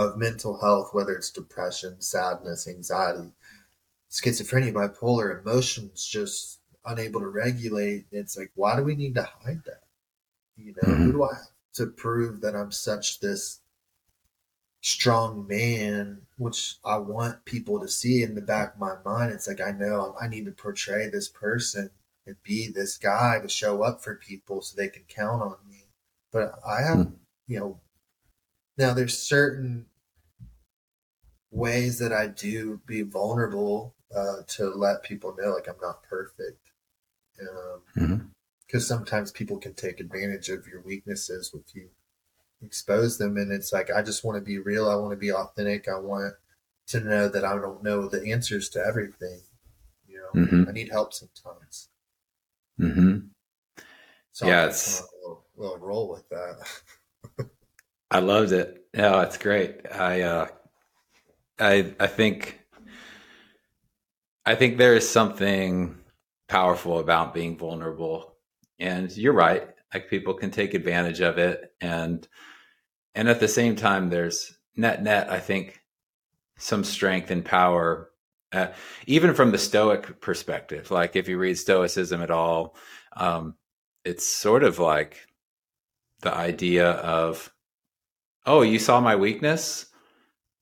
of 0.00 0.18
mental 0.18 0.60
health, 0.60 0.90
whether 0.92 1.12
it's 1.12 1.30
depression, 1.30 2.00
sadness, 2.00 2.66
anxiety, 2.66 3.32
schizophrenia, 4.10 4.72
bipolar, 4.72 5.40
emotions 5.40 6.06
just 6.06 6.60
unable 6.84 7.20
to 7.20 7.28
regulate. 7.28 8.06
It's 8.10 8.36
like, 8.36 8.50
why 8.54 8.76
do 8.76 8.82
we 8.82 8.96
need 8.96 9.14
to 9.14 9.22
hide 9.22 9.62
that? 9.66 9.82
You 10.56 10.74
know, 10.82 10.92
mm-hmm. 10.92 11.04
who 11.04 11.12
do 11.12 11.24
I 11.24 11.34
have 11.34 11.46
to 11.74 11.86
prove 11.86 12.40
that 12.40 12.56
I'm 12.56 12.72
such 12.72 13.20
this 13.20 13.60
strong 14.82 15.46
man, 15.46 16.22
which 16.38 16.76
I 16.84 16.96
want 16.98 17.44
people 17.44 17.80
to 17.80 17.88
see 17.88 18.22
in 18.22 18.34
the 18.34 18.40
back 18.40 18.74
of 18.74 18.80
my 18.80 18.94
mind. 19.04 19.32
It's 19.32 19.46
like 19.46 19.60
I 19.60 19.72
know 19.72 20.16
I 20.20 20.28
need 20.28 20.46
to 20.46 20.52
portray 20.52 21.08
this 21.08 21.28
person 21.28 21.90
and 22.26 22.36
be 22.42 22.68
this 22.68 22.96
guy 22.96 23.38
to 23.40 23.48
show 23.48 23.82
up 23.82 24.02
for 24.02 24.16
people 24.16 24.62
so 24.62 24.76
they 24.76 24.88
can 24.88 25.04
count 25.08 25.42
on 25.42 25.56
me. 25.68 25.84
But 26.32 26.54
I 26.66 26.82
have, 26.82 26.98
mm. 26.98 27.12
you 27.46 27.58
know, 27.58 27.80
now 28.78 28.94
there's 28.94 29.18
certain 29.18 29.86
ways 31.50 31.98
that 31.98 32.12
I 32.12 32.28
do 32.28 32.80
be 32.86 33.02
vulnerable 33.02 33.94
uh, 34.14 34.42
to 34.46 34.70
let 34.70 35.02
people 35.02 35.34
know 35.38 35.50
like 35.50 35.68
I'm 35.68 35.80
not 35.80 36.02
perfect. 36.02 36.70
Because 37.36 37.50
um, 37.96 38.08
mm-hmm. 38.08 38.78
sometimes 38.78 39.30
people 39.32 39.58
can 39.58 39.74
take 39.74 40.00
advantage 40.00 40.48
of 40.48 40.66
your 40.66 40.80
weaknesses 40.82 41.52
if 41.54 41.74
you 41.74 41.88
expose 42.64 43.18
them. 43.18 43.36
And 43.36 43.52
it's 43.52 43.72
like, 43.72 43.90
I 43.90 44.02
just 44.02 44.24
want 44.24 44.36
to 44.36 44.44
be 44.44 44.58
real. 44.58 44.88
I 44.88 44.94
want 44.96 45.12
to 45.12 45.16
be 45.16 45.32
authentic. 45.32 45.88
I 45.88 45.98
want 45.98 46.34
to 46.88 47.00
know 47.00 47.28
that 47.28 47.44
I 47.44 47.54
don't 47.54 47.82
know 47.82 48.08
the 48.08 48.30
answers 48.30 48.68
to 48.70 48.84
everything. 48.84 49.40
You 50.06 50.18
know, 50.34 50.42
mm-hmm. 50.42 50.68
I 50.68 50.72
need 50.72 50.90
help 50.90 51.14
sometimes. 51.14 51.88
Mm-hmm. 52.78 53.18
So 54.32 54.46
yeah, 54.46 54.66
it's 54.66 55.00
a 55.00 55.04
little, 55.22 55.44
little 55.56 55.78
roll 55.78 56.08
with 56.08 56.28
that. 56.28 57.48
I 58.10 58.20
loved 58.20 58.52
it. 58.52 58.86
Yeah, 58.94 59.22
it's 59.22 59.36
great. 59.38 59.80
I, 59.92 60.22
uh, 60.22 60.48
I, 61.60 61.94
I 62.00 62.06
think, 62.06 62.60
I 64.46 64.54
think 64.54 64.78
there 64.78 64.94
is 64.94 65.08
something 65.08 65.96
powerful 66.48 66.98
about 66.98 67.34
being 67.34 67.56
vulnerable, 67.56 68.34
and 68.78 69.14
you're 69.16 69.32
right. 69.32 69.68
Like 69.92 70.08
people 70.08 70.34
can 70.34 70.50
take 70.50 70.74
advantage 70.74 71.20
of 71.20 71.38
it, 71.38 71.72
and 71.80 72.26
and 73.14 73.28
at 73.28 73.40
the 73.40 73.48
same 73.48 73.76
time, 73.76 74.08
there's 74.08 74.56
net 74.76 75.02
net. 75.02 75.30
I 75.30 75.40
think 75.40 75.80
some 76.56 76.84
strength 76.84 77.30
and 77.30 77.44
power 77.44 78.10
uh, 78.52 78.68
even 79.06 79.34
from 79.34 79.52
the 79.52 79.58
Stoic 79.58 80.20
perspective, 80.20 80.90
like 80.90 81.16
if 81.16 81.28
you 81.28 81.38
read 81.38 81.56
Stoicism 81.58 82.20
at 82.20 82.30
all, 82.30 82.74
um, 83.16 83.54
it's 84.04 84.26
sort 84.26 84.64
of 84.64 84.78
like 84.78 85.26
the 86.22 86.34
idea 86.34 86.90
of, 86.90 87.52
oh, 88.46 88.62
you 88.62 88.78
saw 88.78 89.00
my 89.00 89.16
weakness. 89.16 89.86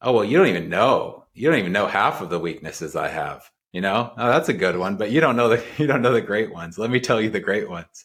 Oh 0.00 0.12
well, 0.12 0.24
you 0.24 0.36
don't 0.38 0.46
even 0.48 0.68
know. 0.68 1.24
You 1.34 1.50
don't 1.50 1.58
even 1.58 1.72
know 1.72 1.86
half 1.86 2.20
of 2.20 2.30
the 2.30 2.38
weaknesses 2.38 2.96
I 2.96 3.08
have. 3.08 3.50
You 3.72 3.80
know, 3.80 4.12
oh, 4.16 4.28
that's 4.28 4.48
a 4.48 4.54
good 4.54 4.76
one, 4.78 4.96
but 4.96 5.10
you 5.10 5.20
don't 5.20 5.36
know 5.36 5.48
the 5.48 5.64
you 5.78 5.86
don't 5.86 6.02
know 6.02 6.12
the 6.12 6.20
great 6.20 6.52
ones. 6.52 6.78
Let 6.78 6.90
me 6.90 7.00
tell 7.00 7.20
you 7.20 7.30
the 7.30 7.40
great 7.40 7.68
ones, 7.68 8.04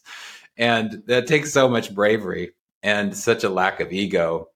and 0.56 1.02
that 1.06 1.26
takes 1.26 1.52
so 1.52 1.68
much 1.68 1.94
bravery 1.94 2.52
and 2.82 3.16
such 3.16 3.44
a 3.44 3.48
lack 3.48 3.80
of 3.80 3.92
ego 3.92 4.48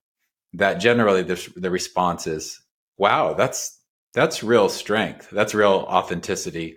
that 0.55 0.75
generally 0.77 1.23
the 1.23 1.53
the 1.57 1.71
response 1.71 2.27
is, 2.27 2.61
"Wow, 2.99 3.35
that's 3.35 3.81
that's 4.15 4.43
real 4.43 4.69
strength. 4.69 5.31
That's 5.31 5.55
real 5.55 5.87
authenticity. 5.89 6.77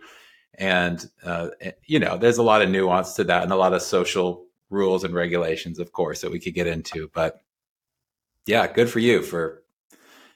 And, 0.55 1.09
uh, 1.23 1.49
you 1.87 1.99
know, 1.99 2.17
there's 2.17 2.37
a 2.37 2.43
lot 2.43 2.61
of 2.61 2.69
nuance 2.69 3.13
to 3.15 3.23
that 3.25 3.43
and 3.43 3.51
a 3.51 3.55
lot 3.57 3.73
of 3.73 3.81
social 3.81 4.45
rules 4.69 5.03
and 5.03 5.13
regulations, 5.13 5.79
of 5.79 5.91
course, 5.93 6.21
that 6.21 6.31
we 6.31 6.39
could 6.39 6.53
get 6.53 6.67
into. 6.67 7.09
But 7.13 7.41
yeah, 8.45 8.67
good 8.71 8.89
for 8.89 8.99
you 8.99 9.21
for 9.21 9.63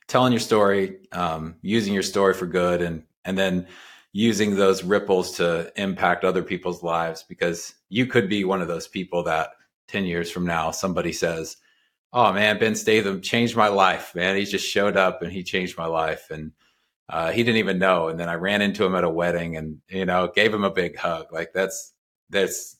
telling 0.07 0.33
your 0.33 0.39
story, 0.39 0.97
um, 1.11 1.55
using 1.61 1.93
your 1.93 2.03
story 2.03 2.33
for 2.33 2.45
good, 2.45 2.81
and, 2.81 3.03
and 3.23 3.37
then 3.37 3.67
using 4.15 4.55
those 4.55 4.81
ripples 4.81 5.33
to 5.33 5.69
impact 5.75 6.23
other 6.23 6.41
people's 6.41 6.81
lives 6.81 7.25
because 7.27 7.75
you 7.89 8.05
could 8.05 8.29
be 8.29 8.45
one 8.45 8.61
of 8.61 8.67
those 8.69 8.87
people 8.87 9.23
that 9.23 9.49
10 9.89 10.05
years 10.05 10.31
from 10.31 10.45
now 10.45 10.71
somebody 10.71 11.11
says, 11.11 11.57
Oh 12.13 12.31
man, 12.31 12.57
Ben 12.57 12.75
Statham 12.75 13.19
changed 13.19 13.57
my 13.57 13.67
life, 13.67 14.15
man. 14.15 14.37
He 14.37 14.45
just 14.45 14.65
showed 14.65 14.95
up 14.95 15.21
and 15.21 15.33
he 15.33 15.43
changed 15.43 15.77
my 15.77 15.87
life. 15.87 16.27
And 16.31 16.53
uh, 17.09 17.31
he 17.31 17.43
didn't 17.43 17.57
even 17.57 17.77
know. 17.77 18.07
And 18.07 18.17
then 18.17 18.29
I 18.29 18.35
ran 18.35 18.61
into 18.61 18.85
him 18.85 18.95
at 18.95 19.03
a 19.03 19.09
wedding 19.09 19.57
and, 19.57 19.81
you 19.89 20.05
know, 20.05 20.31
gave 20.33 20.53
him 20.53 20.63
a 20.63 20.71
big 20.71 20.95
hug. 20.95 21.33
Like 21.33 21.51
that's, 21.53 21.91
that's 22.29 22.77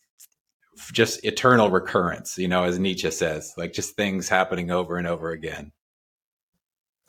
just 0.93 1.25
eternal 1.25 1.69
recurrence, 1.69 2.37
you 2.37 2.47
know, 2.47 2.63
as 2.63 2.79
Nietzsche 2.79 3.11
says, 3.11 3.53
like 3.57 3.73
just 3.73 3.97
things 3.97 4.29
happening 4.29 4.71
over 4.71 4.95
and 4.97 5.05
over 5.05 5.31
again. 5.31 5.73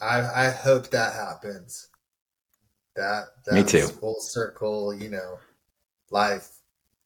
I, 0.01 0.47
I 0.47 0.51
hope 0.51 0.90
that 0.90 1.14
happens. 1.14 1.88
That, 2.97 3.26
Me 3.53 3.62
too. 3.62 3.86
Full 3.86 4.20
circle, 4.20 4.94
you 4.94 5.11
know, 5.11 5.38
life 6.11 6.49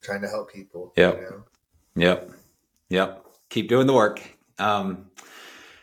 trying 0.03 0.23
to 0.23 0.29
help 0.29 0.53
people. 0.53 0.93
Yep. 0.97 1.17
You 1.17 1.23
know? 1.23 1.45
Yep. 1.97 2.31
Yep. 2.91 3.27
Keep 3.49 3.69
doing 3.69 3.87
the 3.87 3.93
work. 3.93 4.23
Um, 4.59 5.11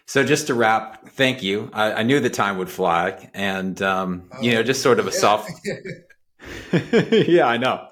so 0.05 0.23
just 0.23 0.47
to 0.47 0.53
wrap, 0.53 1.09
thank 1.09 1.43
you. 1.43 1.69
I, 1.73 1.93
I 1.93 2.03
knew 2.03 2.19
the 2.21 2.29
time 2.29 2.57
would 2.59 2.69
fly, 2.69 3.29
and 3.33 3.81
um, 3.81 4.29
you 4.41 4.53
know, 4.53 4.63
just 4.63 4.81
sort 4.81 4.99
of 4.99 5.07
a 5.07 5.11
soft. 5.11 5.51
yeah, 7.11 7.45
I 7.45 7.57
know. 7.57 7.87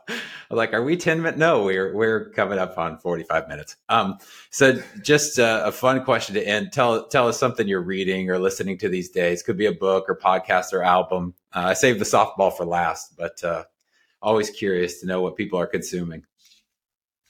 Like, 0.49 0.73
are 0.73 0.83
we 0.83 0.97
ten 0.97 1.21
minutes? 1.21 1.37
No, 1.37 1.63
we're 1.63 1.93
we're 1.93 2.29
coming 2.31 2.59
up 2.59 2.77
on 2.77 2.97
forty 2.97 3.23
five 3.23 3.47
minutes. 3.47 3.77
Um, 3.89 4.17
so 4.49 4.81
just 5.01 5.39
a, 5.39 5.67
a, 5.67 5.71
fun 5.71 6.03
question 6.03 6.35
to 6.35 6.47
end. 6.47 6.71
Tell 6.71 7.07
tell 7.07 7.27
us 7.27 7.39
something 7.39 7.67
you're 7.67 7.81
reading 7.81 8.29
or 8.29 8.39
listening 8.39 8.77
to 8.79 8.89
these 8.89 9.09
days. 9.09 9.43
Could 9.43 9.57
be 9.57 9.65
a 9.65 9.71
book 9.71 10.05
or 10.07 10.15
podcast 10.15 10.73
or 10.73 10.83
album. 10.83 11.33
Uh, 11.53 11.67
I 11.67 11.73
saved 11.73 11.99
the 11.99 12.05
softball 12.05 12.55
for 12.55 12.65
last, 12.65 13.15
but 13.17 13.43
uh, 13.43 13.63
always 14.21 14.49
curious 14.49 14.99
to 15.01 15.07
know 15.07 15.21
what 15.21 15.35
people 15.35 15.59
are 15.59 15.67
consuming. 15.67 16.23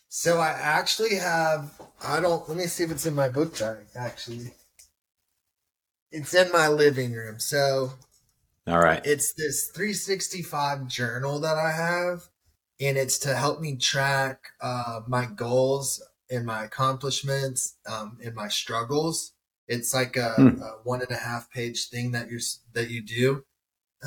So 0.10 0.40
I 0.40 0.50
actually 0.50 1.16
have. 1.16 1.72
I 2.04 2.20
don't. 2.20 2.48
Let 2.48 2.58
me 2.58 2.66
see 2.66 2.84
if 2.84 2.92
it's 2.92 3.06
in 3.06 3.16
my 3.16 3.30
book 3.30 3.58
bag. 3.60 3.86
Actually. 3.96 4.52
It's 6.16 6.34
in 6.34 6.50
my 6.54 6.70
living 6.70 7.12
room. 7.12 7.40
So, 7.40 7.92
all 8.68 8.80
right. 8.80 9.02
It's 9.04 9.34
this 9.34 9.68
365 9.68 10.88
journal 10.88 11.42
that 11.42 11.58
I 11.58 11.72
have, 11.72 12.30
and 12.80 12.98
it's 12.98 13.18
to 13.20 13.36
help 13.36 13.62
me 13.62 13.76
track 13.76 14.42
uh, 14.62 15.02
my 15.08 15.26
goals 15.26 16.04
and 16.30 16.46
my 16.46 16.66
accomplishments 16.66 17.78
um, 17.90 18.18
and 18.24 18.36
my 18.36 18.48
struggles. 18.48 19.34
It's 19.68 19.94
like 19.94 20.18
a, 20.18 20.34
hmm. 20.34 20.62
a, 20.62 20.78
one 20.84 21.02
and 21.02 21.12
a 21.12 21.16
half 21.16 21.50
page 21.52 21.90
thing 21.90 22.12
that 22.12 22.30
you 22.30 22.40
that 22.74 22.90
you 22.90 23.02
do, 23.02 23.44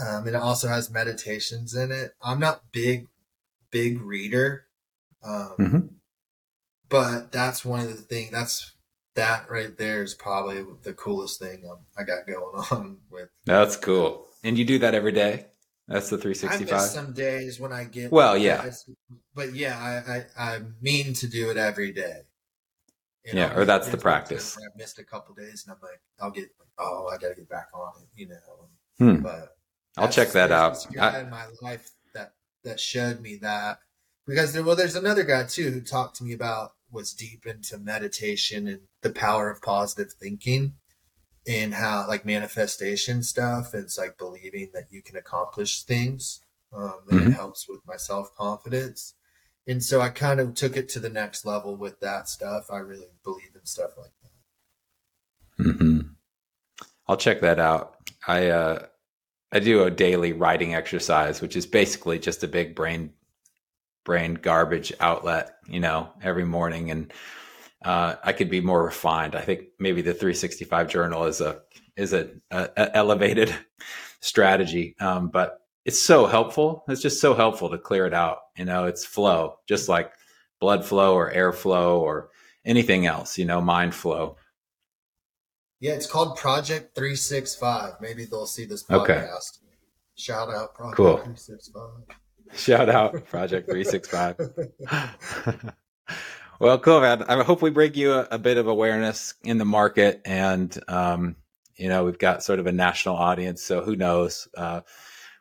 um, 0.01 0.27
and 0.27 0.29
it 0.29 0.35
also 0.37 0.69
has 0.69 0.91
meditations 0.91 1.75
in 1.75 1.91
it. 1.91 2.13
I'm 2.23 2.39
not 2.39 2.71
big, 2.71 3.09
big 3.71 4.01
reader, 4.01 4.67
um, 5.25 5.55
mm-hmm. 5.59 5.79
but 6.89 7.33
that's 7.33 7.65
one 7.65 7.81
of 7.81 7.89
the 7.89 8.03
things. 8.03 8.31
That's 8.31 8.73
that 9.17 9.51
right 9.51 9.77
there 9.77 10.05
is 10.05 10.15
probably 10.15 10.65
the 10.85 10.93
coolest 10.93 11.41
thing 11.41 11.65
um, 11.69 11.79
I 11.99 12.05
got 12.05 12.27
going 12.27 12.65
on 12.71 12.99
with. 13.11 13.29
That's 13.45 13.77
cool. 13.77 14.27
And 14.45 14.57
you 14.57 14.65
do 14.65 14.79
that 14.79 14.95
every 14.95 15.13
day? 15.13 15.47
That's 15.89 16.11
the 16.11 16.19
365. 16.19 16.71
I 16.71 16.83
miss 16.83 16.93
some 16.93 17.13
days 17.15 17.59
when 17.59 17.73
I 17.73 17.85
get. 17.85 18.13
Well, 18.13 18.37
yeah. 18.37 18.71
But 19.35 19.55
yeah, 19.55 19.79
I, 19.79 20.43
I, 20.43 20.55
I 20.55 20.61
mean 20.83 21.15
to 21.15 21.27
do 21.27 21.51
it 21.51 21.57
every 21.57 21.93
day. 21.93 22.21
You 23.25 23.35
know, 23.35 23.41
yeah, 23.41 23.57
or 23.57 23.65
that's 23.65 23.89
the 23.89 23.97
practice. 23.97 24.57
I've 24.59 24.77
missed 24.77 24.99
a 24.99 25.05
couple 25.05 25.35
days, 25.35 25.65
and 25.67 25.75
I'm 25.75 25.81
like, 25.83 26.01
I'll 26.21 26.31
get. 26.31 26.51
Oh, 26.79 27.09
I 27.13 27.17
got 27.17 27.31
to 27.31 27.35
get 27.35 27.49
back 27.49 27.69
on 27.75 27.93
it. 28.03 28.09
You 28.15 28.29
know. 28.29 28.37
Hmm. 28.99 29.23
But 29.23 29.57
I'll 29.97 30.09
check 30.09 30.29
that 30.33 30.53
out. 30.53 30.87
I, 30.99 31.21
in 31.21 31.31
my 31.31 31.47
life 31.63 31.91
that 32.15 32.35
that 32.65 32.79
showed 32.79 33.21
me 33.21 33.37
that 33.37 33.79
because 34.27 34.53
there, 34.53 34.63
well, 34.63 34.77
there's 34.77 34.95
another 34.95 35.25
guy 35.25 35.45
too 35.45 35.71
who 35.71 35.81
talked 35.81 36.17
to 36.17 36.25
me 36.25 36.35
about 36.35 36.73
was 36.91 37.13
deep 37.13 37.47
into 37.47 37.79
meditation 37.79 38.67
and 38.67 38.81
the 39.03 39.11
power 39.11 39.51
of 39.51 39.63
positive 39.63 40.13
thinking 40.13 40.75
and 41.49 41.75
how 41.75 42.07
like 42.07 42.25
manifestation 42.25 43.23
stuff 43.23 43.75
it's 43.75 43.99
like 43.99 44.17
believing 44.19 44.69
that 44.75 44.85
you 44.91 45.03
can 45.03 45.17
accomplish 45.17 45.83
things 45.83 46.41
um, 46.73 46.95
and 47.11 47.21
mm-hmm. 47.21 47.31
it 47.31 47.35
helps 47.35 47.69
with 47.69 47.81
my 47.87 47.97
self-confidence 47.97 49.15
and 49.67 49.83
so 49.83 50.01
i 50.01 50.09
kind 50.09 50.39
of 50.39 50.55
took 50.55 50.77
it 50.77 50.89
to 50.89 51.01
the 51.01 51.09
next 51.09 51.45
level 51.45 51.77
with 51.77 51.99
that 52.01 52.29
stuff 52.29 52.67
i 52.71 52.79
really 52.79 53.07
believe 53.25 53.51
in 53.55 53.65
stuff 53.65 53.91
like 53.97 54.13
that 55.59 55.65
mm-hmm. 55.65 56.01
i'll 57.09 57.17
check 57.17 57.41
that 57.41 57.59
out 57.59 57.97
i 58.27 58.49
uh 58.49 58.87
i 59.51 59.59
do 59.59 59.83
a 59.85 59.91
daily 59.91 60.33
writing 60.33 60.75
exercise 60.75 61.41
which 61.41 61.57
is 61.57 61.67
basically 61.67 62.19
just 62.19 62.45
a 62.45 62.49
big 62.49 62.75
brain 62.75 63.13
brain 64.09 64.33
garbage 64.33 64.91
outlet, 65.01 65.59
you 65.69 65.79
know, 65.79 66.09
every 66.23 66.47
morning. 66.47 66.91
And 66.91 67.13
uh, 67.85 68.17
I 68.23 68.33
could 68.33 68.51
be 68.51 68.61
more 68.61 68.85
refined. 68.85 69.35
I 69.35 69.41
think 69.41 69.69
maybe 69.79 70.03
the 70.03 70.13
365 70.13 70.89
journal 70.89 71.25
is 71.25 71.41
a 71.41 71.63
is 71.97 72.13
a, 72.13 72.31
a, 72.51 72.69
a 72.77 72.97
elevated 72.97 73.55
strategy. 74.21 74.97
Um, 75.01 75.29
but 75.29 75.61
it's 75.85 76.01
so 76.01 76.27
helpful. 76.27 76.85
It's 76.89 77.03
just 77.03 77.21
so 77.21 77.35
helpful 77.35 77.71
to 77.71 77.79
clear 77.79 78.07
it 78.07 78.15
out. 78.15 78.39
You 78.57 78.65
know, 78.65 78.87
it's 78.87 79.05
flow, 79.05 79.59
just 79.69 79.89
like 79.89 80.13
blood 80.61 80.85
flow 80.85 81.15
or 81.15 81.31
air 81.31 81.53
flow 81.53 82.01
or 82.01 82.31
anything 82.65 83.07
else, 83.07 83.39
you 83.39 83.45
know, 83.45 83.61
mind 83.61 83.95
flow. 83.95 84.37
Yeah, 85.81 85.93
it's 85.93 86.07
called 86.07 86.37
Project 86.37 86.97
365. 86.97 87.95
Maybe 88.01 88.25
they'll 88.25 88.47
see 88.47 88.65
this 88.65 88.83
podcast. 88.83 89.03
Okay. 89.03 89.29
Shout 90.17 90.51
out 90.51 90.75
Project 90.75 90.97
cool. 90.97 91.17
365. 91.17 91.83
Shout 92.57 92.89
out 92.89 93.25
Project 93.27 93.71
365. 93.71 94.37
well, 96.59 96.79
cool, 96.79 97.01
man. 97.01 97.23
I 97.25 97.43
hope 97.43 97.63
we 97.63 97.71
bring 97.71 97.95
you 97.95 98.13
a, 98.13 98.29
a 98.33 98.39
bit 98.39 98.57
of 98.57 98.67
awareness 98.67 99.35
in 99.43 99.59
the 99.59 99.65
market 99.65 100.23
and, 100.25 100.77
um, 100.89 101.37
you 101.77 101.89
know, 101.89 102.05
we've 102.05 102.19
got 102.19 102.43
sort 102.43 102.59
of 102.59 102.67
a 102.67 102.73
national 102.73 103.17
audience. 103.17 103.63
So 103.63 103.83
who 103.83 103.95
knows, 103.95 104.49
uh, 104.57 104.81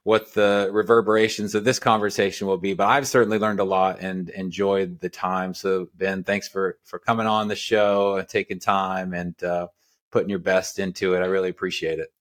what 0.07 0.33
the 0.35 0.69
reverberations 0.71 1.53
of 1.53 1.65
this 1.65 1.79
conversation 1.79 2.47
will 2.47 2.57
be. 2.57 2.73
But 2.73 2.87
I've 2.87 3.05
certainly 3.05 3.39
learned 3.39 3.59
a 3.59 3.65
lot 3.65 3.99
and 3.99 4.29
enjoyed 4.29 5.01
the 5.01 5.09
time. 5.09 5.53
So 5.53 5.89
Ben, 5.95 6.23
thanks 6.23 6.47
for 6.47 6.77
for 6.85 6.97
coming 6.97 7.27
on 7.27 7.49
the 7.49 7.57
show, 7.57 8.15
and 8.15 8.25
taking 8.25 8.57
time, 8.57 9.13
and 9.13 9.43
uh, 9.43 9.67
putting 10.09 10.29
your 10.29 10.39
best 10.39 10.79
into 10.79 11.13
it. 11.13 11.19
I 11.19 11.25
really 11.25 11.49
appreciate 11.49 11.99
it. 11.99 12.13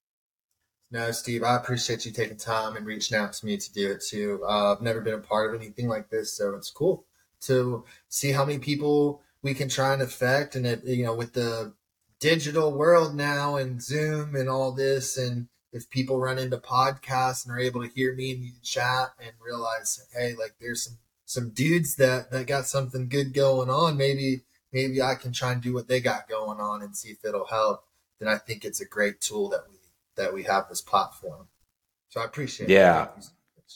No, 0.91 1.13
Steve, 1.13 1.45
I 1.45 1.55
appreciate 1.55 2.05
you 2.05 2.11
taking 2.11 2.37
time 2.37 2.75
and 2.75 2.85
reaching 2.85 3.17
out 3.17 3.33
to 3.35 3.47
me 3.47 3.57
to 3.57 3.73
do 3.73 3.93
it 3.93 4.03
too. 4.03 4.43
Uh, 4.45 4.73
I've 4.73 4.83
never 4.83 5.01
been 5.01 5.15
a 5.15 5.19
part 5.19 5.55
of 5.55 5.61
anything 5.61 5.87
like 5.87 6.11
this, 6.11 6.37
so 6.37 6.57
it's 6.57 6.71
cool 6.71 7.05
to 7.47 7.85
see 8.09 8.33
how 8.33 8.45
many 8.45 8.59
people 8.59 9.23
we 9.43 9.55
can 9.55 9.69
try 9.69 9.93
and 9.93 10.03
affect. 10.03 10.57
And 10.57 10.67
it, 10.67 10.85
you 10.85 11.05
know, 11.05 11.15
with 11.15 11.33
the 11.33 11.75
digital 12.21 12.73
world 12.73 13.15
now 13.15 13.57
and 13.57 13.83
Zoom 13.83 14.35
and 14.35 14.49
all 14.49 14.73
this, 14.73 15.17
and 15.17 15.49
if 15.73 15.91
people 15.91 16.19
run 16.19 16.39
into 16.39 16.57
podcasts 16.59 17.45
and 17.45 17.55
are 17.55 17.61
able 17.61 17.83
to 17.83 17.93
hear 17.95 18.15
me 18.15 18.33
and 18.33 18.43
you 18.43 18.53
chat 18.63 19.11
and 19.21 19.33
realize, 19.45 20.07
hey, 20.17 20.35
like 20.39 20.55
there's 20.61 20.85
some 20.85 20.99
some 21.29 21.51
dudes 21.51 21.97
that 21.97 22.31
that 22.31 22.47
got 22.47 22.67
something 22.67 23.09
good 23.09 23.35
going 23.35 23.69
on, 23.69 23.97
maybe 23.97 24.43
maybe 24.73 25.03
I 25.03 25.15
can 25.15 25.33
try 25.33 25.53
and 25.53 25.63
do 25.63 25.75
what 25.75 25.89
they 25.89 26.01
got 26.01 26.29
going 26.29 26.61
on 26.61 26.83
and 26.83 26.97
see 26.97 27.11
if 27.11 27.25
it'll 27.25 27.47
help. 27.47 27.85
Then 28.19 28.29
I 28.29 28.39
think 28.39 28.65
it's 28.65 28.81
a 28.81 28.87
great 28.87 29.21
tool 29.21 29.49
that 29.51 29.65
we 29.69 29.77
that 30.17 30.33
we 30.33 30.45
have 30.45 30.69
this 30.69 30.81
platform. 30.81 31.49
So 32.09 32.21
I 32.21 32.25
appreciate 32.25 32.71
yeah, 32.71 33.05
it. 33.05 33.11
Yeah, 33.19 33.25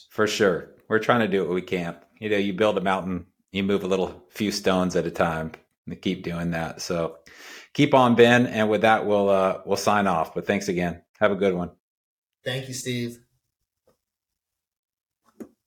for 0.09 0.27
sure. 0.27 0.71
We're 0.87 0.99
trying 0.99 1.21
to 1.21 1.27
do 1.27 1.45
what 1.45 1.53
we 1.53 1.61
can. 1.61 1.95
You 2.19 2.29
know, 2.29 2.37
you 2.37 2.53
build 2.53 2.77
a 2.77 2.81
mountain, 2.81 3.27
you 3.51 3.63
move 3.63 3.83
a 3.83 3.87
little 3.87 4.23
few 4.29 4.51
stones 4.51 4.95
at 4.95 5.05
a 5.05 5.11
time. 5.11 5.51
And 5.87 5.99
keep 5.99 6.23
doing 6.23 6.51
that. 6.51 6.79
So 6.79 7.17
keep 7.73 7.93
on, 7.93 8.15
Ben. 8.15 8.45
And 8.45 8.69
with 8.69 8.81
that, 8.81 9.05
we'll 9.05 9.29
uh, 9.29 9.61
we'll 9.65 9.77
sign 9.77 10.05
off. 10.05 10.33
But 10.35 10.45
thanks 10.45 10.67
again. 10.67 11.01
Have 11.19 11.31
a 11.31 11.35
good 11.35 11.55
one. 11.55 11.71
Thank 12.45 12.67
you, 12.67 12.73
Steve. 12.73 13.17